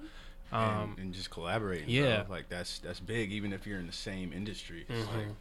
Mm-hmm. 0.52 0.54
um, 0.56 0.90
and, 0.90 0.98
and 0.98 1.14
just 1.14 1.30
collaborating. 1.30 1.88
yeah. 1.88 2.22
bro. 2.22 2.36
like 2.36 2.48
that's 2.48 2.78
that's 2.78 3.00
big. 3.00 3.32
Even 3.32 3.52
if 3.52 3.66
you're 3.66 3.78
in 3.78 3.86
the 3.86 3.92
same 3.92 4.32
industry, 4.32 4.86
it's 4.88 5.06
like 5.08 5.26
Mhm. 5.26 5.34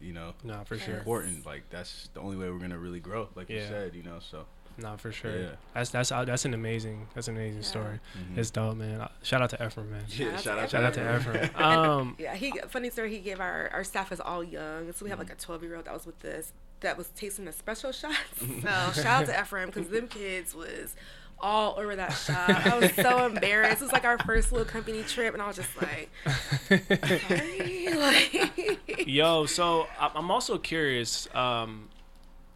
you 0.00 0.12
know, 0.12 0.34
no, 0.44 0.62
for 0.64 0.78
sure, 0.78 0.98
important. 0.98 1.44
Like 1.46 1.64
that's 1.70 2.08
the 2.14 2.20
only 2.20 2.36
way 2.36 2.50
we're 2.50 2.58
gonna 2.58 2.78
really 2.78 3.00
grow. 3.00 3.28
Like 3.34 3.48
you 3.50 3.60
said, 3.60 3.94
you 3.94 4.02
know. 4.02 4.18
So 4.20 4.46
no, 4.78 4.94
for 4.98 5.10
sure. 5.10 5.34
Yeah. 5.38 5.48
That's 5.74 5.88
that's 5.90 6.12
uh, 6.12 6.24
that's 6.26 6.44
an 6.44 6.52
amazing 6.54 7.08
that's 7.14 7.28
an 7.28 7.36
amazing 7.36 7.62
Yeah. 7.62 7.68
story. 7.68 8.00
mhm. 8.16 8.36
It's 8.38 8.50
dope, 8.50 8.76
man. 8.76 9.00
Uh, 9.00 9.08
Shout 9.22 9.40
out 9.40 9.50
to 9.50 9.56
Efrem, 9.56 9.88
man. 9.88 10.04
yeah, 10.08 10.34
out 10.34 10.40
shout 10.42 10.56
to 10.58 10.62
out, 10.64 10.70
Shout 10.70 10.84
out 10.84 10.94
to 10.94 11.00
Efrem. 11.00 11.60
Um, 11.60 12.16
yeah, 12.18 12.34
he 12.34 12.52
funny 12.68 12.90
story. 12.90 13.10
He 13.10 13.20
gave 13.20 13.40
our 13.40 13.70
our 13.72 13.84
staff 13.84 14.12
is 14.12 14.20
all 14.20 14.44
young, 14.44 14.92
so 14.92 15.04
we 15.04 15.10
have 15.10 15.18
like 15.18 15.28
Mm-hmm. 15.28 15.32
a 15.38 15.46
twelve 15.46 15.62
year 15.62 15.76
old 15.76 15.86
that 15.86 15.94
was 15.94 16.04
with 16.06 16.22
us 16.26 16.52
that 16.80 16.96
was 16.98 17.08
tasting 17.10 17.44
the 17.46 17.52
special 17.52 17.92
shots. 17.92 18.16
So 18.62 19.02
shout 19.02 19.06
out 19.06 19.26
to 19.26 19.32
Efrem 19.32 19.66
because 19.66 19.88
them 19.88 20.08
kids 20.08 20.54
was 20.54 20.94
all 21.38 21.74
over 21.78 21.96
that 21.96 22.10
shop. 22.12 22.48
I 22.66 22.78
was 22.78 22.92
so 22.94 23.26
embarrassed. 23.26 23.82
It 23.82 23.84
was 23.84 23.92
like 23.92 24.04
our 24.04 24.18
first 24.18 24.52
little 24.52 24.66
company 24.66 25.02
trip, 25.02 25.34
and 25.34 25.42
I 25.42 25.46
was 25.46 25.56
just 25.56 25.70
like, 25.80 26.08
sorry, 27.28 27.88
like. 27.94 29.06
Yo, 29.06 29.46
so 29.46 29.86
I- 30.00 30.10
I'm 30.14 30.30
also 30.30 30.58
curious. 30.58 31.28
Um, 31.34 31.88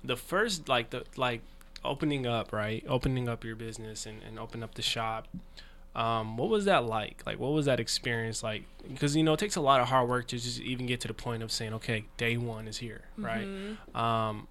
the 0.02 0.16
first, 0.16 0.68
like 0.68 0.90
the 0.90 1.04
like 1.16 1.42
opening 1.84 2.26
up, 2.26 2.52
right? 2.52 2.84
Opening 2.88 3.28
up 3.28 3.44
your 3.44 3.56
business 3.56 4.06
and 4.06 4.22
and 4.22 4.38
open 4.38 4.62
up 4.62 4.74
the 4.74 4.82
shop. 4.82 5.28
Um, 5.94 6.36
what 6.36 6.48
was 6.48 6.66
that 6.66 6.84
like? 6.84 7.22
Like, 7.26 7.38
what 7.40 7.52
was 7.52 7.66
that 7.66 7.80
experience 7.80 8.42
like? 8.42 8.62
Because 8.88 9.16
you 9.16 9.22
know, 9.24 9.32
it 9.34 9.40
takes 9.40 9.56
a 9.56 9.60
lot 9.60 9.80
of 9.80 9.88
hard 9.88 10.08
work 10.08 10.28
to 10.28 10.38
just 10.38 10.60
even 10.60 10.86
get 10.86 11.00
to 11.00 11.08
the 11.08 11.14
point 11.14 11.42
of 11.42 11.50
saying, 11.50 11.74
okay, 11.74 12.04
day 12.16 12.36
one 12.36 12.68
is 12.68 12.78
here, 12.78 13.02
right? 13.18 13.46
Um, 13.94 14.46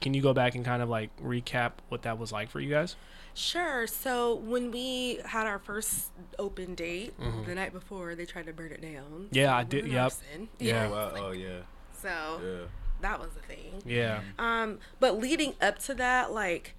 can 0.00 0.12
you 0.14 0.20
go 0.22 0.32
back 0.34 0.54
and 0.54 0.64
kind 0.64 0.82
of 0.82 0.88
like 0.88 1.10
recap 1.22 1.72
what 1.88 2.02
that 2.02 2.18
was 2.18 2.30
like 2.32 2.50
for 2.50 2.60
you 2.60 2.70
guys? 2.70 2.96
Sure. 3.34 3.86
So 3.88 4.36
when 4.36 4.70
we 4.70 5.18
had 5.24 5.46
our 5.46 5.58
first 5.58 6.10
open 6.38 6.74
date, 6.74 7.14
the 7.46 7.54
night 7.54 7.72
before, 7.72 8.14
they 8.14 8.24
tried 8.26 8.46
to 8.46 8.52
burn 8.52 8.70
it 8.72 8.80
down. 8.82 9.04
Mm-hmm. 9.10 9.24
Yeah, 9.32 9.56
I 9.56 9.64
did- 9.64 9.86
yep. 9.86 10.02
arson. 10.04 10.48
Yeah. 10.60 10.86
Oh, 10.86 10.92
wow. 10.92 11.12
oh 11.16 11.32
yeah, 11.32 11.58
So 12.00 12.08
yeah. 12.44 12.66
that 13.00 13.18
was 13.18 13.30
the 13.30 13.40
thing. 13.40 13.82
Yeah, 13.84 14.20
Um, 14.38 14.78
but 15.00 15.18
leading 15.18 15.54
up 15.60 15.78
to 15.80 15.94
that, 15.94 16.32
like, 16.32 16.74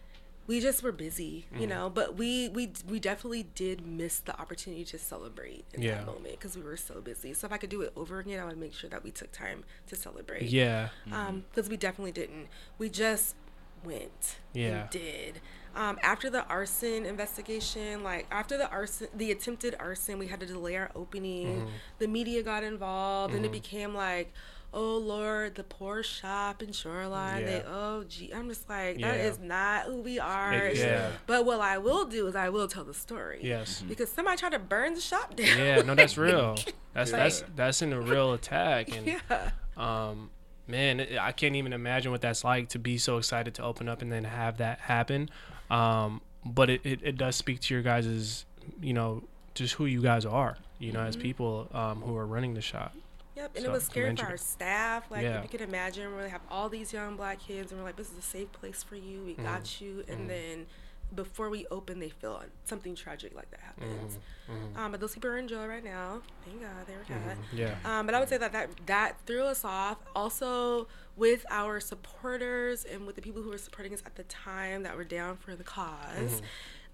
we 0.47 0.59
just 0.59 0.83
were 0.83 0.91
busy, 0.91 1.45
Mm-hmm. 1.51 1.61
you 1.61 1.67
know. 1.67 1.89
But 1.89 2.15
we 2.17 2.49
we 2.49 2.71
we 2.87 2.99
definitely 2.99 3.43
did 3.55 3.85
miss 3.85 4.19
the 4.19 4.39
opportunity 4.39 4.83
to 4.85 4.97
celebrate 4.99 5.65
in 5.73 5.81
Yeah. 5.81 5.95
that 5.99 6.05
moment 6.05 6.31
because 6.39 6.55
we 6.55 6.63
were 6.63 6.77
so 6.77 7.01
busy. 7.01 7.33
So 7.33 7.47
if 7.47 7.53
I 7.53 7.57
could 7.57 7.69
do 7.69 7.81
it 7.81 7.91
over 7.95 8.19
again, 8.19 8.39
I 8.39 8.45
would 8.45 8.57
make 8.57 8.73
sure 8.73 8.89
that 8.89 9.03
we 9.03 9.11
took 9.11 9.31
time 9.31 9.63
to 9.87 9.95
celebrate. 9.95 10.43
yeah, 10.43 10.89
Um, 11.11 11.45
because 11.49 11.69
we 11.69 11.77
definitely 11.77 12.11
didn't. 12.11 12.47
We 12.77 12.89
just 12.89 13.35
went. 13.83 14.37
Yeah. 14.53 14.81
And 14.81 14.89
did. 14.89 15.41
Um, 15.75 15.99
after 16.01 16.29
the 16.29 16.45
arson 16.45 17.05
investigation, 17.05 18.01
like 18.03 18.27
after 18.31 18.57
the 18.57 18.69
arson, 18.69 19.07
the 19.13 19.31
attempted 19.31 19.75
arson, 19.79 20.17
we 20.19 20.27
had 20.27 20.39
to 20.39 20.45
delay 20.45 20.77
our 20.77 20.89
opening. 20.95 21.47
Mm-hmm. 21.47 21.69
The 21.99 22.07
media 22.07 22.43
got 22.43 22.63
involved, 22.63 23.33
and 23.33 23.45
it 23.45 23.51
became 23.51 23.93
like, 23.93 24.33
oh 24.75 24.97
Lord, 24.97 25.55
the 25.55 25.63
poor 25.63 26.03
shop 26.03 26.61
in 26.61 26.71
Shoreline. 26.73 27.41
Yeah. 27.41 27.45
They, 27.47 27.63
oh 27.67 28.03
gee, 28.07 28.31
I'm 28.31 28.47
just 28.49 28.69
like, 28.69 28.95
that 29.01 29.17
Yeah. 29.17 29.23
is 29.29 29.39
not 29.39 29.85
who 29.85 30.01
we 30.01 30.19
are. 30.19 30.53
It- 30.53 30.77
yeah. 30.77 31.09
But 31.25 31.45
what 31.45 31.59
I 31.61 31.79
will 31.79 32.05
do 32.05 32.27
is 32.27 32.35
I 32.35 32.49
will 32.49 32.67
tell 32.67 32.83
the 32.83 32.93
story. 32.93 33.39
yes. 33.41 33.81
Because 33.87 34.11
somebody 34.11 34.37
tried 34.37 34.51
to 34.51 34.59
burn 34.59 34.93
the 34.93 35.01
shop 35.01 35.35
down. 35.35 35.57
Yeah, 35.57 35.81
no, 35.81 35.95
that's 35.95 36.17
real. 36.27 36.55
That's 36.93 37.09
Yeah. 37.11 37.17
that's 37.17 37.43
that's 37.55 37.81
in 37.81 37.93
a 37.93 37.99
real 38.01 38.33
attack, 38.33 38.95
and 38.95 39.07
yeah. 39.07 39.49
um, 39.77 40.29
man, 40.67 41.05
I 41.19 41.31
can't 41.31 41.55
even 41.55 41.73
imagine 41.73 42.11
what 42.11 42.21
that's 42.21 42.43
like 42.43 42.69
to 42.69 42.79
be 42.79 42.97
so 42.97 43.17
excited 43.17 43.53
to 43.55 43.63
open 43.63 43.87
up 43.89 44.01
and 44.01 44.11
then 44.11 44.23
have 44.25 44.57
that 44.57 44.79
happen. 44.79 45.29
Um, 45.69 46.21
but 46.45 46.69
it, 46.69 46.81
it, 46.85 46.99
it 47.01 47.17
does 47.17 47.35
speak 47.35 47.59
to 47.61 47.73
your 47.73 47.81
guys's, 47.81 48.45
you 48.81 48.93
know, 48.93 49.23
just 49.55 49.73
who 49.75 49.85
you 49.85 50.01
guys 50.01 50.25
are, 50.25 50.57
you 50.79 50.91
know, 50.91 50.99
Mm-hmm. 50.99 51.07
as 51.09 51.15
people 51.15 51.67
um, 51.73 52.01
who 52.01 52.15
are 52.17 52.25
running 52.25 52.53
the 52.53 52.61
shop. 52.61 52.93
Yep, 53.35 53.51
and 53.55 53.63
So, 53.65 53.69
it 53.69 53.73
was 53.73 53.83
scary 53.83 54.15
for 54.15 54.25
our 54.25 54.37
staff. 54.37 55.09
Like 55.11 55.23
Yeah. 55.23 55.37
if 55.39 55.43
you 55.51 55.59
can 55.59 55.67
imagine, 55.67 56.15
we 56.15 56.29
have 56.29 56.41
all 56.49 56.69
these 56.69 56.93
young 56.93 57.15
black 57.17 57.39
kids, 57.39 57.71
and 57.71 57.79
we're 57.81 57.85
like, 57.87 57.97
"This 57.97 58.11
is 58.11 58.17
a 58.17 58.21
safe 58.21 58.51
place 58.51 58.81
for 58.83 58.95
you. 58.95 59.23
We 59.23 59.33
Mm-hmm. 59.33 59.43
got 59.43 59.81
you." 59.81 60.03
And 60.07 60.29
then 60.29 60.67
before 61.13 61.49
we 61.49 61.67
open, 61.69 61.99
they 61.99 62.09
feel 62.09 62.41
something 62.63 62.95
tragic 62.95 63.35
like 63.35 63.51
that 63.51 63.59
happens. 63.59 64.17
Mm-hmm. 64.49 64.77
Um, 64.79 64.91
but 64.91 64.99
those 64.99 65.13
people 65.13 65.29
are 65.29 65.37
in 65.37 65.47
jail 65.47 65.67
right 65.67 65.83
now. 65.83 66.21
Thank 66.43 66.61
God 66.61 66.87
they 66.87 66.95
were 66.95 67.03
caught. 67.03 67.37
Yeah. 67.53 67.75
Um, 67.85 68.05
but 68.07 68.15
I 68.15 68.19
would 68.19 68.27
say 68.29 68.37
that, 68.37 68.51
that 68.53 68.69
that 68.87 69.17
threw 69.25 69.43
us 69.43 69.63
off. 69.63 69.97
Also, 70.15 70.87
with 71.15 71.45
our 71.49 71.79
supporters 71.79 72.85
and 72.85 73.05
with 73.05 73.15
the 73.15 73.21
people 73.21 73.41
who 73.41 73.49
were 73.49 73.57
supporting 73.57 73.93
us 73.93 74.01
at 74.05 74.15
the 74.15 74.23
time 74.23 74.83
that 74.83 74.95
were 74.97 75.03
down 75.03 75.37
for 75.37 75.55
the 75.55 75.63
because 75.63 76.41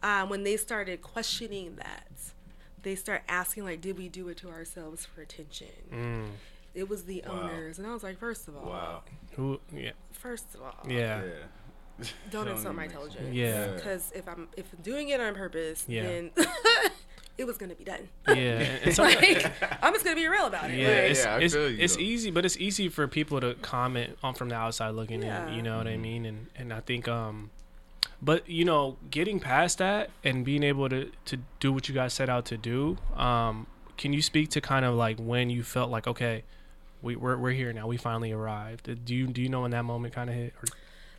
um, 0.04 0.30
when 0.30 0.43
they 0.43 0.58
started 0.58 1.01
questioning 1.01 1.75
that, 1.77 2.08
they 2.83 2.95
start 2.95 3.23
asking 3.27 3.63
like, 3.65 3.81
"Did 3.81 3.97
we 3.97 4.09
do 4.09 4.27
it 4.29 4.37
to 4.37 4.49
ourselves 4.49 5.05
for 5.05 5.21
attention?" 5.21 5.67
Mm. 5.91 6.25
It 6.73 6.87
was 6.87 7.03
the 7.03 7.21
Wow. 7.27 7.41
owners, 7.41 7.77
and 7.79 7.87
I 7.87 7.93
was 7.93 8.01
like, 8.03 8.17
first 8.17 8.47
of 8.47 8.55
all, 8.55 8.65
Wow. 8.69 9.03
Who? 9.35 9.59
Yeah. 9.75 9.91
first 10.13 10.55
of 10.55 10.61
all, 10.61 10.75
Yeah. 10.87 11.21
Yeah. 11.23 11.29
don't 12.31 12.45
Don't 12.45 12.55
insult 12.55 12.75
my 12.75 12.85
even 12.85 12.95
make 12.97 13.03
intelligence. 13.05 13.35
Yeah. 13.35 13.73
because 13.75 14.11
if 14.15 14.27
I'm 14.27 14.47
if 14.55 14.65
doing 14.81 15.09
it 15.09 15.19
on 15.19 15.35
purpose, 15.35 15.83
Yeah. 15.87 16.03
then 16.03 16.31
it 17.37 17.45
was 17.45 17.57
gonna 17.57 17.75
be 17.75 17.83
done. 17.83 18.07
Yeah. 18.27 18.33
And, 18.33 18.83
and 18.87 18.97
like 18.97 19.83
I'm 19.83 19.93
just 19.93 20.03
gonna 20.05 20.15
be 20.15 20.27
real 20.27 20.45
about 20.45 20.69
it. 20.71 20.77
Yeah, 20.79 20.87
like, 20.87 20.97
it's, 21.11 21.23
Yeah, 21.25 21.35
I 21.35 21.39
it's, 21.39 21.53
feel 21.53 21.69
you, 21.69 21.77
it's 21.83 21.97
easy, 21.97 22.31
but 22.31 22.45
it's 22.45 22.57
easy 22.57 22.87
for 22.89 23.07
people 23.07 23.39
to 23.41 23.53
comment 23.55 24.17
on 24.23 24.33
from 24.33 24.47
the 24.49 24.55
outside 24.55 24.91
looking 24.91 25.21
Yeah. 25.23 25.47
in. 25.47 25.55
You 25.55 25.61
know 25.61 25.77
what 25.77 25.87
I 25.87 25.97
mean? 25.97 26.25
And 26.25 26.47
and 26.55 26.73
I 26.73 26.79
think 26.79 27.07
um, 27.07 27.51
but 28.21 28.47
you 28.47 28.65
know, 28.65 28.97
getting 29.10 29.39
past 29.39 29.79
that 29.79 30.10
and 30.23 30.45
being 30.45 30.63
able 30.63 30.89
to 30.89 31.12
to 31.25 31.38
do 31.60 31.73
what 31.73 31.89
you 31.89 31.95
guys 31.95 32.13
set 32.13 32.29
out 32.29 32.45
to 32.45 32.57
do. 32.57 32.97
Um, 33.15 33.67
can 33.97 34.13
you 34.13 34.21
speak 34.21 34.49
to 34.49 34.62
kind 34.62 34.86
of 34.86 34.95
like 34.95 35.17
when 35.19 35.49
you 35.49 35.63
felt 35.63 35.89
like 35.89 36.07
okay, 36.07 36.43
we 37.01 37.15
we're 37.15 37.38
we're 37.38 37.51
here 37.51 37.73
now. 37.73 37.88
We 37.88 37.97
finally 37.97 38.31
arrived. 38.31 38.89
Do 39.05 39.15
you 39.15 39.27
do 39.27 39.41
you 39.41 39.49
know 39.49 39.62
when 39.62 39.71
that 39.71 39.86
moment 39.86 40.13
kind 40.13 40.29
of 40.29 40.36
hit? 40.36 40.53
Or, 40.57 40.65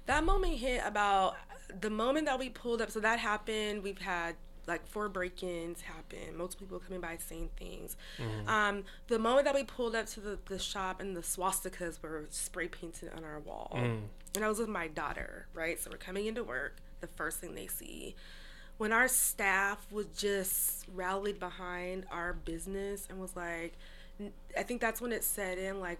that 0.07 0.25
moment 0.25 0.55
hit 0.55 0.83
about 0.85 1.37
the 1.81 1.91
moment 1.91 2.27
that 2.27 2.39
we 2.39 2.49
pulled 2.49 2.83
up. 2.83 2.91
So 2.91 3.01
that 3.01 3.19
happened. 3.19 3.83
We've 3.83 3.99
had 3.99 4.37
like 4.67 4.87
four 4.87 5.09
break-ins 5.09 5.81
happen. 5.83 6.37
Multiple 6.37 6.67
people 6.67 6.81
coming 6.81 7.01
by 7.01 7.17
saying 7.17 7.51
things. 7.59 7.97
Mm-hmm. 8.19 8.49
Um, 8.49 8.85
the 9.09 9.19
moment 9.19 9.45
that 9.47 9.55
we 9.55 9.65
pulled 9.65 9.95
up 9.95 10.07
to 10.07 10.21
the, 10.21 10.39
the 10.47 10.59
shop 10.59 11.01
and 11.01 11.17
the 11.17 11.21
swastikas 11.21 12.01
were 12.03 12.27
spray 12.31 12.69
painted 12.69 13.11
on 13.17 13.25
our 13.25 13.41
wall, 13.41 13.73
Mm. 13.75 14.03
and 14.37 14.45
I 14.45 14.49
was 14.49 14.59
with 14.59 14.69
my 14.69 14.89
daughter, 14.89 15.47
right? 15.55 15.81
So 15.81 15.91
we're 15.91 15.97
coming 15.99 16.27
into 16.27 16.45
work. 16.45 16.77
the 17.01 17.07
first 17.09 17.39
thing 17.41 17.55
they 17.57 17.67
see. 17.67 18.15
When 18.79 18.93
our 18.93 19.09
staff 19.09 19.85
was 19.91 20.07
just 20.17 20.87
rallied 20.95 21.41
behind 21.41 22.07
our 22.13 22.33
business 22.33 23.07
and 23.11 23.19
was 23.21 23.35
like, 23.35 23.75
i 24.57 24.63
think 24.63 24.81
that's 24.81 25.01
when 25.01 25.11
it 25.13 25.25
set 25.25 25.59
in 25.59 25.81
like, 25.81 25.99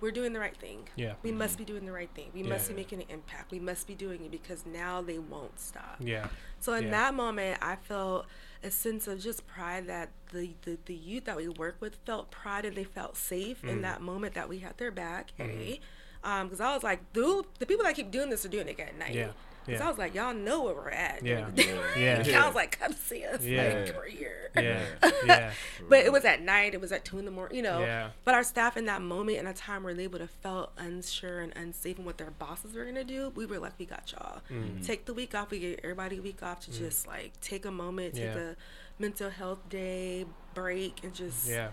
we're 0.00 0.10
doing 0.12 0.32
the 0.32 0.38
right 0.40 0.56
thing. 0.56 0.88
Yeah. 0.96 1.14
We 1.22 1.32
must 1.32 1.58
be 1.58 1.64
doing 1.64 1.84
the 1.86 1.92
right 1.92 2.10
thing. 2.14 2.30
We 2.34 2.42
must 2.42 2.68
be 2.68 2.74
making 2.74 3.00
an 3.02 3.08
impact. 3.08 3.50
We 3.50 3.58
must 3.58 3.86
be 3.86 3.94
doing 3.94 4.24
it 4.24 4.30
because 4.30 4.64
now 4.66 5.02
they 5.02 5.18
won't 5.18 5.58
stop. 5.58 5.96
Yeah. 5.98 6.28
So 6.60 6.72
in 6.74 6.84
Yeah. 6.84 6.90
that 6.90 7.14
moment, 7.14 7.58
I 7.62 7.76
felt 7.76 8.26
a 8.62 8.70
sense 8.70 9.06
of 9.08 9.20
just 9.20 9.46
pride 9.46 9.86
that 9.88 10.10
the, 10.32 10.50
the, 10.62 10.78
the 10.86 10.94
youth 10.94 11.24
that 11.24 11.36
we 11.36 11.48
work 11.48 11.76
with 11.80 11.96
felt 12.06 12.30
pride 12.30 12.64
and 12.64 12.76
they 12.76 12.84
felt 12.84 13.16
safe 13.16 13.62
Mm. 13.62 13.68
in 13.68 13.82
that 13.82 14.00
moment 14.00 14.34
that 14.34 14.48
we 14.48 14.58
had 14.58 14.76
their 14.78 14.90
back. 14.90 15.32
A, 15.38 15.80
because 16.22 16.60
I 16.60 16.74
was 16.74 16.82
like, 16.82 17.12
dude, 17.12 17.46
the 17.58 17.66
people 17.66 17.84
that 17.84 17.94
keep 17.94 18.10
doing 18.10 18.28
this 18.30 18.44
are 18.44 18.48
doing 18.48 18.68
it 18.68 18.78
at 18.80 18.98
night. 18.98 19.10
Mm-hmm. 19.10 19.18
Yeah. 19.18 19.32
Because 19.68 19.80
Yeah. 19.80 19.86
I 19.86 19.88
was 19.90 19.98
like, 19.98 20.14
y'all 20.14 20.34
know 20.34 20.64
where 20.64 20.74
we're 20.74 20.88
at. 20.90 21.24
Yeah. 21.24 21.48
Yeah. 21.96 22.22
I 22.42 22.46
was 22.46 22.54
like, 22.54 22.78
come 22.80 22.92
see 22.92 23.24
us. 23.24 23.44
Yeah. 23.44 23.84
Like, 23.84 23.96
we're 23.96 24.08
here. 24.08 24.34
Yeah. 24.56 24.80
Yeah. 25.24 25.50
But 25.88 26.00
it 26.00 26.10
was 26.10 26.24
at 26.24 26.42
night. 26.42 26.74
It 26.74 26.80
was 26.80 26.90
at 26.90 27.04
two 27.04 27.18
in 27.18 27.24
the 27.24 27.30
morning. 27.30 27.56
You 27.56 27.62
know. 27.62 27.80
Yeah. 27.80 28.10
But 28.24 28.34
our 28.34 28.42
staff 28.42 28.76
in 28.76 28.86
that 28.86 29.02
moment, 29.02 29.38
in 29.38 29.46
a 29.46 29.52
time 29.54 29.84
where 29.84 29.94
they 29.94 30.08
would 30.08 30.20
have 30.20 30.30
felt 30.30 30.72
unsure 30.78 31.40
and 31.40 31.52
unsafe 31.56 31.98
in 31.98 32.04
what 32.04 32.18
their 32.18 32.30
bosses 32.30 32.74
were 32.74 32.84
gonna 32.84 33.04
do, 33.04 33.30
we 33.36 33.46
were 33.46 33.58
like, 33.58 33.74
we 33.78 33.84
got 33.84 34.10
y'all. 34.10 34.40
Mm-hmm. 34.50 34.82
Take 34.82 35.04
the 35.04 35.14
week 35.14 35.34
off. 35.34 35.50
We 35.50 35.58
gave 35.60 35.78
everybody 35.84 36.18
a 36.18 36.22
week 36.22 36.42
off 36.42 36.60
to 36.60 36.72
just 36.72 37.06
like 37.06 37.38
take 37.40 37.64
a 37.66 37.70
moment, 37.70 38.14
take 38.14 38.24
Yeah. 38.24 38.38
a 38.38 38.54
mental 38.98 39.30
health 39.30 39.68
day 39.68 40.24
break, 40.54 41.04
and 41.04 41.14
just 41.14 41.48
Yeah. 41.48 41.68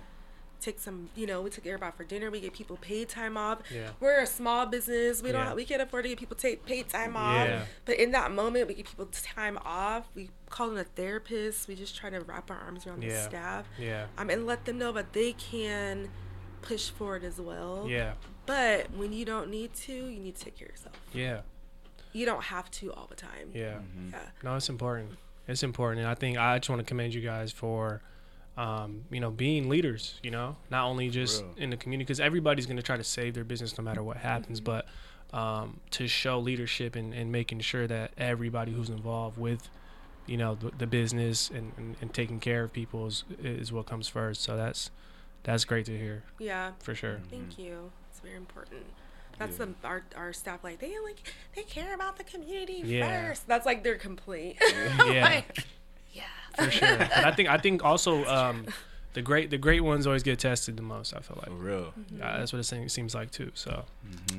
Take 0.65 0.79
some. 0.79 1.09
You 1.15 1.27
know, 1.27 1.41
we 1.41 1.49
took 1.49 1.65
everybody 1.65 1.93
for 1.95 2.03
dinner. 2.03 2.29
We 2.31 2.41
gave 2.41 2.53
people 2.53 2.77
paid 2.77 3.07
time 3.09 3.37
off. 3.37 3.59
Yeah. 3.73 3.89
We're 3.99 4.19
a 4.21 4.25
small 4.27 4.65
business. 4.65 5.21
We 5.21 5.31
don't. 5.31 5.45
Yeah. 5.45 5.53
We 5.53 5.65
can't 5.65 5.81
afford 5.81 6.03
to 6.03 6.09
give 6.09 6.19
people 6.19 6.35
take 6.35 6.65
paid 6.65 6.89
time 6.89 7.15
off. 7.15 7.47
Yeah. 7.47 7.65
But 7.85 7.97
in 7.99 8.11
that 8.11 8.31
moment, 8.31 8.67
we 8.67 8.73
give 8.73 8.87
people 8.87 9.07
time 9.11 9.57
off. 9.63 10.05
We 10.15 10.29
call 10.49 10.71
in 10.71 10.77
a 10.77 10.83
therapist. 10.83 11.67
We 11.67 11.75
just 11.75 11.95
try 11.95 12.09
to 12.09 12.19
wrap 12.21 12.49
our 12.51 12.57
arms 12.57 12.85
around 12.87 13.01
the 13.01 13.11
staff 13.11 13.65
Yeah. 13.79 14.05
um, 14.17 14.29
and 14.29 14.45
let 14.45 14.65
them 14.65 14.77
know 14.77 14.91
that 14.93 15.13
they 15.13 15.33
can 15.33 16.09
push 16.61 16.89
forward 16.89 17.23
as 17.23 17.39
well. 17.39 17.85
Yeah. 17.87 18.13
But 18.45 18.91
when 18.91 19.13
you 19.13 19.25
don't 19.25 19.49
need 19.49 19.73
to, 19.73 19.93
you 19.93 20.19
need 20.19 20.35
to 20.35 20.45
take 20.45 20.57
care 20.57 20.67
of 20.67 20.71
yourself. 20.75 20.95
Yeah. 21.13 21.41
You 22.13 22.25
don't 22.25 22.43
have 22.43 22.69
to 22.71 22.93
all 22.93 23.07
the 23.09 23.15
time. 23.15 23.51
Yeah. 23.53 23.79
Yeah. 24.11 24.19
No, 24.43 24.55
it's 24.55 24.69
important. 24.69 25.11
It's 25.47 25.61
important, 25.63 25.99
and 26.01 26.09
I 26.09 26.15
think 26.15 26.37
I 26.39 26.57
just 26.57 26.69
want 26.69 26.79
to 26.79 26.85
commend 26.85 27.13
you 27.13 27.21
guys 27.21 27.51
for, 27.51 28.01
um, 28.57 29.03
you 29.11 29.19
know, 29.19 29.31
being 29.31 29.69
leaders. 29.69 30.19
You 30.23 30.31
know, 30.31 30.55
not 30.69 30.85
only 30.85 31.09
just 31.09 31.41
Real. 31.43 31.53
in 31.57 31.69
the 31.71 31.77
community, 31.77 32.05
because 32.05 32.19
everybody's 32.19 32.65
going 32.65 32.77
to 32.77 32.83
try 32.83 32.97
to 32.97 33.03
save 33.03 33.33
their 33.33 33.43
business 33.43 33.77
no 33.77 33.83
matter 33.83 34.01
what 34.03 34.17
happens, 34.17 34.59
but 34.61 34.85
um, 35.33 35.79
to 35.91 36.07
show 36.07 36.39
leadership 36.39 36.95
and, 36.95 37.13
and 37.13 37.31
making 37.31 37.59
sure 37.59 37.87
that 37.87 38.11
everybody 38.17 38.71
who's 38.71 38.89
involved 38.89 39.37
with, 39.37 39.69
you 40.27 40.37
know, 40.37 40.55
the, 40.55 40.71
the 40.77 40.87
business 40.87 41.49
and, 41.49 41.73
and, 41.77 41.95
and 42.01 42.13
taking 42.13 42.39
care 42.39 42.63
of 42.63 42.71
people 42.73 43.07
is, 43.07 43.23
is 43.43 43.71
what 43.71 43.85
comes 43.85 44.07
first. 44.07 44.41
So 44.43 44.55
that's 44.55 44.91
that's 45.43 45.65
great 45.65 45.85
to 45.87 45.97
hear 45.97 46.23
Yeah. 46.39 46.71
for 46.81 46.95
sure. 46.95 47.19
Thank 47.29 47.59
you. 47.59 47.91
It's 48.09 48.19
very 48.21 48.35
important. 48.37 48.85
That's 49.37 49.59
Yeah. 49.59 49.65
the 49.81 49.87
our, 49.87 50.03
our 50.15 50.31
staff 50.33 50.63
like 50.63 50.79
they 50.79 50.93
like 51.03 51.33
they 51.55 51.63
care 51.63 51.93
about 51.93 52.17
the 52.17 52.23
community 52.23 52.81
Yeah. 52.85 53.27
first. 53.27 53.47
That's 53.47 53.65
like 53.65 53.83
their 53.83 53.97
complaint. 53.97 54.57
Yeah. 54.61 54.93
like, 55.21 55.65
yeah. 56.15 56.23
For 56.55 56.71
sure. 56.71 56.97
But 57.15 57.25
I 57.25 57.31
think 57.31 57.49
I 57.49 57.57
think 57.57 57.83
also 57.83 58.25
um, 58.25 58.65
the 59.13 59.21
great 59.21 59.49
the 59.49 59.57
great 59.57 59.81
ones 59.83 60.07
always 60.07 60.23
get 60.23 60.39
tested 60.39 60.77
the 60.77 60.83
most. 60.83 61.13
I 61.13 61.19
feel 61.19 61.37
like. 61.37 61.47
For 61.47 61.63
real. 61.71 61.93
Uh, 62.21 62.37
that's 62.39 62.53
what 62.53 62.59
it 62.59 62.63
seems, 62.63 62.93
seems 62.93 63.13
like 63.13 63.31
too. 63.31 63.51
So 63.53 63.85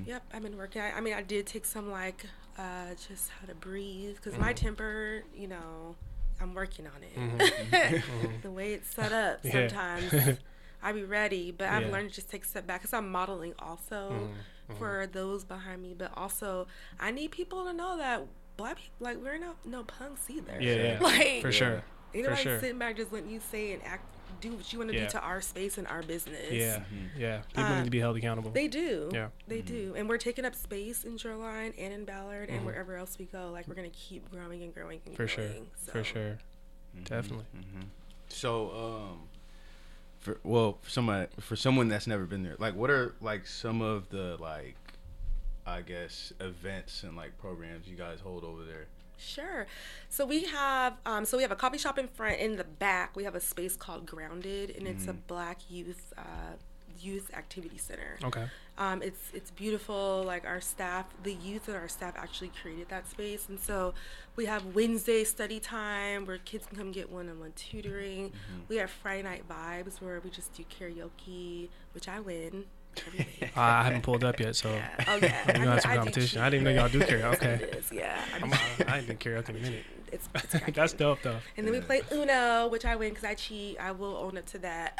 Yep, 0.06 0.22
I've 0.32 0.42
been 0.42 0.56
working. 0.56 0.82
I, 0.82 0.92
I 0.92 1.00
mean, 1.00 1.14
I 1.14 1.22
did 1.22 1.46
take 1.46 1.64
some 1.66 1.90
like 1.90 2.24
uh, 2.58 2.94
just 3.08 3.30
how 3.40 3.46
to 3.46 3.54
breathe 3.54 4.16
because 4.16 4.38
my 4.38 4.52
temper, 4.52 5.24
you 5.34 5.48
know, 5.48 5.94
I'm 6.40 6.54
working 6.54 6.86
on 6.86 7.02
it. 7.02 8.02
the 8.42 8.50
way 8.50 8.72
it's 8.74 8.88
set 8.94 9.12
up, 9.12 9.40
Yeah. 9.42 9.68
sometimes 9.68 10.38
I 10.82 10.92
be 10.92 11.04
ready, 11.04 11.50
but 11.50 11.68
I've 11.68 11.84
Yeah. 11.84 11.90
learned 11.92 12.10
to 12.10 12.14
just 12.16 12.30
take 12.30 12.44
a 12.44 12.46
step 12.46 12.66
back 12.66 12.80
because 12.80 12.94
I'm 12.94 13.10
modeling 13.10 13.54
also 13.58 14.30
for 14.78 15.06
those 15.10 15.44
behind 15.44 15.82
me, 15.82 15.94
but 15.96 16.10
also 16.16 16.66
I 17.00 17.10
need 17.10 17.30
people 17.30 17.64
to 17.64 17.72
know 17.72 17.96
that 17.96 18.26
black 18.56 18.76
people, 18.76 18.94
like 19.00 19.16
we're 19.22 19.38
not 19.38 19.56
no 19.64 19.82
punks 19.84 20.28
either. 20.30 20.58
yeah, 20.60 20.74
yeah, 20.74 20.98
like 21.00 21.42
for 21.42 21.52
sure, 21.52 21.82
Ain't 22.14 22.24
for 22.24 22.30
nobody 22.30 22.42
sure. 22.42 22.60
sitting 22.60 22.78
back 22.78 22.96
just 22.96 23.12
letting 23.12 23.30
you 23.30 23.40
say 23.40 23.72
and 23.72 23.82
act, 23.84 24.04
do 24.40 24.52
what 24.52 24.72
you 24.72 24.78
want 24.78 24.90
to 24.90 24.96
Yeah. 24.96 25.04
do 25.04 25.10
to 25.12 25.20
our 25.20 25.40
space 25.40 25.78
and 25.78 25.86
our 25.86 26.02
business. 26.02 26.50
Yeah, 26.52 26.82
yeah. 27.16 27.42
People 27.48 27.64
Uh, 27.64 27.78
need 27.78 27.84
to 27.86 27.90
be 27.90 28.00
held 28.00 28.16
accountable. 28.16 28.50
They 28.50 28.68
do. 28.68 29.10
Yeah. 29.12 29.28
They 29.48 29.60
do. 29.62 29.94
And 29.96 30.08
we're 30.08 30.18
taking 30.18 30.44
up 30.44 30.54
space 30.54 31.04
in 31.04 31.16
Shoreline 31.18 31.72
and 31.78 31.92
in 31.92 32.04
Ballard 32.04 32.48
Mm-hmm. 32.48 32.56
and 32.58 32.66
wherever 32.66 32.96
else 32.96 33.18
we 33.18 33.24
go. 33.26 33.50
Like, 33.50 33.66
we're 33.66 33.74
going 33.74 33.90
to 33.90 33.96
keep 33.96 34.30
growing 34.30 34.62
and 34.62 34.74
growing 34.74 35.00
and 35.06 35.16
for 35.16 35.26
sure, 35.26 35.46
growing. 35.48 35.66
for 35.78 35.98
So, 35.98 36.02
sure, 36.02 36.38
definitely. 37.04 37.46
So, 38.28 38.70
um, 39.10 39.28
for 40.18 40.38
well, 40.42 40.78
for 40.82 40.90
somebody 40.90 41.28
for 41.40 41.56
someone 41.56 41.88
that's 41.88 42.06
never 42.06 42.24
been 42.24 42.42
there, 42.42 42.56
like, 42.58 42.74
what 42.74 42.90
are 42.90 43.14
like 43.20 43.46
some 43.46 43.80
of 43.80 44.08
the 44.10 44.36
like, 44.40 44.76
I 45.66 45.82
guess, 45.82 46.32
events 46.40 47.02
and 47.02 47.16
like 47.16 47.36
programs 47.38 47.88
you 47.88 47.96
guys 47.96 48.20
hold 48.20 48.44
over 48.44 48.64
there? 48.64 48.86
Sure. 49.18 49.66
So 50.08 50.26
we 50.26 50.44
have, 50.44 50.94
um, 51.06 51.24
so 51.24 51.36
we 51.36 51.42
have 51.42 51.50
a 51.52 51.56
coffee 51.56 51.78
shop 51.78 51.98
in 51.98 52.06
front. 52.06 52.38
In 52.38 52.56
the 52.56 52.64
back, 52.64 53.16
we 53.16 53.24
have 53.24 53.34
a 53.34 53.40
space 53.40 53.74
called 53.76 54.06
Grounded, 54.06 54.74
and 54.76 54.86
it's 54.86 55.04
a 55.04 55.08
Mm-hmm. 55.08 55.20
Black 55.26 55.58
youth 55.70 56.12
uh, 56.18 56.56
youth 57.00 57.30
activity 57.34 57.78
center. 57.78 58.18
Okay. 58.24 58.44
Um, 58.78 59.02
it's 59.02 59.30
it's 59.32 59.50
beautiful. 59.50 60.22
Like 60.24 60.44
our 60.46 60.60
staff, 60.60 61.06
the 61.22 61.32
youth 61.32 61.68
and 61.68 61.76
our 61.76 61.88
staff 61.88 62.14
actually 62.16 62.50
created 62.60 62.88
that 62.90 63.08
space, 63.08 63.48
and 63.48 63.58
so 63.58 63.94
we 64.36 64.44
have 64.46 64.74
Wednesday 64.74 65.24
study 65.24 65.60
time 65.60 66.26
where 66.26 66.38
kids 66.38 66.66
can 66.66 66.76
come 66.76 66.92
get 66.92 67.10
one-on-one 67.10 67.52
tutoring. 67.56 68.32
We 68.68 68.76
have 68.76 68.90
Friday 68.90 69.22
night 69.22 69.44
vibes 69.48 70.00
where 70.02 70.20
we 70.20 70.28
just 70.28 70.52
do 70.52 70.64
karaoke, 70.64 71.70
which 71.92 72.06
I 72.06 72.20
win. 72.20 72.64
I 73.56 73.82
haven't 73.84 74.02
pulled 74.02 74.24
up 74.24 74.38
yet, 74.40 74.56
so 74.56 74.68
Oh 75.06 75.16
yeah, 75.16 75.46
you 75.46 75.52
gonna 75.54 75.70
have 75.70 75.80
some 75.80 75.90
do 75.92 75.96
competition. 75.98 76.40
I 76.40 76.50
didn't 76.50 76.64
know 76.64 76.70
y'all 76.70 76.88
do 76.88 77.00
karaoke. 77.00 77.76
is, 77.76 77.92
Yeah, 77.92 78.20
I, 78.34 78.38
do 78.38 78.52
I, 78.52 78.94
I 78.94 78.98
ain't 78.98 79.06
been 79.06 79.16
karaoke 79.16 79.50
in 79.50 79.56
a 79.56 79.60
minute. 79.60 79.84
it's, 80.12 80.28
it's. 80.34 80.74
That's 80.74 80.92
dope 80.92 81.22
though. 81.22 81.38
And 81.56 81.66
then 81.66 81.72
we 81.74 81.80
play 81.80 82.02
Uno, 82.12 82.68
which 82.68 82.84
I 82.84 82.96
win 82.96 83.10
because 83.10 83.24
I 83.24 83.34
cheat. 83.34 83.78
I 83.80 83.92
will 83.92 84.16
own 84.16 84.38
up 84.38 84.46
to 84.46 84.58
that. 84.58 84.98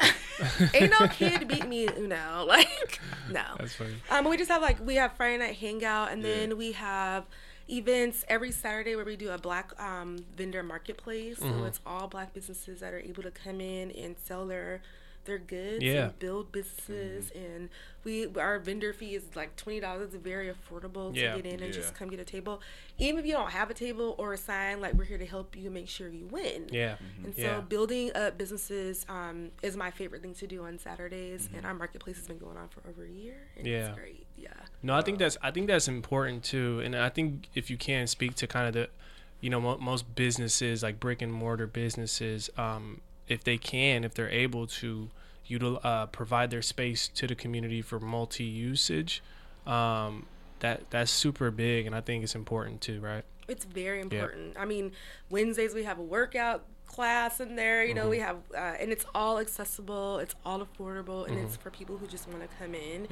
Ain't 0.73 0.93
no 0.99 1.07
kid 1.07 1.47
beat 1.47 1.67
me 1.67 1.87
Uno. 1.87 2.45
Like, 2.47 2.99
no. 3.29 3.43
That's 3.57 3.75
funny. 3.75 3.95
Um, 4.09 4.23
but 4.23 4.29
we 4.29 4.37
just 4.37 4.49
have 4.49 4.61
like 4.61 4.85
we 4.85 4.95
have 4.95 5.13
Friday 5.13 5.37
night 5.37 5.55
hangout, 5.55 6.11
and 6.11 6.23
then 6.23 6.57
we 6.57 6.73
have 6.73 7.25
events 7.69 8.23
every 8.27 8.51
Saturday 8.51 8.95
where 8.95 9.05
we 9.05 9.15
do 9.15 9.29
a 9.31 9.37
black 9.37 9.71
um, 9.81 10.17
vendor 10.35 10.63
marketplace. 10.63 11.39
Mm-hmm. 11.39 11.59
So 11.59 11.65
it's 11.65 11.79
all 11.85 12.07
black 12.07 12.33
businesses 12.33 12.79
that 12.79 12.93
are 12.93 12.99
able 12.99 13.23
to 13.23 13.31
come 13.31 13.61
in 13.61 13.91
and 13.91 14.15
sell 14.23 14.45
their 14.45 14.81
their 15.27 15.37
goods 15.37 15.83
Yeah. 15.83 16.05
and 16.05 16.17
build 16.19 16.51
businesses. 16.51 17.29
And 17.35 17.69
we 18.03 18.25
our 18.37 18.57
vendor 18.57 18.91
fee 18.93 19.13
is 19.13 19.23
like 19.35 19.55
twenty 19.55 19.79
dollars. 19.79 20.13
It's 20.15 20.23
very 20.23 20.49
affordable 20.51 21.13
to 21.13 21.19
Yeah. 21.19 21.35
get 21.35 21.45
in 21.45 21.61
and 21.61 21.71
just 21.71 21.93
come 21.93 22.09
get 22.09 22.19
a 22.19 22.25
table. 22.25 22.61
Even 22.97 23.19
if 23.19 23.25
you 23.27 23.33
don't 23.33 23.51
have 23.51 23.69
a 23.69 23.73
table 23.75 24.15
or 24.17 24.33
a 24.33 24.37
sign, 24.37 24.81
like 24.81 24.95
we're 24.95 25.03
here 25.03 25.19
to 25.19 25.25
help 25.27 25.55
you 25.55 25.69
make 25.69 25.87
sure 25.87 26.09
you 26.09 26.25
win. 26.25 26.67
Yeah. 26.71 26.95
And 27.23 27.35
so 27.35 27.41
Yeah. 27.41 27.59
building 27.61 28.11
up 28.15 28.37
businesses 28.39 29.05
um, 29.07 29.51
is 29.61 29.77
my 29.77 29.91
favorite 29.91 30.23
thing 30.23 30.33
to 30.35 30.47
do 30.47 30.63
on 30.65 30.79
Saturdays, 30.79 31.43
Mm-hmm. 31.47 31.57
and 31.57 31.65
our 31.67 31.73
marketplace 31.75 32.15
has 32.17 32.27
been 32.27 32.39
going 32.39 32.57
on 32.57 32.69
for 32.69 32.81
over 32.89 33.05
a 33.05 33.09
year. 33.11 33.35
And 33.55 33.67
Yeah. 33.67 33.89
it's 33.89 33.99
great. 33.99 34.25
Yeah. 34.35 34.49
No, 34.81 34.95
I 34.95 35.01
think 35.01 35.19
that's 35.19 35.37
I 35.43 35.51
think 35.51 35.67
that's 35.67 35.87
important 35.87 36.43
too, 36.43 36.79
and 36.79 36.95
I 36.95 37.09
think 37.09 37.49
if 37.53 37.69
you 37.69 37.77
can 37.77 38.07
speak 38.07 38.33
to 38.35 38.47
kind 38.47 38.67
of 38.67 38.73
the, 38.73 38.89
you 39.41 39.49
know, 39.49 39.59
mo- 39.59 39.77
most 39.77 40.15
businesses 40.15 40.81
like 40.81 40.99
brick 40.99 41.21
and 41.21 41.31
mortar 41.33 41.67
businesses, 41.67 42.49
um, 42.57 43.01
if 43.27 43.43
they 43.43 43.57
can, 43.57 44.03
if 44.03 44.13
they're 44.13 44.29
able 44.29 44.67
to, 44.67 45.09
util- 45.49 45.83
uh, 45.83 46.07
provide 46.07 46.51
their 46.51 46.61
space 46.61 47.07
to 47.09 47.27
the 47.27 47.35
community 47.35 47.81
for 47.81 47.99
multi 47.99 48.43
usage, 48.43 49.21
um, 49.65 50.25
that 50.59 50.89
that's 50.89 51.11
super 51.11 51.51
big, 51.51 51.85
and 51.85 51.95
I 51.95 52.01
think 52.01 52.23
it's 52.23 52.35
important 52.35 52.81
too, 52.81 52.99
right? 52.99 53.23
It's 53.47 53.65
very 53.65 54.01
important. 54.01 54.57
I 54.57 54.65
mean, 54.65 54.91
Wednesdays 55.29 55.73
we 55.73 55.83
have 55.83 55.99
a 55.99 56.03
workout 56.03 56.65
class 56.87 57.39
in 57.39 57.55
there. 57.55 57.83
You 57.85 57.93
know, 57.93 58.01
Mm-hmm. 58.03 58.09
we 58.09 58.19
have, 58.19 58.37
uh, 58.55 58.57
and 58.79 58.91
it's 58.91 59.05
all 59.13 59.37
accessible. 59.39 60.19
It's 60.19 60.35
all 60.45 60.59
affordable, 60.65 61.25
and 61.27 61.35
Mm-hmm. 61.37 61.45
it's 61.45 61.55
for 61.57 61.69
people 61.69 61.97
who 61.97 62.07
just 62.07 62.27
want 62.27 62.41
to 62.41 62.47
come 62.57 62.73
in. 62.73 63.07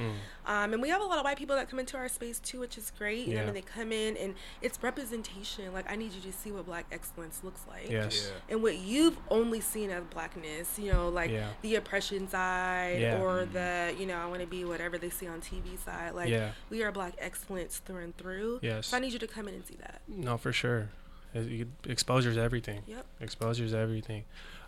Um, 0.45 0.73
and 0.73 0.81
we 0.81 0.89
have 0.89 1.01
a 1.01 1.03
lot 1.05 1.17
of 1.19 1.23
white 1.25 1.37
people 1.37 1.55
that 1.55 1.69
come 1.69 1.79
into 1.79 1.97
our 1.97 2.07
space 2.07 2.39
too, 2.39 2.59
which 2.59 2.77
is 2.77 2.91
great. 2.97 3.27
You 3.27 3.35
know, 3.35 3.41
I 3.41 3.45
mean, 3.45 3.53
they 3.53 3.61
come 3.61 3.91
in, 3.91 4.15
and 4.17 4.35
it's 4.61 4.81
representation. 4.81 5.73
Like, 5.73 5.89
I 5.91 5.95
need 5.95 6.13
you 6.13 6.21
to 6.21 6.31
see 6.31 6.51
what 6.51 6.65
Black 6.65 6.85
excellence 6.91 7.41
looks 7.43 7.61
like. 7.67 7.89
Yes. 7.89 8.31
And 8.49 8.63
what 8.63 8.77
you've 8.77 9.17
only 9.29 9.61
seen 9.61 9.89
as 9.91 10.03
blackness, 10.05 10.79
you 10.79 10.91
know, 10.91 11.09
like 11.09 11.31
Yeah. 11.31 11.49
the 11.61 11.75
oppression 11.75 12.27
side 12.29 12.99
Yeah. 13.01 13.21
or 13.21 13.45
the, 13.45 13.93
you 13.99 14.05
know, 14.05 14.17
I 14.17 14.25
want 14.27 14.41
to 14.41 14.47
be 14.47 14.63
whatever 14.65 14.97
they 14.97 15.09
see 15.09 15.27
on 15.27 15.41
TV 15.41 15.77
side. 15.77 16.13
Like, 16.15 16.29
Yeah. 16.29 16.51
we 16.69 16.83
are 16.83 16.91
black 16.91 17.13
excellence 17.17 17.79
through 17.85 18.03
and 18.03 18.17
through. 18.17 18.59
Yes. 18.61 18.87
So 18.87 18.97
I 18.97 18.99
need 18.99 19.13
you 19.13 19.19
to 19.19 19.27
come 19.27 19.47
in 19.47 19.53
and 19.55 19.65
see 19.65 19.75
that. 19.75 20.01
No, 20.07 20.37
for 20.37 20.51
sure. 20.53 20.89
You- 21.43 21.71
Exposure's 21.87 22.37
everything. 22.37 22.81
Yep. 22.87 23.05
Exposure's 23.21 23.73
everything. 23.73 24.23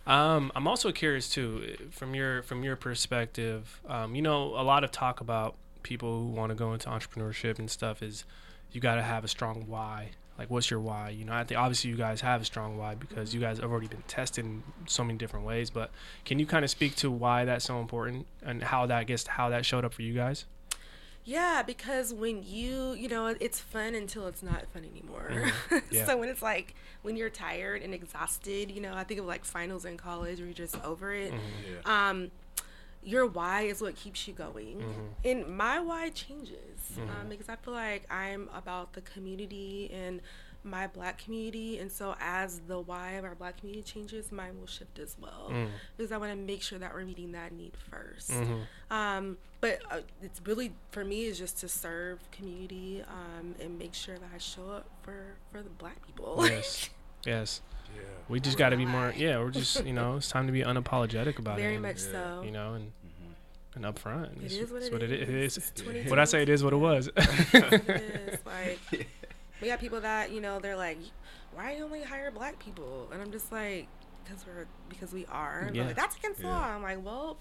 Um, 0.05 0.51
I'm 0.55 0.67
also 0.67 0.91
curious 0.91 1.29
too, 1.29 1.75
from 1.91 2.15
your 2.15 2.41
from 2.43 2.63
your 2.63 2.75
perspective. 2.75 3.81
Um, 3.87 4.15
you 4.15 4.21
know, 4.21 4.43
a 4.55 4.63
lot 4.63 4.83
of 4.83 4.91
talk 4.91 5.21
about 5.21 5.55
people 5.83 6.19
who 6.21 6.27
want 6.27 6.49
to 6.49 6.55
go 6.55 6.73
into 6.73 6.89
entrepreneurship 6.89 7.59
and 7.59 7.69
stuff 7.69 8.01
is 8.01 8.23
you 8.71 8.81
got 8.81 8.95
to 8.95 9.01
have 9.01 9.23
a 9.23 9.27
strong 9.27 9.65
why. 9.67 10.09
Like, 10.37 10.49
what's 10.51 10.69
your 10.69 10.79
why? 10.79 11.09
You 11.09 11.25
know, 11.25 11.33
I 11.33 11.43
think 11.43 11.59
obviously 11.59 11.89
you 11.89 11.95
guys 11.95 12.21
have 12.21 12.41
a 12.41 12.45
strong 12.45 12.77
why 12.77 12.93
because 12.95 13.33
you 13.33 13.39
guys 13.41 13.57
have 13.59 13.71
already 13.71 13.87
been 13.87 14.03
tested 14.07 14.45
in 14.45 14.63
so 14.85 15.03
many 15.03 15.17
different 15.17 15.45
ways. 15.45 15.69
But 15.71 15.89
can 16.25 16.37
you 16.37 16.45
kind 16.45 16.63
of 16.63 16.69
speak 16.69 16.95
to 16.97 17.09
why 17.09 17.43
that's 17.45 17.65
so 17.65 17.79
important 17.79 18.27
and 18.43 18.61
how 18.61 18.85
that 18.85 19.07
gets 19.07 19.25
how 19.27 19.49
that 19.49 19.65
showed 19.65 19.83
up 19.83 19.93
for 19.93 20.03
you 20.03 20.13
guys? 20.13 20.45
Yeah, 21.27 21.61
because 21.61 22.13
when 22.13 22.41
you, 22.41 22.93
you 22.93 23.09
know, 23.09 23.27
it's 23.27 23.59
fun 23.59 23.95
until 23.95 24.27
it's 24.27 24.41
not 24.41 24.65
fun 24.73 24.85
anymore. 24.89 25.51
Yeah. 25.91 26.05
so 26.05 26.17
when 26.17 26.29
it's 26.29 26.41
like 26.41 26.73
when 27.01 27.17
you're 27.17 27.29
tired 27.29 27.81
and 27.81 27.93
exhausted, 27.93 28.71
you 28.71 28.79
know, 28.79 28.93
I 28.93 29.03
think 29.03 29.19
of 29.19 29.25
like 29.25 29.43
finals 29.43 29.83
in 29.83 29.97
college 29.97 30.37
where 30.39 30.47
you're 30.47 30.53
just 30.53 30.81
over 30.85 31.13
it. 31.13 31.33
Yeah. 31.85 32.09
Um, 32.09 32.31
your 33.03 33.25
why 33.25 33.63
is 33.63 33.81
what 33.81 33.95
keeps 33.95 34.25
you 34.27 34.33
going, 34.33 34.83
and 35.23 35.47
my 35.47 35.79
why 35.79 36.09
changes 36.09 36.97
um, 36.97 37.29
because 37.29 37.47
I 37.49 37.55
feel 37.57 37.73
like 37.73 38.05
I'm 38.11 38.49
about 38.53 38.93
the 38.93 39.01
community 39.01 39.89
and 39.93 40.21
my 40.69 40.87
black 40.87 41.17
community, 41.23 41.79
and 41.79 41.91
so 41.91 42.15
as 42.19 42.59
the 42.67 42.79
why 42.79 43.11
of 43.13 43.25
our 43.25 43.35
black 43.35 43.57
community 43.57 43.83
changes, 43.83 44.31
mine 44.31 44.59
will 44.59 44.67
shift 44.67 44.99
as 44.99 45.15
well 45.19 45.51
because 45.95 46.11
I 46.11 46.17
want 46.17 46.31
to 46.31 46.37
make 46.37 46.61
sure 46.61 46.79
that 46.79 46.93
we're 46.93 47.05
meeting 47.05 47.31
that 47.31 47.51
need 47.53 47.73
1st 47.91 48.59
Um, 48.91 49.37
but 49.59 49.79
uh, 49.89 49.99
it's 50.21 50.39
really 50.45 50.73
for 50.91 51.03
me 51.03 51.25
is 51.25 51.37
just 51.37 51.57
to 51.59 51.67
serve 51.67 52.19
community 52.31 53.03
um, 53.07 53.55
and 53.59 53.77
make 53.79 53.93
sure 53.93 54.17
that 54.17 54.29
I 54.33 54.37
show 54.37 54.69
up 54.69 54.85
for 55.01 55.35
for 55.51 55.61
the 55.61 55.69
black 55.69 56.05
people. 56.05 56.37
Yes, 56.47 56.89
yes. 57.25 57.61
Yeah. 57.95 58.01
We 58.29 58.39
just 58.39 58.57
got 58.57 58.69
to 58.69 58.77
be 58.77 58.85
more. 58.85 59.13
Yeah, 59.15 59.39
we're 59.39 59.49
just 59.49 59.83
you 59.85 59.93
know 59.93 60.17
it's 60.17 60.29
time 60.29 60.45
to 60.45 60.51
be 60.53 60.61
unapologetic 60.61 61.39
about 61.39 61.57
it. 61.57 61.61
Very 61.63 61.75
and, 61.75 61.83
much 61.83 61.97
so. 61.99 62.43
You 62.45 62.51
know, 62.51 62.73
and 62.73 62.91
and 63.77 63.85
upfront. 63.85 64.37
It 64.37 64.45
It's, 64.45 64.55
is 64.55 64.71
what 64.71 64.77
it's 64.77 64.87
it 64.87 64.93
what 64.93 65.03
it 65.03 65.11
is. 65.11 65.29
is. 65.29 65.57
It's 65.57 65.67
It 65.67 65.73
is. 65.73 65.81
2022. 66.05 66.09
What 66.09 66.19
I 66.19 66.25
say, 66.25 66.41
it 66.41 66.49
is 66.49 66.63
what 66.63 66.73
it 66.73 66.77
was. 66.77 67.09
it 67.17 67.89
is 67.89 68.39
like 68.45 69.07
we 69.61 69.67
got 69.67 69.79
people 69.79 70.01
that 70.01 70.31
you 70.31 70.41
know 70.41 70.59
they're 70.59 70.77
like, 70.77 70.97
why 71.53 71.71
do 71.71 71.77
you 71.79 71.83
only 71.85 72.03
hire 72.03 72.31
black 72.31 72.59
people? 72.59 73.09
And 73.11 73.21
I'm 73.21 73.31
just 73.31 73.51
like, 73.51 73.87
because 74.23 74.45
we're 74.45 74.65
because 74.89 75.13
we 75.13 75.25
are. 75.27 75.69
Yeah. 75.73 75.85
like, 75.87 75.95
that's 75.95 76.15
against 76.17 76.41
Yeah. 76.41 76.49
law. 76.49 76.63
I'm 76.75 76.83
like, 76.83 77.03
well. 77.03 77.37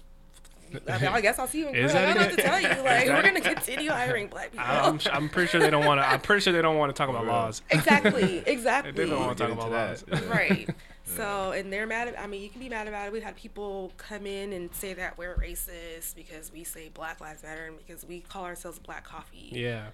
I, 0.89 0.97
mean, 0.99 1.07
I 1.07 1.21
guess 1.21 1.39
I'll 1.39 1.47
see 1.47 1.59
you 1.59 1.69
in 1.69 1.75
Is 1.75 1.93
court. 1.93 2.03
I 2.03 2.07
that 2.07 2.13
don't 2.15 2.23
have 2.23 2.35
to 2.35 2.41
tell 2.41 2.59
you. 2.59 2.83
Like, 2.83 3.07
we're 3.07 3.21
gonna 3.21 3.39
continue 3.55 3.89
hiring 3.89 4.27
black 4.27 4.51
people. 4.51 4.65
I'm, 4.67 4.99
I'm 5.13 5.29
pretty 5.29 5.47
sure 5.49 5.61
they 5.61 5.69
don't 5.69 5.85
want 5.85 6.01
to. 6.01 6.05
I'm 6.05 6.19
pretty 6.19 6.41
sure 6.41 6.51
they 6.51 6.61
don't 6.61 6.75
want 6.77 6.93
to 6.93 6.97
talk 6.99 7.07
about 7.09 7.25
laws. 7.25 7.61
exactly, 7.69 8.39
Exactly. 8.39 8.41
They 8.45 8.51
exactly. 8.51 9.05
don't 9.09 9.19
want 9.21 9.37
to 9.37 9.43
talk 9.45 9.53
about 9.53 9.71
that. 9.71 10.11
laws. 10.11 10.21
Yeah. 10.23 10.29
right. 10.29 10.69
So, 11.05 11.53
and 11.53 11.71
they're 11.71 11.87
mad. 11.87 12.09
At, 12.09 12.19
I 12.19 12.27
mean, 12.27 12.41
you 12.41 12.49
can 12.49 12.59
be 12.59 12.67
mad 12.67 12.89
about 12.89 13.07
it. 13.07 13.13
We've 13.13 13.23
had 13.23 13.37
people 13.37 13.93
come 13.95 14.25
in 14.27 14.51
and 14.51 14.69
say 14.75 14.93
that 14.95 15.17
we're 15.17 15.35
racist 15.37 16.15
because 16.17 16.51
we 16.51 16.65
say 16.65 16.89
Black 16.93 17.21
Lives 17.21 17.43
Matter 17.43 17.67
and 17.67 17.77
because 17.77 18.05
we 18.05 18.19
call 18.19 18.43
ourselves 18.43 18.77
Black 18.77 19.05
Coffee. 19.05 19.47
Yeah. 19.53 19.85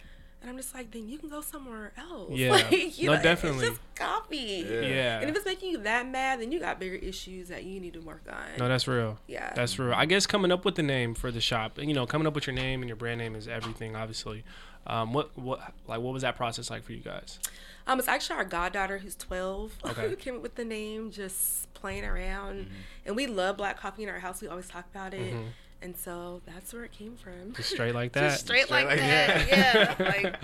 And 0.44 0.50
I'm 0.52 0.58
just 0.58 0.76
like, 0.76 0.92
then 0.92 1.08
you 1.08 1.18
can 1.18 1.30
go 1.30 1.40
somewhere 1.40 1.94
else. 1.98 2.30
Yeah. 2.34 2.52
Like, 2.52 3.00
you 3.00 3.08
No, 3.08 3.16
know, 3.16 3.24
definitely. 3.24 3.66
It's 3.66 3.78
just 3.78 3.96
coffee. 3.96 4.66
Yeah. 4.70 4.82
Yeah. 4.82 5.20
And 5.22 5.30
if 5.30 5.36
it's 5.38 5.46
making 5.46 5.72
you 5.72 5.78
that 5.84 6.06
mad, 6.08 6.42
then 6.42 6.52
you 6.52 6.60
got 6.60 6.80
bigger 6.82 6.96
issues 6.98 7.48
that 7.48 7.64
you 7.64 7.80
need 7.80 7.94
to 7.94 8.02
work 8.02 8.24
on. 8.30 8.60
No, 8.60 8.68
that's 8.68 8.86
real. 8.88 9.18
yeah. 9.28 9.54
That's 9.56 9.80
real. 9.80 9.94
I 9.94 10.06
guess 10.06 10.28
coming 10.28 10.52
up 10.52 10.66
with 10.66 10.76
the 10.76 10.84
name 10.84 11.14
for 11.16 11.32
the 11.32 11.40
shop, 11.42 11.80
you 11.82 11.94
know, 11.94 12.06
coming 12.06 12.28
up 12.28 12.36
with 12.36 12.46
your 12.46 12.54
name 12.56 12.82
and 12.82 12.90
your 12.90 12.98
brand 12.98 13.20
name 13.20 13.36
is 13.36 13.48
everything, 13.48 13.96
obviously. 13.96 14.44
Um, 14.86 15.14
what, 15.14 15.30
what, 15.38 15.62
like, 15.88 16.02
what 16.02 16.12
was 16.12 16.24
that 16.24 16.36
process 16.36 16.70
like 16.70 16.84
for 16.84 16.92
you 16.92 17.00
guys? 17.00 17.40
Um, 17.88 18.00
it's 18.00 18.10
actually 18.10 18.36
our 18.36 18.44
goddaughter 18.46 18.98
who's 18.98 19.16
12 19.16 19.72
Okay. 19.92 20.10
who 20.10 20.16
came 20.18 20.36
up 20.36 20.42
with 20.42 20.56
the 20.56 20.66
name, 20.66 21.10
just 21.12 21.74
playing 21.74 22.04
around. 22.04 22.70
And 23.06 23.16
we 23.16 23.28
love 23.28 23.56
black 23.56 23.80
coffee 23.80 24.04
in 24.04 24.10
our 24.10 24.20
house. 24.20 24.42
We 24.42 24.50
always 24.50 24.68
talk 24.68 24.86
about 24.94 25.14
it. 25.14 25.34
And 25.84 25.98
so 25.98 26.42
that's 26.46 26.74
where 26.74 26.86
it 26.86 26.94
came 26.94 27.16
from. 27.16 27.54
Just 27.54 27.72
straight 27.72 27.94
like 27.94 28.12
that. 28.14 28.32
Just 28.32 28.46
straight, 28.46 28.72
like, 28.72 28.88
like 28.88 29.00
that. 29.00 29.48
Yeah. 29.48 29.96
Like, 30.00 30.36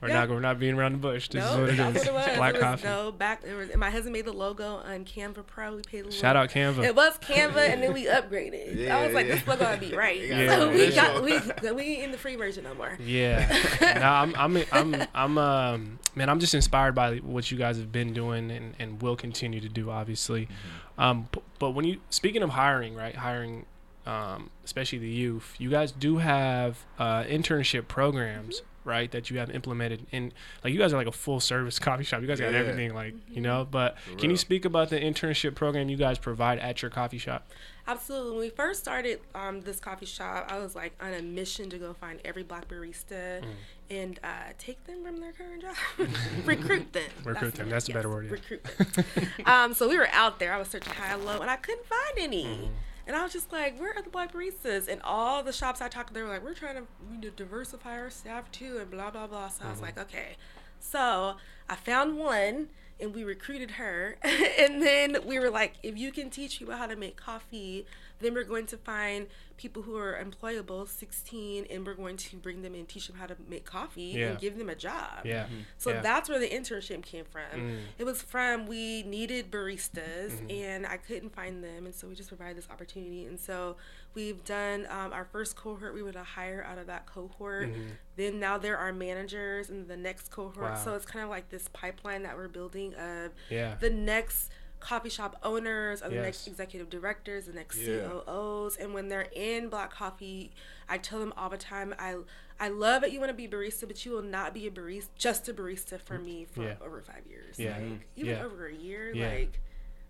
we're 0.00 0.08
yeah. 0.08 0.20
not, 0.20 0.28
we're 0.30 0.40
not 0.40 0.60
being 0.60 0.78
around 0.78 0.92
the 0.92 0.98
bush. 0.98 1.28
This 1.28 1.42
no, 1.42 1.54
is 1.54 1.58
what 1.58 1.68
it 1.70 1.76
that's 1.76 1.96
is. 1.96 2.06
what 2.06 2.08
it 2.08 2.14
was. 2.14 2.26
It's 2.28 2.36
black 2.36 2.54
it 2.54 2.60
coffee. 2.60 2.84
No, 2.86 3.10
back 3.10 3.42
was, 3.44 3.70
and 3.70 3.80
my 3.80 3.90
husband 3.90 4.12
made 4.12 4.26
the 4.26 4.32
logo 4.32 4.76
on 4.76 5.04
Canva 5.04 5.44
Probably 5.44 5.82
paid 5.82 6.06
a. 6.06 6.12
Shout 6.12 6.36
out 6.36 6.50
Canva. 6.50 6.84
It 6.84 6.94
was 6.94 7.18
Canva, 7.18 7.68
and 7.68 7.82
then 7.82 7.92
we 7.92 8.04
upgraded. 8.06 8.88
I 8.88 9.06
was 9.06 9.14
like, 9.14 9.26
yeah. 9.26 9.34
this 9.34 9.46
logo 9.46 9.64
gotta 9.64 9.80
be 9.80 9.94
right. 9.96 10.20
Yeah, 10.20 10.56
so 10.56 10.70
we 10.70 10.92
got 10.92 11.22
we 11.22 11.40
we 11.72 11.82
ain't 11.82 12.04
in 12.04 12.12
the 12.12 12.18
free 12.18 12.36
version 12.36 12.62
no 12.62 12.74
more. 12.74 12.96
Yeah. 13.00 13.48
no, 13.80 13.88
I'm, 13.88 14.34
I'm, 14.36 14.64
I'm, 14.70 15.08
I'm, 15.14 15.38
um, 15.38 15.98
man, 16.14 16.28
I'm 16.28 16.38
just 16.38 16.54
inspired 16.54 16.94
by 16.94 17.16
what 17.16 17.50
you 17.50 17.58
guys 17.58 17.76
have 17.78 17.90
been 17.90 18.12
doing 18.12 18.52
and, 18.52 18.74
and 18.78 19.02
will 19.02 19.16
continue 19.16 19.60
to 19.60 19.68
do, 19.68 19.90
obviously. 19.90 20.42
Mm-hmm. 20.42 21.00
Um, 21.00 21.28
p- 21.32 21.42
but 21.58 21.70
when 21.70 21.84
you, 21.84 22.00
speaking 22.10 22.42
of 22.42 22.50
hiring, 22.50 22.94
right, 22.94 23.16
hiring, 23.16 23.66
um, 24.08 24.50
especially 24.64 24.98
the 24.98 25.08
youth, 25.08 25.54
you 25.58 25.70
guys 25.70 25.92
do 25.92 26.18
have 26.18 26.78
uh, 26.98 27.24
internship 27.24 27.88
programs, 27.88 28.60
Mm-hmm. 28.60 28.88
right, 28.88 29.10
that 29.10 29.28
you 29.30 29.38
have 29.38 29.50
implemented. 29.50 30.06
In 30.12 30.32
like, 30.64 30.72
you 30.72 30.78
guys 30.78 30.92
are 30.94 30.96
like 30.96 31.06
a 31.06 31.12
full 31.12 31.40
service 31.40 31.78
coffee 31.88 32.04
shop. 32.04 32.22
You 32.22 32.26
guys 32.26 32.40
got 32.40 32.52
Yeah. 32.52 32.58
everything, 32.58 32.94
like, 32.94 33.14
Mm-hmm. 33.14 33.34
you 33.34 33.40
know. 33.42 33.66
But 33.70 33.96
can 34.18 34.30
you 34.30 34.36
speak 34.36 34.64
about 34.64 34.88
the 34.90 34.98
internship 34.98 35.54
program 35.54 35.88
you 35.90 35.96
guys 35.98 36.18
provide 36.18 36.58
at 36.58 36.80
your 36.82 36.90
coffee 36.90 37.18
shop? 37.18 37.50
Absolutely. 37.86 38.30
When 38.32 38.40
we 38.40 38.50
first 38.50 38.80
started 38.80 39.20
um, 39.34 39.62
this 39.62 39.80
coffee 39.80 40.04
shop, 40.06 40.46
I 40.50 40.58
was 40.58 40.74
like 40.74 40.92
on 41.02 41.12
a 41.14 41.22
mission 41.22 41.68
to 41.70 41.78
go 41.78 41.92
find 41.94 42.20
every 42.24 42.42
black 42.42 42.68
barista 42.68 43.40
Mm. 43.42 43.44
and 43.90 44.20
uh, 44.24 44.28
take 44.58 44.82
them 44.84 45.04
from 45.04 45.20
their 45.20 45.32
current 45.32 45.62
job, 45.62 45.74
recruit 46.44 46.92
them. 46.92 47.10
Recruit 47.24 47.54
them. 47.54 47.70
That's 47.70 47.88
a 47.88 47.92
better 47.92 48.08
word, 48.10 48.26
yeah. 48.26 48.32
Recruit 48.32 48.62
them. 48.64 49.26
um, 49.46 49.72
so 49.74 49.88
we 49.88 49.96
were 49.98 50.08
out 50.12 50.38
there. 50.38 50.52
I 50.52 50.58
was 50.58 50.68
searching 50.68 50.92
high 50.92 51.14
and 51.14 51.24
low, 51.24 51.40
and 51.40 51.50
I 51.50 51.56
couldn't 51.56 51.86
find 51.86 52.18
any. 52.18 52.44
Mm-hmm. 52.44 52.64
And 53.08 53.16
I 53.16 53.22
was 53.24 53.32
just 53.32 53.50
like, 53.50 53.80
"Where 53.80 53.92
are 53.96 54.02
the 54.02 54.10
black 54.10 54.32
baristas?" 54.32 54.86
And 54.86 55.00
all 55.02 55.42
the 55.42 55.52
shops 55.52 55.80
I 55.80 55.88
talked 55.88 56.08
to, 56.08 56.14
they 56.14 56.22
were 56.22 56.28
like, 56.28 56.44
"We're 56.44 56.54
trying 56.54 56.76
to 56.76 56.82
we 57.10 57.16
need 57.16 57.22
to 57.22 57.30
diversify 57.30 57.98
our 57.98 58.10
staff 58.10 58.52
too," 58.52 58.78
and 58.78 58.90
blah 58.90 59.10
blah 59.10 59.26
blah. 59.26 59.48
So 59.48 59.62
I 59.62 59.64
Mm-hmm. 59.64 59.70
was 59.72 59.80
like, 59.82 59.98
"Okay." 59.98 60.36
So 60.78 61.34
I 61.68 61.74
found 61.74 62.16
one, 62.18 62.68
and 63.00 63.12
we 63.14 63.24
recruited 63.24 63.72
her, 63.72 64.16
and 64.22 64.82
then 64.82 65.16
we 65.26 65.38
were 65.40 65.50
like, 65.50 65.74
"If 65.82 65.96
you 65.98 66.12
can 66.12 66.30
teach 66.30 66.58
people 66.60 66.76
how 66.76 66.86
to 66.86 66.96
make 66.96 67.16
coffee." 67.16 67.86
Then 68.20 68.34
we're 68.34 68.44
going 68.44 68.66
to 68.66 68.76
find 68.76 69.28
people 69.58 69.82
who 69.82 69.96
are 69.98 70.18
employable, 70.24 70.88
16, 70.88 71.66
and 71.70 71.84
we're 71.86 71.92
going 71.94 72.16
to 72.16 72.36
bring 72.36 72.62
them 72.62 72.74
and 72.74 72.88
teach 72.88 73.08
them 73.08 73.16
how 73.16 73.26
to 73.26 73.36
make 73.50 73.64
coffee 73.66 74.14
Yeah. 74.16 74.28
and 74.30 74.38
give 74.38 74.56
them 74.56 74.70
a 74.70 74.74
job. 74.74 75.26
Yeah. 75.26 75.46
So 75.76 75.90
yeah. 75.90 76.00
that's 76.00 76.28
where 76.30 76.38
the 76.38 76.48
internship 76.48 77.02
came 77.02 77.24
from. 77.26 77.42
Mm. 77.60 77.78
It 77.98 78.04
was 78.04 78.22
from 78.22 78.66
we 78.66 79.02
needed 79.02 79.50
baristas 79.50 80.30
Mm-hmm. 80.30 80.50
and 80.50 80.86
I 80.86 80.96
couldn't 80.96 81.34
find 81.34 81.62
them, 81.62 81.84
and 81.86 81.94
so 81.94 82.08
we 82.08 82.14
just 82.14 82.28
provided 82.30 82.56
this 82.56 82.68
opportunity. 82.70 83.26
And 83.26 83.38
so 83.38 83.76
we've 84.14 84.42
done 84.44 84.86
um, 84.90 85.12
our 85.12 85.24
first 85.24 85.56
cohort. 85.56 85.92
We 85.92 86.02
were 86.02 86.12
to 86.12 86.22
hire 86.22 86.64
out 86.68 86.78
of 86.78 86.86
that 86.86 87.06
cohort. 87.06 87.68
Then 88.16 88.40
now 88.40 88.58
there 88.58 88.76
are 88.76 88.92
managers 88.92 89.70
in 89.70 89.86
the 89.86 89.96
next 89.96 90.30
cohort. 90.30 90.54
Mm-hmm. 90.56 90.62
Wow. 90.74 90.84
So 90.84 90.94
it's 90.94 91.04
kind 91.06 91.22
of 91.24 91.30
like 91.30 91.50
this 91.50 91.68
pipeline 91.72 92.22
that 92.22 92.36
we're 92.36 92.48
building 92.48 92.94
of 92.94 93.32
Yeah. 93.50 93.74
the 93.80 93.90
next 93.90 94.50
coffee 94.80 95.08
shop 95.08 95.36
owners 95.42 96.02
or 96.02 96.08
the 96.08 96.16
next 96.16 96.46
executive 96.46 96.88
directors 96.88 97.46
the 97.46 97.52
next 97.52 97.78
Yeah. 97.78 98.08
COOs 98.26 98.76
and 98.76 98.94
when 98.94 99.08
they're 99.08 99.28
in 99.32 99.68
black 99.68 99.90
coffee 99.90 100.52
I 100.88 100.98
tell 100.98 101.18
them 101.18 101.32
all 101.36 101.48
the 101.48 101.56
time 101.56 101.94
I 101.98 102.16
I 102.60 102.68
love 102.68 103.02
that 103.02 103.12
you 103.12 103.18
want 103.20 103.30
to 103.30 103.34
be 103.34 103.44
a 103.44 103.48
barista 103.48 103.86
but 103.86 104.04
you 104.04 104.12
will 104.12 104.22
not 104.22 104.54
be 104.54 104.66
a 104.66 104.70
barista 104.70 105.08
just 105.16 105.48
a 105.48 105.54
barista 105.54 106.00
for 106.00 106.18
me 106.18 106.46
for 106.50 106.62
Yeah. 106.62 106.74
over 106.80 107.00
5 107.02 107.26
years 107.28 107.58
Yeah. 107.58 107.70
like 107.72 107.80
mm-hmm. 107.82 107.94
even 108.16 108.36
Yeah. 108.36 108.44
over 108.44 108.66
a 108.66 108.74
year 108.74 109.12
Yeah. 109.14 109.28
like 109.28 109.60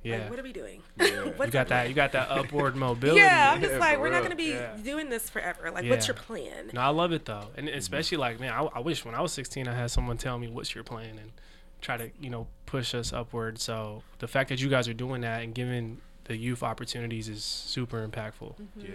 yeah. 0.04 0.18
like 0.18 0.30
what 0.30 0.38
are 0.38 0.42
we 0.44 0.52
doing 0.52 0.82
Yeah. 0.96 1.06
You 1.24 1.30
got 1.32 1.50
that. 1.52 1.66
plan? 1.68 1.88
You 1.88 1.94
got 1.94 2.12
that 2.12 2.28
upward 2.30 2.76
mobility. 2.76 3.20
yeah 3.20 3.52
I'm 3.54 3.60
Yeah, 3.62 3.68
just 3.68 3.80
like 3.80 3.98
we're 3.98 4.10
not 4.16 4.22
gonna 4.22 4.36
be 4.36 4.50
Yeah. 4.50 4.76
doing 4.82 5.08
this 5.08 5.28
forever 5.30 5.70
like 5.70 5.88
what's 5.88 6.06
your 6.06 6.14
plan 6.14 6.70
No, 6.74 6.80
I 6.82 6.88
love 6.88 7.12
it 7.12 7.24
though, 7.24 7.48
and 7.56 7.68
mm-hmm. 7.68 7.78
especially 7.78 8.18
like 8.18 8.38
man, 8.38 8.52
I, 8.52 8.62
I 8.74 8.80
wish 8.80 9.04
when 9.04 9.14
I 9.14 9.20
was 9.22 9.32
16 9.32 9.66
I 9.66 9.74
had 9.74 9.90
someone 9.90 10.16
tell 10.18 10.38
me 10.38 10.48
what's 10.48 10.74
your 10.74 10.84
plan 10.84 11.18
and 11.18 11.32
try 11.80 11.96
to 11.96 12.10
you 12.20 12.30
know 12.30 12.46
push 12.66 12.94
us 12.94 13.12
upward. 13.12 13.58
So 13.58 14.02
the 14.18 14.28
fact 14.28 14.48
that 14.50 14.60
you 14.60 14.68
guys 14.68 14.88
are 14.88 14.94
doing 14.94 15.22
that 15.22 15.42
and 15.42 15.54
giving 15.54 15.98
the 16.24 16.36
youth 16.36 16.62
opportunities 16.62 17.28
is 17.28 17.42
super 17.42 18.06
impactful. 18.06 18.54
Yeah, 18.76 18.88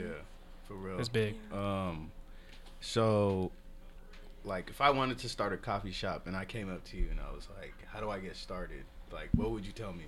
for 0.68 0.76
real. 0.76 1.00
It's 1.00 1.10
big. 1.10 1.36
Um, 1.52 2.12
so, 2.80 3.52
like, 4.44 4.70
if 4.70 4.82
I 4.82 4.92
wanted 4.92 5.18
to 5.20 5.30
start 5.30 5.54
a 5.54 5.58
coffee 5.58 5.92
shop 5.92 6.28
and 6.28 6.36
I 6.36 6.46
came 6.46 6.72
up 6.72 6.84
to 6.86 6.98
you 6.98 7.08
and 7.10 7.20
I 7.20 7.34
was 7.34 7.48
like, 7.60 7.74
"How 7.88 8.00
do 8.00 8.10
I 8.10 8.20
get 8.20 8.36
started?" 8.36 8.84
Like, 9.12 9.30
what 9.34 9.52
would 9.52 9.66
you 9.66 9.72
tell 9.72 9.94
me? 9.94 10.06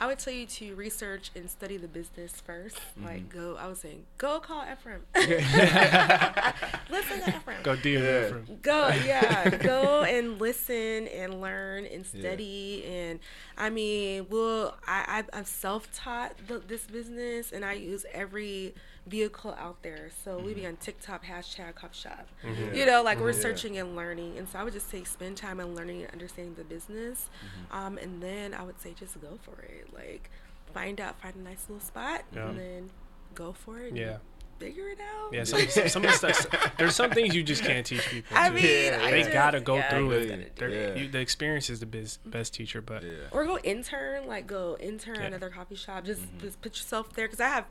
I 0.00 0.06
would 0.06 0.18
tell 0.18 0.32
you 0.32 0.46
to 0.46 0.74
research 0.76 1.30
and 1.36 1.48
study 1.50 1.76
the 1.76 1.86
business 1.86 2.32
1st 2.48 2.72
Mm-hmm. 2.72 3.04
Like 3.04 3.28
go, 3.28 3.56
I 3.60 3.66
was 3.68 3.80
saying, 3.80 4.04
go 4.16 4.40
call 4.40 4.64
Efrem. 4.64 5.00
Listen 6.90 7.20
to 7.20 7.30
Efrem. 7.30 7.62
Go 7.62 7.76
deal 7.76 8.02
Yeah. 8.02 8.28
from. 8.28 8.46
Go, 8.62 8.88
yeah, 9.06 9.50
go 9.50 10.02
and 10.02 10.40
listen 10.40 11.06
and 11.08 11.40
learn 11.40 11.84
and 11.86 12.04
study. 12.06 12.84
And 12.86 13.20
I 13.58 13.70
mean, 13.70 14.26
well, 14.30 14.76
I, 14.86 15.22
I 15.32 15.38
I'm 15.38 15.44
self-taught 15.44 16.32
th- 16.48 16.62
this 16.66 16.84
business, 16.86 17.52
and 17.52 17.64
I 17.64 17.74
use 17.74 18.04
every 18.12 18.74
vehicle 19.06 19.54
out 19.58 19.82
there. 19.82 20.10
So 20.24 20.36
we 20.38 20.52
mm-hmm. 20.52 20.60
be 20.60 20.66
on 20.66 20.76
TikTok 20.76 21.24
hashtag 21.24 21.74
Cop 21.74 21.94
Shop. 21.94 22.26
Mm-hmm. 22.44 22.74
You 22.74 22.86
know, 22.86 23.02
like 23.02 23.18
we're 23.20 23.32
Yeah. 23.32 23.40
searching 23.40 23.78
and 23.78 23.96
learning. 23.96 24.38
And 24.38 24.48
so 24.48 24.58
I 24.58 24.64
would 24.64 24.72
just 24.72 24.88
say 24.90 25.04
spend 25.04 25.36
time 25.36 25.60
and 25.60 25.74
learning 25.74 26.02
and 26.02 26.12
understanding 26.12 26.54
the 26.54 26.64
business. 26.64 27.28
Um, 27.70 27.98
and 27.98 28.22
then 28.22 28.54
I 28.54 28.62
would 28.62 28.80
say 28.80 28.94
just 28.98 29.20
go 29.20 29.38
for 29.42 29.60
it. 29.62 29.88
Like 29.94 30.30
find 30.72 31.00
out, 31.00 31.20
find 31.20 31.34
a 31.34 31.40
nice 31.40 31.66
little 31.68 31.84
spot, 31.84 32.24
Yeah. 32.32 32.48
and 32.48 32.58
then 32.58 32.90
go 33.34 33.52
for 33.52 33.78
it. 33.80 33.88
and 33.88 33.96
Yeah. 33.98 34.16
Figure 34.60 34.88
it 34.90 34.98
out. 35.00 35.32
Yeah, 35.32 35.44
some, 35.44 35.60
some, 35.68 35.88
some 35.88 36.04
of 36.04 36.10
the 36.20 36.32
stuff. 36.32 36.76
There's 36.76 36.94
some 36.94 37.10
things 37.10 37.34
you 37.34 37.42
just 37.42 37.64
can't 37.64 37.84
teach 37.86 38.06
people. 38.08 38.36
I 38.36 38.48
too. 38.48 38.54
mean, 38.56 38.64
Yeah, 38.64 38.98
I 39.02 39.10
they 39.10 39.20
just- 39.20 39.32
gotta 39.32 39.60
go 39.60 39.76
yeah, 39.76 39.90
through 39.90 40.10
it. 40.12 40.28
gotta 40.28 40.42
do 40.44 40.50
They're- 40.56 40.68
Yeah. 40.70 40.94
you- 41.02 41.08
the 41.08 41.18
experience 41.20 41.70
is 41.70 41.80
the 41.80 41.86
best 41.86 42.18
best 42.30 42.54
teacher, 42.54 42.80
but 42.82 43.02
Yeah. 43.02 43.10
or 43.32 43.44
go 43.46 43.58
intern 43.58 44.26
like 44.26 44.46
go 44.46 44.76
intern 44.78 45.16
Yeah. 45.16 45.22
another 45.26 45.48
coffee 45.50 45.74
shop 45.76 46.04
just 46.04 46.22
just 46.40 46.60
put 46.60 46.72
yourself 46.76 47.12
there 47.14 47.26
because 47.26 47.40
i 47.40 47.48
have 47.48 47.64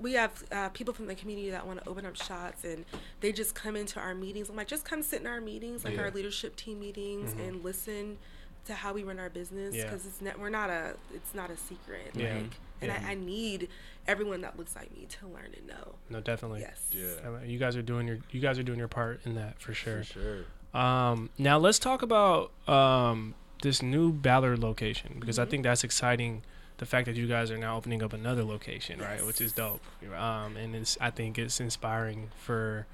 we 0.00 0.12
have 0.14 0.44
uh, 0.52 0.68
people 0.70 0.94
from 0.94 1.06
the 1.06 1.14
community 1.14 1.50
that 1.50 1.66
want 1.66 1.82
to 1.82 1.88
open 1.88 2.06
up 2.06 2.16
shots 2.16 2.64
and 2.64 2.84
they 3.20 3.32
just 3.32 3.54
come 3.54 3.74
into 3.76 3.98
our 3.98 4.14
meetings 4.14 4.48
i'm 4.48 4.56
like 4.56 4.68
just 4.68 4.84
come 4.84 5.02
sit 5.02 5.20
in 5.20 5.26
our 5.26 5.40
meetings 5.40 5.84
like 5.84 5.94
Yeah. 5.94 6.02
our 6.02 6.10
leadership 6.10 6.56
team 6.56 6.78
meetings 6.80 7.32
and 7.32 7.64
listen 7.64 8.18
to 8.66 8.74
how 8.74 8.92
we 8.92 9.02
run 9.02 9.18
our 9.18 9.30
business 9.30 9.74
Yeah. 9.74 9.84
because 9.84 10.06
it's 10.06 10.20
not 10.20 10.38
we're 10.38 10.50
not 10.50 10.70
a 10.70 10.94
it's 11.14 11.34
not 11.34 11.50
a 11.50 11.56
secret 11.56 12.10
Yeah. 12.14 12.34
like 12.34 12.52
and 12.80 12.92
Yeah. 12.92 13.02
I, 13.06 13.12
I 13.12 13.14
need 13.14 13.68
everyone 14.08 14.40
that 14.40 14.58
looks 14.58 14.74
like 14.74 14.90
me 14.96 15.06
to 15.06 15.26
learn 15.28 15.50
and 15.56 15.66
know 15.68 15.94
no, 16.10 16.20
definitely. 16.20 16.60
yes 16.60 16.90
Yeah. 16.90 17.14
Uh, 17.24 17.44
You 17.44 17.58
guys 17.58 17.76
are 17.76 17.82
doing 17.82 18.08
your 18.08 18.18
you 18.30 18.40
guys 18.40 18.58
are 18.58 18.62
doing 18.64 18.78
your 18.78 18.88
part 18.88 19.20
in 19.24 19.34
that 19.36 19.60
for 19.60 19.72
sure. 19.74 20.02
For 20.02 20.12
sure. 20.20 20.44
Um, 20.74 21.30
now 21.38 21.58
let's 21.58 21.78
talk 21.78 22.02
about 22.02 22.50
um, 22.68 23.34
this 23.62 23.82
new 23.82 24.12
Ballard 24.12 24.58
location 24.58 25.16
because 25.20 25.38
I 25.38 25.44
think 25.44 25.62
that's 25.62 25.84
exciting. 25.84 26.42
The 26.78 26.86
fact 26.86 27.06
that 27.06 27.16
you 27.16 27.26
guys 27.26 27.50
are 27.50 27.58
now 27.58 27.76
opening 27.76 28.02
up 28.04 28.12
another 28.12 28.44
location, 28.44 29.00
right, 29.00 29.24
which 29.26 29.40
is 29.40 29.52
dope. 29.52 29.80
Um, 30.16 30.56
and 30.56 30.76
it's 30.76 30.96
I 31.00 31.10
think 31.10 31.38
it's 31.38 31.58
inspiring 31.60 32.30
for 32.38 32.86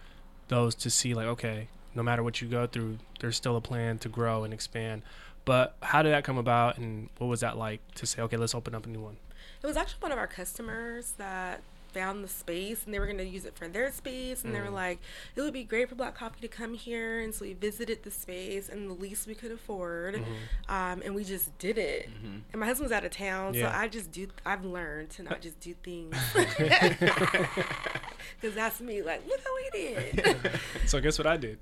those 0.48 0.74
to 0.76 0.90
see 0.90 1.14
like, 1.14 1.26
okay, 1.26 1.68
no 1.94 2.02
matter 2.02 2.22
what 2.22 2.40
you 2.40 2.48
go 2.48 2.66
through, 2.66 2.98
there's 3.20 3.36
still 3.36 3.56
a 3.56 3.60
plan 3.60 3.98
to 3.98 4.08
grow 4.08 4.42
and 4.44 4.54
expand. 4.54 5.02
But 5.44 5.76
how 5.82 6.00
did 6.02 6.12
that 6.12 6.24
come 6.24 6.38
about, 6.38 6.78
and 6.78 7.10
what 7.18 7.26
was 7.26 7.40
that 7.40 7.58
like 7.58 7.80
to 7.96 8.06
say, 8.06 8.22
okay, 8.22 8.38
let's 8.38 8.54
open 8.54 8.74
up 8.74 8.86
a 8.86 8.88
new 8.88 9.00
one? 9.00 9.18
It 9.64 9.66
was 9.66 9.78
actually 9.78 10.00
one 10.00 10.12
of 10.12 10.18
our 10.18 10.26
customers 10.26 11.14
that 11.16 11.62
found 11.94 12.22
the 12.24 12.28
space 12.28 12.84
and 12.84 12.92
they 12.92 12.98
were 12.98 13.06
going 13.06 13.16
to 13.18 13.24
use 13.24 13.44
it 13.46 13.56
for 13.56 13.68
their 13.68 13.90
space 13.92 14.42
and 14.42 14.52
they 14.52 14.60
were 14.60 14.68
like 14.68 14.98
it 15.36 15.40
would 15.40 15.52
be 15.52 15.62
great 15.62 15.88
for 15.88 15.94
black 15.94 16.12
coffee 16.12 16.40
to 16.40 16.48
come 16.48 16.74
here 16.74 17.20
and 17.20 17.32
so 17.32 17.44
we 17.44 17.52
visited 17.52 18.02
the 18.02 18.10
space 18.10 18.68
and 18.68 18.90
the 18.90 18.94
least 18.94 19.28
we 19.28 19.34
could 19.34 19.52
afford 19.52 20.16
um, 20.68 21.00
and 21.04 21.14
we 21.14 21.22
just 21.22 21.56
did 21.58 21.78
it 21.78 22.08
and 22.52 22.60
my 22.60 22.66
husband's 22.66 22.92
out 22.92 23.04
of 23.04 23.12
town 23.12 23.54
Yeah. 23.54 23.70
so 23.70 23.78
i 23.78 23.86
just 23.86 24.10
do 24.10 24.26
i've 24.44 24.64
learned 24.64 25.10
to 25.10 25.22
not 25.22 25.40
just 25.40 25.60
do 25.60 25.72
things 25.84 26.16
because 26.34 27.06
that's 28.56 28.80
me 28.80 29.00
like 29.02 29.24
look 29.28 29.38
how 29.44 29.54
we 29.54 29.70
did 29.80 30.50
So 30.86 31.00
guess 31.00 31.16
what 31.16 31.28
I 31.28 31.36
did? 31.36 31.58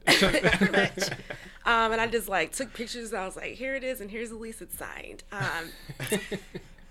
Um, 1.65 1.93
and 1.93 2.01
I 2.01 2.09
just 2.09 2.29
like 2.29 2.51
took 2.53 2.73
pictures. 2.75 3.15
I 3.15 3.25
was 3.25 3.37
like, 3.37 3.53
here 3.53 3.77
it 3.77 3.85
is, 3.85 4.01
and 4.01 4.11
here's 4.11 4.31
the 4.31 4.35
lease 4.37 4.61
it's 4.61 4.77
signed. 4.77 5.23
Um, 5.31 5.71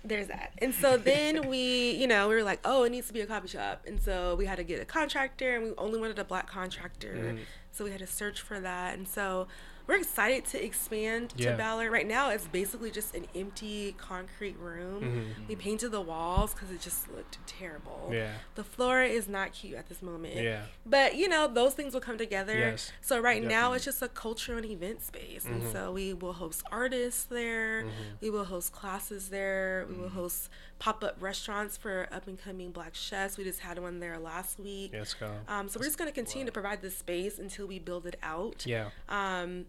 there's 0.04 0.28
that. 0.28 0.52
And 0.58 0.74
so 0.74 0.96
then 0.96 1.48
we, 1.48 1.92
you 1.92 2.06
know, 2.06 2.28
we 2.28 2.34
were 2.34 2.42
like, 2.42 2.60
oh, 2.64 2.84
it 2.84 2.90
needs 2.90 3.06
to 3.06 3.12
be 3.12 3.20
a 3.20 3.26
coffee 3.26 3.48
shop. 3.48 3.84
And 3.86 4.00
so 4.00 4.34
we 4.34 4.46
had 4.46 4.56
to 4.56 4.64
get 4.64 4.80
a 4.80 4.84
contractor, 4.84 5.54
and 5.54 5.64
we 5.64 5.72
only 5.78 6.00
wanted 6.00 6.18
a 6.18 6.24
black 6.24 6.48
contractor. 6.48 7.34
Mm. 7.34 7.38
So 7.70 7.84
we 7.84 7.90
had 7.90 8.00
to 8.00 8.06
search 8.06 8.40
for 8.40 8.60
that. 8.60 8.94
And 8.94 9.06
so 9.06 9.46
we're 9.86 9.96
excited 9.98 10.44
to 10.46 10.64
expand 10.64 11.34
Yeah. 11.36 11.52
to 11.52 11.56
Ballard. 11.56 11.90
Right 11.92 12.06
now, 12.06 12.30
it's 12.30 12.46
basically 12.46 12.90
just 12.90 13.14
an 13.14 13.26
empty 13.34 13.94
concrete 13.98 14.56
room. 14.58 15.02
Mm-hmm. 15.02 15.46
We 15.48 15.56
painted 15.56 15.90
the 15.90 16.00
walls 16.00 16.54
because 16.54 16.70
it 16.70 16.80
just 16.80 17.10
looked 17.12 17.38
terrible. 17.46 18.10
Yeah. 18.12 18.32
The 18.54 18.64
floor 18.64 19.02
is 19.02 19.28
not 19.28 19.52
cute 19.52 19.74
at 19.74 19.88
this 19.88 20.02
moment. 20.02 20.36
Yeah. 20.36 20.62
But 20.86 21.16
you 21.16 21.28
know, 21.28 21.48
those 21.48 21.74
things 21.74 21.94
will 21.94 22.00
come 22.00 22.18
together. 22.18 22.56
Yes. 22.58 22.92
So 23.00 23.20
right 23.20 23.42
now 23.42 23.72
it's 23.72 23.84
just 23.84 24.02
a 24.02 24.08
cultural 24.08 24.58
and 24.58 24.66
event 24.66 25.02
space. 25.02 25.44
And 25.44 25.62
Mm-hmm. 25.62 25.72
so 25.72 25.92
we 25.92 26.14
will 26.14 26.32
host 26.34 26.62
artists 26.70 27.24
there. 27.24 27.84
We 28.20 28.30
will 28.30 28.44
host 28.44 28.72
classes 28.72 29.28
there. 29.28 29.86
We 29.88 29.96
will 29.96 30.04
Mm-hmm. 30.08 30.16
host 30.18 30.48
pop 30.82 31.04
up 31.04 31.16
restaurants 31.20 31.76
for 31.76 32.08
up 32.10 32.26
and 32.26 32.36
coming 32.42 32.72
black 32.72 32.92
chefs. 32.92 33.38
We 33.38 33.44
just 33.44 33.60
had 33.60 33.78
one 33.78 34.00
there 34.00 34.18
last 34.18 34.58
week. 34.58 34.90
Let's 34.92 35.14
go. 35.14 35.30
Um, 35.46 35.68
so 35.68 35.78
we're 35.78 35.86
just 35.86 35.96
gonna 35.96 36.10
continue 36.10 36.44
to 36.44 36.50
provide 36.50 36.82
this 36.82 36.96
space 36.96 37.38
until 37.38 37.68
we 37.68 37.78
build 37.78 38.04
it 38.04 38.16
out. 38.20 38.66
Yeah. 38.66 38.88
Um, 39.08 39.66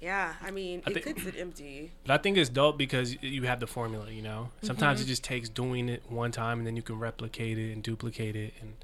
yeah. 0.00 0.32
I 0.40 0.50
mean, 0.50 0.82
I 0.86 0.90
it 0.90 0.94
think- 1.04 1.04
could 1.16 1.20
sit 1.24 1.38
empty. 1.38 1.92
But 2.06 2.14
I 2.18 2.22
think 2.22 2.38
it's 2.38 2.48
dope 2.48 2.78
because 2.78 3.22
you 3.22 3.42
have 3.42 3.60
the 3.60 3.66
formula, 3.66 4.10
you 4.10 4.22
know. 4.22 4.48
Sometimes 4.62 5.00
Mm-hmm. 5.00 5.06
it 5.06 5.08
just 5.10 5.24
takes 5.24 5.50
doing 5.50 5.90
it 5.90 6.02
one 6.10 6.32
time 6.32 6.56
and 6.58 6.66
then 6.66 6.74
you 6.74 6.82
can 6.82 6.98
replicate 6.98 7.58
it 7.58 7.72
and 7.72 7.82
duplicate 7.82 8.34
it 8.34 8.54
and 8.62 8.76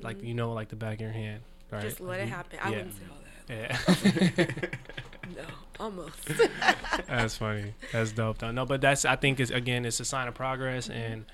like 0.00 0.22
you 0.22 0.32
know 0.34 0.52
like 0.52 0.68
the 0.68 0.76
back 0.76 0.94
of 0.94 1.00
your 1.00 1.10
hand. 1.10 1.42
Right? 1.72 1.80
Mm-hmm. 1.80 1.88
Just 1.88 2.00
let 2.00 2.08
Like, 2.08 2.20
it 2.20 2.24
you- 2.26 2.30
happen. 2.34 2.58
I 2.62 2.70
yeah. 2.70 2.76
wouldn't 2.76 2.94
say 2.94 3.04
all 3.10 3.18
that. 3.24 4.46
Yeah. 4.48 4.66
No, 5.36 5.44
almost. 5.80 6.18
that's 7.08 7.36
funny. 7.36 7.74
That's 7.92 8.12
dope 8.12 8.38
though. 8.38 8.50
No, 8.52 8.64
but 8.66 8.80
that's 8.80 9.04
I 9.04 9.16
think 9.16 9.40
is 9.40 9.50
again 9.50 9.84
it's 9.84 10.00
a 10.00 10.04
sign 10.04 10.28
of 10.28 10.34
progress 10.34 10.88
Mm-hmm. 10.88 11.12
and 11.12 11.24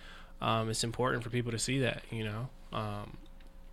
um, 0.40 0.70
it's 0.70 0.82
important 0.82 1.22
for 1.22 1.30
people 1.30 1.52
to 1.52 1.58
see 1.58 1.78
that, 1.80 2.02
you 2.10 2.24
know. 2.24 2.48
Um, 2.72 3.16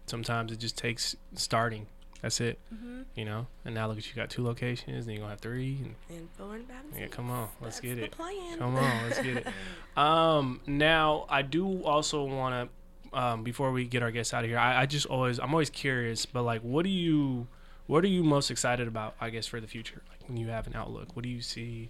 sometimes 0.06 0.52
it 0.52 0.60
just 0.60 0.78
takes 0.78 1.16
starting. 1.34 1.88
That's 2.22 2.42
it. 2.42 2.60
Mm-hmm. 2.74 3.02
You 3.16 3.26
know. 3.26 3.48
And 3.66 3.74
now 3.74 3.88
look 3.88 3.98
at 3.98 4.08
you 4.08 4.14
got 4.16 4.30
two 4.30 4.44
locations, 4.44 5.06
and 5.06 5.14
you're 5.14 5.22
gonna 5.22 5.32
have 5.32 5.40
three 5.40 5.80
and 5.84 5.96
and 6.10 6.28
four 6.38 6.56
and 6.56 6.68
five 6.68 6.76
and 6.92 7.00
Yeah, 7.02 7.08
come 7.08 7.32
on, 7.32 7.48
let's 7.62 7.80
That's 7.80 7.80
get 7.80 7.96
the 7.96 8.04
it. 8.04 8.12
plan. 8.12 8.58
Come 8.60 8.76
on, 8.76 9.04
let's 9.06 9.22
get 9.22 9.38
it. 9.38 9.48
Um, 9.98 10.62
now 10.68 11.26
I 11.30 11.42
do 11.42 11.84
also 11.84 12.24
want 12.24 12.70
to, 13.12 13.18
um, 13.20 13.44
before 13.44 13.72
we 13.72 13.86
get 13.86 14.02
our 14.04 14.12
guests 14.12 14.34
out 14.34 14.44
of 14.44 14.50
here, 14.50 14.60
I, 14.60 14.82
I 14.82 14.86
just 14.86 15.08
always, 15.08 15.40
I'm 15.40 15.52
always 15.54 15.70
curious, 15.70 16.26
but 16.26 16.44
like, 16.44 16.62
what 16.62 16.84
do 16.84 16.90
you, 16.90 17.48
what 17.90 18.04
are 18.04 18.08
you 18.08 18.24
most 18.24 18.52
excited 18.52 18.88
about? 18.88 19.16
I 19.20 19.32
guess 19.32 19.48
for 19.48 19.60
the 19.60 19.66
future, 19.66 20.04
like 20.10 20.20
when 20.28 20.38
you 20.38 20.50
have 20.50 20.68
an 20.68 20.76
outlook, 20.76 21.16
what 21.16 21.24
do 21.24 21.30
you 21.30 21.42
see? 21.42 21.90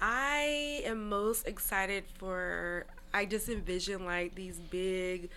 I 0.00 0.82
am 0.84 1.08
most 1.08 1.46
excited 1.46 2.02
for. 2.18 2.86
I 3.14 3.26
just 3.26 3.48
envision 3.48 4.04
like 4.04 4.34
these 4.34 4.58
big 4.58 5.30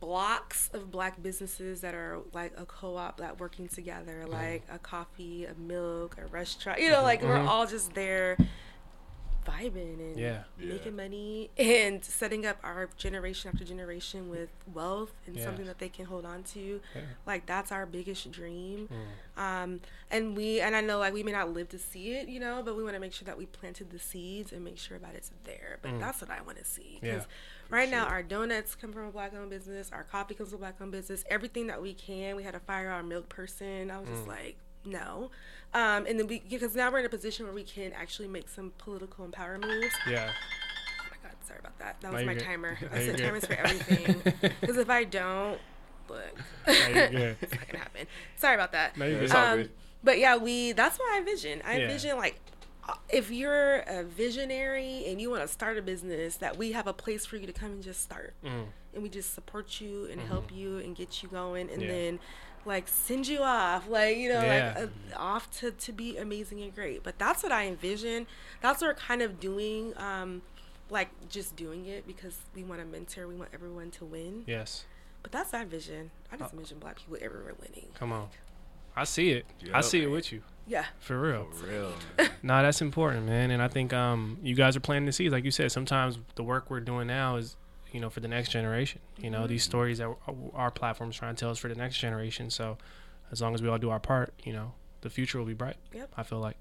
blocks 0.00 0.70
of 0.72 0.90
black 0.90 1.22
businesses 1.22 1.82
that 1.82 1.94
are 1.94 2.20
like 2.32 2.54
a 2.56 2.64
co-op 2.64 3.18
that 3.18 3.38
working 3.38 3.68
together, 3.68 4.22
mm-hmm. 4.22 4.32
like 4.32 4.62
a 4.72 4.78
coffee, 4.78 5.44
a 5.44 5.54
milk, 5.60 6.16
a 6.16 6.26
restaurant. 6.28 6.80
You 6.80 6.88
know, 6.88 7.02
like 7.02 7.22
we're 7.22 7.36
mm-hmm. 7.36 7.48
all 7.48 7.66
just 7.66 7.92
there 7.92 8.38
vibing 9.44 9.98
and 10.00 10.18
Yeah. 10.18 10.44
making 10.58 10.96
money 10.96 11.50
and 11.56 12.04
setting 12.04 12.46
up 12.46 12.58
our 12.62 12.88
generation 12.96 13.50
after 13.52 13.64
generation 13.64 14.28
with 14.28 14.50
wealth 14.72 15.12
and 15.26 15.36
Yes. 15.36 15.44
something 15.44 15.66
that 15.66 15.78
they 15.78 15.88
can 15.88 16.06
hold 16.06 16.24
on 16.24 16.42
to. 16.44 16.80
Yeah. 16.94 17.00
Like 17.26 17.46
that's 17.46 17.72
our 17.72 17.86
biggest 17.86 18.30
dream. 18.30 18.88
Mm. 18.88 19.40
Um, 19.40 19.80
and 20.10 20.36
we 20.36 20.60
and 20.60 20.76
I 20.76 20.80
know 20.80 20.98
like 20.98 21.14
we 21.14 21.22
may 21.22 21.32
not 21.32 21.52
live 21.52 21.68
to 21.70 21.78
see 21.78 22.14
it, 22.14 22.28
you 22.28 22.40
know, 22.40 22.62
but 22.62 22.76
we 22.76 22.82
want 22.82 22.94
to 22.94 23.00
make 23.00 23.12
sure 23.12 23.26
that 23.26 23.38
we 23.38 23.46
planted 23.46 23.90
the 23.90 23.98
seeds 23.98 24.52
and 24.52 24.64
make 24.64 24.78
sure 24.78 24.98
that 24.98 25.14
it's 25.14 25.30
there. 25.44 25.78
But 25.82 25.92
mm. 25.92 26.00
that's 26.00 26.20
what 26.20 26.30
I 26.30 26.40
want 26.42 26.58
to 26.58 26.64
see 26.64 26.98
Yeah, 27.02 27.12
because 27.14 27.26
right 27.70 27.90
now 27.90 28.06
our 28.06 28.22
donuts 28.22 28.74
come 28.74 28.92
from 28.92 29.06
a 29.06 29.10
black-owned 29.10 29.50
business, 29.50 29.90
our 29.92 30.04
coffee 30.04 30.34
comes 30.34 30.50
from 30.50 30.56
a 30.56 30.60
black-owned 30.60 30.92
business. 30.92 31.24
Everything 31.28 31.66
that 31.68 31.80
we 31.80 31.94
can, 31.94 32.36
we 32.36 32.42
had 32.42 32.52
to 32.52 32.60
fire 32.60 32.90
our 32.90 33.02
milk 33.02 33.28
person. 33.28 33.90
I 33.90 33.98
was 33.98 34.08
just 34.08 34.24
mm. 34.24 34.28
like, 34.28 34.56
no. 34.84 35.30
Um, 35.74 36.04
and 36.06 36.18
then 36.18 36.26
we 36.26 36.40
because 36.48 36.74
now 36.74 36.90
we're 36.90 36.98
in 37.00 37.06
a 37.06 37.08
position 37.08 37.46
where 37.46 37.54
we 37.54 37.62
can 37.64 37.92
actually 37.92 38.28
make 38.28 38.48
some 38.48 38.72
political 38.78 39.24
and 39.24 39.32
power 39.32 39.58
moves. 39.58 39.94
Yeah. 40.08 40.30
Oh 41.00 41.06
my 41.10 41.16
god, 41.28 41.36
sorry 41.46 41.60
about 41.60 41.78
that. 41.78 42.00
That 42.02 42.12
was 42.12 42.20
you're 42.22 42.26
my 42.26 42.34
good. 42.34 42.44
timer. 42.44 42.78
No, 42.82 42.88
I 42.92 43.00
you're 43.00 43.16
set 43.16 43.24
timers 43.24 43.46
for 43.46 43.54
everything. 43.54 44.22
Because 44.60 44.76
if 44.76 44.90
I 44.90 45.04
don't, 45.04 45.58
look, 46.08 46.20
it's 46.66 47.52
not 47.54 47.66
gonna 47.66 47.78
happen. 47.78 48.06
Sorry 48.36 48.54
about 48.54 48.72
that. 48.72 48.96
No, 48.98 49.06
you're 49.06 49.20
good. 49.20 49.32
Um, 49.32 49.68
but 50.04 50.18
yeah, 50.18 50.36
we 50.36 50.72
that's 50.72 50.98
what 50.98 51.12
I 51.14 51.18
envision. 51.18 51.62
I 51.64 51.76
Yeah. 51.78 51.82
envision 51.84 52.16
like 52.18 52.38
uh, 52.88 52.94
if 53.08 53.30
you're 53.30 53.76
a 53.86 54.02
visionary 54.02 55.04
and 55.06 55.20
you 55.20 55.30
want 55.30 55.40
to 55.42 55.48
start 55.48 55.78
a 55.78 55.82
business, 55.82 56.36
that 56.38 56.56
we 56.58 56.72
have 56.72 56.86
a 56.88 56.92
place 56.92 57.24
for 57.24 57.36
you 57.36 57.46
to 57.46 57.52
come 57.52 57.70
and 57.70 57.82
just 57.82 58.00
start, 58.02 58.34
Mm. 58.44 58.64
and 58.92 59.02
we 59.02 59.08
just 59.08 59.32
support 59.34 59.80
you 59.80 60.06
and 60.10 60.20
help 60.20 60.50
you 60.52 60.78
and 60.78 60.96
get 60.96 61.22
you 61.22 61.28
going, 61.28 61.70
and 61.70 61.80
Yeah. 61.80 61.88
then 61.88 62.20
like 62.64 62.88
send 62.88 63.26
you 63.28 63.40
off, 63.40 63.88
like 63.88 64.16
you 64.16 64.28
know, 64.32 64.40
Yeah. 64.40 64.74
like 64.76 64.90
uh, 65.14 65.18
off 65.18 65.50
to 65.60 65.70
to 65.72 65.92
be 65.92 66.16
amazing 66.16 66.60
and 66.62 66.74
great. 66.74 67.02
But 67.02 67.18
that's 67.18 67.42
what 67.42 67.52
I 67.52 67.66
envision. 67.66 68.26
That's 68.60 68.80
what 68.80 68.88
we're 68.88 68.94
kind 68.94 69.22
of 69.22 69.40
doing. 69.40 69.94
Um, 69.96 70.42
like 70.90 71.08
just 71.30 71.56
doing 71.56 71.86
it 71.86 72.06
because 72.06 72.36
we 72.54 72.62
want 72.64 72.80
to 72.80 72.86
mentor. 72.86 73.26
We 73.26 73.34
want 73.36 73.50
everyone 73.54 73.90
to 73.92 74.04
win. 74.04 74.44
Yes. 74.46 74.84
But 75.22 75.32
that's 75.32 75.54
our 75.54 75.64
vision. 75.64 76.10
I 76.30 76.34
Uh, 76.34 76.38
just 76.38 76.52
envision 76.52 76.78
black 76.80 76.96
people 76.98 77.16
everywhere 77.22 77.54
winning. 77.60 77.88
Come 77.94 78.12
on. 78.12 78.28
I 78.94 79.04
see 79.04 79.30
it. 79.30 79.46
I 79.72 79.76
Yup. 79.76 79.84
see 79.84 80.02
it 80.02 80.08
with 80.08 80.32
you. 80.32 80.42
Yeah. 80.66 80.84
For 81.00 81.18
real. 81.18 81.46
For 81.52 81.66
real. 81.66 81.92
No, 82.42 82.60
that's 82.60 82.82
important, 82.82 83.24
man. 83.26 83.50
And 83.52 83.62
I 83.62 83.68
think 83.68 83.92
um, 83.92 84.36
you 84.42 84.54
guys 84.56 84.76
are 84.76 84.80
planting 84.80 85.06
the 85.06 85.12
seeds. 85.12 85.32
Like 85.32 85.44
you 85.44 85.50
said, 85.52 85.70
sometimes 85.72 86.18
the 86.34 86.42
work 86.42 86.68
we're 86.70 86.80
doing 86.80 87.06
now 87.06 87.36
is, 87.36 87.56
you 87.92 88.00
know, 88.00 88.10
for 88.10 88.20
the 88.20 88.28
next 88.28 88.50
generation. 88.50 89.00
You 89.18 89.30
know, 89.30 89.46
these 89.46 89.62
stories 89.62 89.98
that 89.98 90.08
our 90.54 90.70
platform's 90.70 91.16
trying 91.16 91.34
to 91.34 91.40
tell 91.40 91.50
us 91.50 91.58
for 91.58 91.68
the 91.68 91.74
next 91.74 91.98
generation. 91.98 92.50
So 92.50 92.78
as 93.30 93.40
long 93.40 93.54
as 93.54 93.62
we 93.62 93.68
all 93.68 93.78
do 93.78 93.90
our 93.90 94.00
part, 94.00 94.32
you 94.44 94.52
know, 94.52 94.72
the 95.02 95.10
future 95.10 95.38
will 95.38 95.46
be 95.46 95.54
bright. 95.54 95.76
Yep. 95.92 96.12
I 96.16 96.22
feel 96.22 96.40
like. 96.40 96.56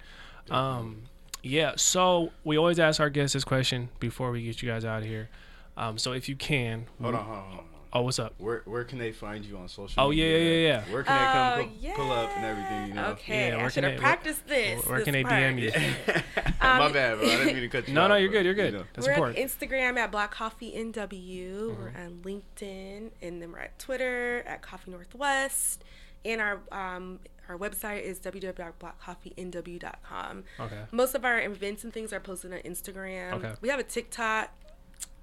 Um, 0.49 1.03
yeah. 1.41 1.73
So 1.77 2.31
we 2.43 2.57
always 2.57 2.79
ask 2.79 2.99
our 2.99 3.09
guests 3.09 3.33
this 3.33 3.43
question 3.43 3.89
before 3.99 4.31
we 4.31 4.43
get 4.43 4.61
you 4.61 4.69
guys 4.69 4.85
out 4.85 5.01
of 5.01 5.07
here. 5.07 5.29
Um, 5.77 5.97
so 5.97 6.11
if 6.11 6.27
you 6.27 6.35
can, 6.35 6.87
Hold 7.01 7.15
on, 7.15 7.23
hold 7.23 7.37
on, 7.37 7.43
hold 7.43 7.59
on. 7.59 7.65
Oh, 7.93 8.03
what's 8.03 8.19
up? 8.19 8.33
Where 8.37 8.61
where 8.65 8.85
can 8.85 8.99
they 8.99 9.11
find 9.11 9.43
you 9.43 9.57
on 9.57 9.67
social? 9.67 10.01
Oh, 10.01 10.11
yeah, 10.11 10.23
media? 10.23 10.39
yeah, 10.39 10.45
yeah, 10.45 10.67
yeah. 10.87 10.93
Where 10.93 11.03
can 11.03 11.13
they 11.13 11.25
come 11.25 11.59
Oh, 11.59 11.63
pull, 11.95 12.05
pull 12.05 12.13
up 12.13 12.29
and 12.37 12.45
everything? 12.45 12.87
You 12.87 12.93
know. 12.93 13.07
Okay, 13.09 13.47
Yeah, 13.49 13.57
where 13.57 13.65
I 13.65 13.67
can 13.69 13.69
should 13.71 13.83
they- 13.83 13.91
have 13.91 13.99
where- 13.99 14.01
practiced 14.01 14.47
this. 14.47 14.85
Where 14.85 15.01
can 15.01 15.11
this 15.13 15.13
they 15.13 15.23
part. 15.23 15.43
DM 15.43 15.59
you? 15.59 15.71
My 16.61 16.85
Um, 16.85 16.93
bad, 16.93 17.17
bro. 17.19 17.27
I 17.27 17.31
didn't 17.35 17.47
mean 17.47 17.55
to 17.63 17.67
cut 17.67 17.87
you 17.89 17.93
No, 17.93 18.03
off, 18.03 18.09
no, 18.09 18.15
you're 18.15 18.29
good. 18.29 18.45
You're 18.45 18.53
good. 18.53 18.71
you 18.73 18.79
know. 18.79 18.85
That's 18.93 19.07
we're 19.07 19.13
important. 19.13 19.39
on 19.39 19.43
Instagram 19.45 19.97
at 19.97 20.09
Black 20.11 20.31
Coffee 20.31 20.71
NW. 20.71 21.75
We're 21.77 21.91
Mm-hmm. 21.91 22.01
on 22.01 22.21
LinkedIn, 22.23 23.09
and 23.21 23.41
then 23.41 23.51
we're 23.51 23.59
at 23.59 23.77
Twitter 23.77 24.41
at 24.47 24.61
Coffee 24.61 24.91
Northwest. 24.91 25.83
And 26.23 26.39
our 26.39 26.59
um, 26.71 27.19
our 27.49 27.57
website 27.57 28.03
is 28.03 28.19
www.blackcoffeenw.com. 28.19 30.43
Okay. 30.59 30.81
Most 30.91 31.15
of 31.15 31.25
our 31.25 31.41
events 31.41 31.83
and 31.83 31.91
things 31.91 32.13
are 32.13 32.19
posted 32.19 32.53
on 32.53 32.59
Instagram. 32.59 33.33
Okay. 33.33 33.53
We 33.61 33.69
have 33.69 33.79
a 33.79 33.83
TikTok, 33.83 34.51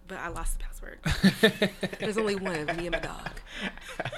but 0.08 0.18
I 0.18 0.28
lost 0.28 0.58
the 0.58 0.64
password. 0.64 0.98
There's 2.00 2.18
only 2.18 2.34
one 2.36 2.68
of 2.68 2.76
me 2.76 2.86
and 2.86 2.92
my 2.92 2.98
dog. 3.00 3.30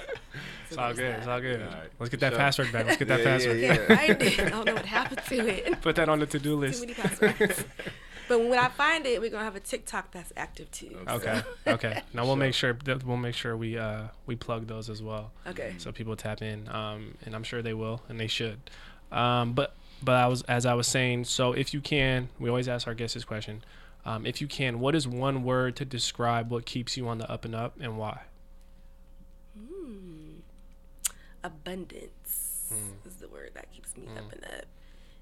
It's 0.69 0.77
all 0.77 0.93
good. 0.93 1.15
It's 1.15 1.27
all 1.27 1.41
good. 1.41 1.61
All 1.61 1.67
right. 1.67 1.89
Let's 1.99 2.09
get 2.09 2.21
that 2.21 2.31
So- 2.31 2.37
password 2.37 2.71
back. 2.71 2.85
Let's 2.85 2.97
get 2.97 3.09
that 3.09 3.19
Yeah, 3.19 3.25
yeah, 3.25 3.31
password. 3.37 3.59
yeah. 3.59 3.75
Can't 3.75 3.99
find 3.99 4.21
it. 4.21 4.39
I 4.39 4.49
don't 4.49 4.65
know 4.65 4.73
what 4.73 4.85
happened 4.85 5.21
to 5.27 5.47
it. 5.49 5.81
Put 5.81 5.97
that 5.97 6.07
on 6.07 6.19
the 6.19 6.25
to-do 6.25 6.55
list. 6.55 6.81
Too 6.81 6.87
list. 6.87 6.97
many 7.01 7.09
passwords. 7.09 7.65
but 8.29 8.39
when 8.39 8.57
I 8.57 8.69
find 8.69 9.05
it, 9.05 9.19
we're 9.19 9.29
gonna 9.31 9.43
have 9.43 9.57
a 9.57 9.59
TikTok 9.59 10.11
that's 10.11 10.31
active 10.37 10.71
too. 10.71 10.97
Okay. 11.09 11.41
Okay. 11.67 12.01
Now 12.13 12.23
we'll 12.25 12.37
make 12.37 12.53
sure 12.53 12.71
that 12.85 13.05
we'll 13.05 13.17
make 13.17 13.35
sure 13.35 13.57
we 13.57 13.77
uh 13.77 14.03
we 14.27 14.37
plug 14.37 14.67
those 14.67 14.89
as 14.89 15.03
well. 15.03 15.31
Okay. 15.45 15.73
So 15.77 15.91
people 15.91 16.15
tap 16.15 16.41
in. 16.41 16.69
Um, 16.69 17.15
and 17.25 17.35
I'm 17.35 17.43
sure 17.43 17.61
they 17.61 17.73
will, 17.73 18.01
and 18.07 18.17
they 18.17 18.27
should. 18.27 18.61
Um, 19.11 19.51
but 19.51 19.75
but 20.01 20.15
I 20.15 20.27
was 20.27 20.41
as 20.43 20.65
I 20.65 20.73
was 20.75 20.87
saying. 20.87 21.25
So 21.25 21.51
if 21.51 21.73
you 21.73 21.81
can, 21.81 22.29
we 22.39 22.47
always 22.47 22.69
ask 22.69 22.87
our 22.87 22.93
guests 22.93 23.15
this 23.15 23.25
question. 23.25 23.61
Um, 24.05 24.25
if 24.25 24.41
you 24.41 24.47
can, 24.47 24.79
what 24.79 24.95
is 24.95 25.07
one 25.07 25.43
word 25.43 25.75
to 25.77 25.85
describe 25.85 26.49
what 26.51 26.65
keeps 26.65 26.97
you 26.97 27.07
on 27.07 27.17
the 27.19 27.29
up 27.31 27.45
and 27.45 27.53
up, 27.55 27.75
and 27.79 27.97
why? 27.97 28.21
abundance 31.43 32.67
Hmm. 32.69 33.07
is 33.07 33.15
the 33.15 33.27
word 33.27 33.51
that 33.55 33.71
keeps 33.71 33.97
me 33.97 34.07
up 34.17 34.31
and 34.31 34.43
up. 34.45 34.65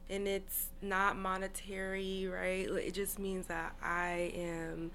And 0.10 0.28
it's 0.28 0.68
not 0.82 1.16
monetary, 1.16 2.28
right? 2.28 2.68
It 2.70 2.94
just 2.94 3.20
means 3.20 3.48
that 3.48 3.74
I 3.82 4.32
am 4.36 4.92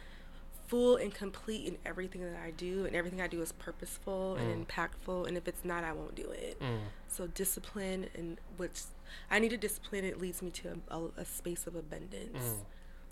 full 0.66 0.96
and 0.96 1.14
complete 1.14 1.66
in 1.66 1.78
everything 1.86 2.20
that 2.22 2.36
I 2.42 2.50
do, 2.50 2.84
and 2.84 2.94
everything 2.96 3.20
I 3.20 3.26
do 3.26 3.40
is 3.42 3.52
purposeful 3.52 4.36
Hmm. 4.36 4.40
and 4.42 4.68
impactful. 4.68 5.26
And 5.26 5.36
if 5.36 5.48
it's 5.48 5.64
not, 5.64 5.82
I 5.84 5.92
won't 5.92 6.14
do 6.14 6.30
it. 6.30 6.60
So 7.08 7.26
discipline, 7.28 8.08
and 8.14 8.38
which 8.56 8.82
I 9.30 9.38
need 9.38 9.50
to 9.50 9.56
discipline, 9.56 10.04
it 10.04 10.20
leads 10.20 10.42
me 10.42 10.50
to 10.50 10.80
a, 10.90 10.96
a, 10.96 11.10
a 11.18 11.24
space 11.24 11.66
of 11.66 11.74
abundance. 11.74 12.64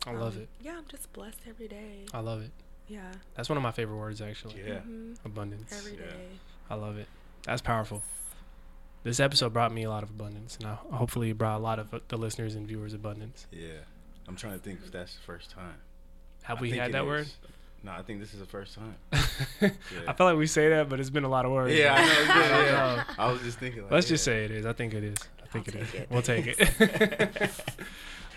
I 0.06 0.12
love 0.12 0.36
Um, 0.36 0.42
it. 0.42 0.48
Yeah, 0.60 0.76
I'm 0.78 0.84
just 0.88 1.12
blessed 1.12 1.40
every 1.48 1.68
day. 1.68 2.06
I 2.12 2.20
love 2.20 2.42
it. 2.42 2.50
Yeah, 2.88 3.12
That's 3.36 3.48
one 3.48 3.56
of 3.56 3.62
my 3.62 3.70
favorite 3.70 3.96
words, 3.96 4.20
actually. 4.20 4.60
Yeah. 4.66 4.80
Abundance. 5.24 5.72
every 5.72 5.92
Yeah. 5.92 6.10
day. 6.10 6.28
I 6.68 6.74
love 6.74 6.98
it. 6.98 7.06
That's 7.44 7.62
powerful. 7.62 8.02
This 9.04 9.18
episode 9.20 9.52
brought 9.52 9.72
me 9.72 9.84
a 9.84 9.88
lot 9.90 10.02
of 10.02 10.10
abundance, 10.10 10.56
and 10.58 10.66
I, 10.66 10.74
hopefully, 10.74 11.30
it 11.30 11.38
brought 11.38 11.56
a 11.58 11.62
lot 11.62 11.78
of 11.78 11.92
uh, 11.94 12.00
the 12.08 12.16
listeners 12.16 12.54
and 12.54 12.66
viewers 12.66 12.92
abundance. 12.94 13.46
Yeah. 13.50 13.78
I'm 14.28 14.36
trying 14.36 14.52
to 14.54 14.58
think 14.58 14.80
if 14.84 14.92
that's 14.92 15.14
the 15.14 15.22
first 15.22 15.50
time. 15.50 15.74
Have 16.42 16.58
I 16.58 16.60
we 16.60 16.70
had 16.72 16.90
it 16.90 16.92
that 16.92 17.06
word? 17.06 17.28
No, 17.84 17.90
I 17.92 18.02
think 18.02 18.20
this 18.20 18.32
is 18.32 18.38
the 18.40 18.46
first 18.46 18.76
time. 18.76 18.94
I 20.02 20.12
feel 20.12 20.26
like 20.26 20.36
we 20.36 20.46
say 20.46 20.68
that, 20.68 20.88
but 20.88 21.00
it's 21.00 21.10
been 21.10 21.24
a 21.24 21.28
lot 21.28 21.44
of 21.44 21.50
words. 21.52 21.74
Yeah, 21.74 21.94
I 21.94 22.04
know. 22.04 22.12
It's 22.12 22.26
good, 22.32 22.52
I 22.52 22.64
yeah. 22.66 23.04
I 23.18 23.32
was 23.32 23.42
just 23.42 23.58
thinking. 23.58 23.82
Like, 23.82 23.90
Let's 23.92 24.08
just 24.08 24.22
say 24.24 24.44
it 24.44 24.50
is. 24.52 24.66
I 24.66 24.72
think 24.72 24.94
it 24.94 25.02
is. 25.02 25.18
Think 25.52 25.68
I'll 25.74 25.80
it 25.80 25.82
is. 25.82 25.90
take 25.92 26.00
it. 26.00 26.06
We'll 26.10 26.22
take 26.22 26.46
it. 27.40 27.50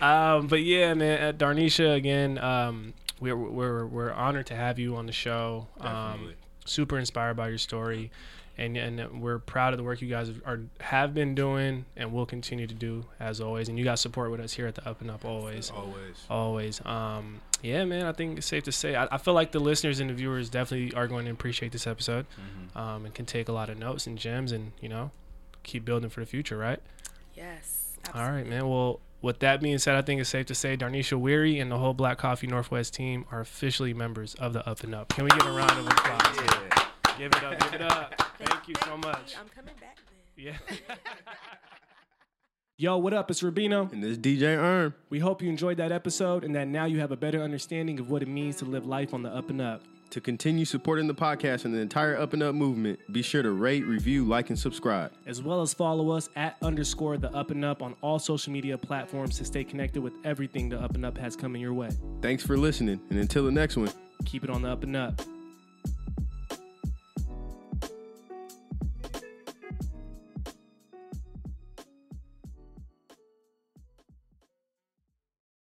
um, 0.02 0.46
but 0.46 0.62
yeah, 0.62 0.94
man, 0.94 1.22
uh, 1.22 1.32
Darnesha 1.36 1.94
again. 1.94 2.38
Um, 2.38 2.94
we're 3.20 3.36
we're 3.36 3.86
we're 3.86 4.12
honored 4.12 4.46
to 4.46 4.54
have 4.54 4.78
you 4.78 4.96
on 4.96 5.06
the 5.06 5.12
show. 5.12 5.68
Um, 5.80 6.34
super 6.64 6.98
inspired 6.98 7.34
by 7.36 7.48
your 7.48 7.58
story, 7.58 8.10
and 8.58 8.76
and 8.76 9.22
we're 9.22 9.38
proud 9.38 9.72
of 9.72 9.78
the 9.78 9.84
work 9.84 10.02
you 10.02 10.08
guys 10.10 10.30
are 10.44 10.60
have 10.80 11.14
been 11.14 11.34
doing 11.34 11.86
and 11.96 12.12
will 12.12 12.26
continue 12.26 12.66
to 12.66 12.74
do 12.74 13.06
as 13.18 13.40
always. 13.40 13.68
And 13.70 13.78
you 13.78 13.84
guys 13.84 14.00
support 14.02 14.30
with 14.30 14.40
us 14.40 14.52
here 14.52 14.66
at 14.66 14.74
the 14.74 14.86
Up 14.86 15.00
and 15.00 15.10
Up 15.10 15.24
always. 15.24 15.70
Always. 15.70 16.24
Always. 16.28 16.84
Um, 16.84 17.40
yeah, 17.62 17.84
man. 17.86 18.04
I 18.04 18.12
think 18.12 18.36
it's 18.36 18.46
safe 18.46 18.64
to 18.64 18.72
say. 18.72 18.94
I, 18.96 19.08
I 19.10 19.16
feel 19.16 19.32
like 19.32 19.52
the 19.52 19.60
listeners 19.60 19.98
and 19.98 20.10
the 20.10 20.14
viewers 20.14 20.50
definitely 20.50 20.92
are 20.94 21.06
going 21.06 21.24
to 21.24 21.30
appreciate 21.30 21.72
this 21.72 21.86
episode, 21.86 22.26
Mm-hmm. 22.38 22.78
um, 22.78 23.06
and 23.06 23.14
can 23.14 23.24
take 23.24 23.48
a 23.48 23.52
lot 23.52 23.70
of 23.70 23.78
notes 23.78 24.06
and 24.06 24.18
gems, 24.18 24.52
and 24.52 24.72
you 24.82 24.90
know, 24.90 25.10
keep 25.62 25.86
building 25.86 26.10
for 26.10 26.20
the 26.20 26.26
future, 26.26 26.58
right? 26.58 26.80
Yes. 27.36 27.96
All 28.14 28.30
right, 28.30 28.46
man. 28.46 28.68
Well, 28.68 29.00
with 29.22 29.40
that 29.40 29.60
being 29.60 29.78
said, 29.78 29.96
I 29.96 30.02
think 30.02 30.20
it's 30.20 30.30
safe 30.30 30.46
to 30.46 30.54
say 30.54 30.76
Darnesha 30.76 31.18
Weary 31.18 31.58
and 31.58 31.70
the 31.70 31.78
whole 31.78 31.94
Black 31.94 32.18
Coffee 32.18 32.46
Northwest 32.46 32.94
team 32.94 33.24
are 33.30 33.40
officially 33.40 33.92
members 33.94 34.34
of 34.34 34.52
the 34.52 34.66
Up 34.68 34.82
and 34.84 34.94
Up. 34.94 35.08
Can 35.08 35.24
we 35.24 35.30
get 35.30 35.44
a 35.44 35.50
round 35.50 35.78
of 35.78 35.86
applause? 35.86 36.36
Yeah. 36.36 36.86
Give 37.18 37.32
it 37.32 37.42
up. 37.42 37.58
Give 37.60 37.74
it 37.74 37.82
up. 37.82 38.22
Thank 38.38 38.68
you 38.68 38.74
so 38.84 38.96
much. 38.96 39.36
I'm 39.40 39.48
coming 39.48 39.74
back 39.80 39.98
then. 40.36 40.44
Yeah. 40.44 40.94
Yo, 42.78 42.98
what 42.98 43.14
up? 43.14 43.30
It's 43.30 43.42
Rubino. 43.42 43.90
And 43.90 44.04
this 44.04 44.18
DJ 44.18 44.54
Erm. 44.56 44.94
We 45.08 45.18
hope 45.18 45.40
you 45.40 45.48
enjoyed 45.48 45.78
that 45.78 45.92
episode 45.92 46.44
and 46.44 46.54
that 46.54 46.68
now 46.68 46.84
you 46.84 47.00
have 47.00 47.10
a 47.10 47.16
better 47.16 47.42
understanding 47.42 47.98
of 47.98 48.10
what 48.10 48.20
it 48.20 48.28
means 48.28 48.56
to 48.56 48.66
live 48.66 48.84
life 48.84 49.14
on 49.14 49.22
the 49.22 49.30
up 49.30 49.48
and 49.48 49.62
up. 49.62 49.82
To 50.10 50.20
continue 50.20 50.64
supporting 50.64 51.06
the 51.06 51.14
podcast 51.14 51.64
and 51.64 51.74
the 51.74 51.78
entire 51.78 52.16
Up 52.16 52.32
and 52.32 52.42
Up 52.42 52.54
movement, 52.54 53.00
be 53.12 53.22
sure 53.22 53.42
to 53.42 53.50
rate, 53.50 53.84
review, 53.84 54.24
like, 54.24 54.50
and 54.50 54.58
subscribe. 54.58 55.12
As 55.26 55.42
well 55.42 55.60
as 55.60 55.74
follow 55.74 56.10
us 56.10 56.28
at 56.36 56.56
underscore 56.62 57.18
the 57.18 57.30
up 57.34 57.50
and 57.50 57.64
up 57.64 57.82
on 57.82 57.94
all 58.00 58.18
social 58.18 58.52
media 58.52 58.78
platforms 58.78 59.36
to 59.38 59.44
stay 59.44 59.64
connected 59.64 60.02
with 60.02 60.14
everything 60.24 60.68
the 60.68 60.80
up 60.80 60.94
and 60.94 61.04
up 61.04 61.18
has 61.18 61.36
coming 61.36 61.60
your 61.60 61.74
way. 61.74 61.90
Thanks 62.22 62.46
for 62.46 62.56
listening, 62.56 63.00
and 63.10 63.18
until 63.18 63.44
the 63.44 63.52
next 63.52 63.76
one. 63.76 63.90
Keep 64.24 64.44
it 64.44 64.50
on 64.50 64.62
the 64.62 64.70
up 64.70 64.82
and 64.82 64.96
up. 64.96 65.20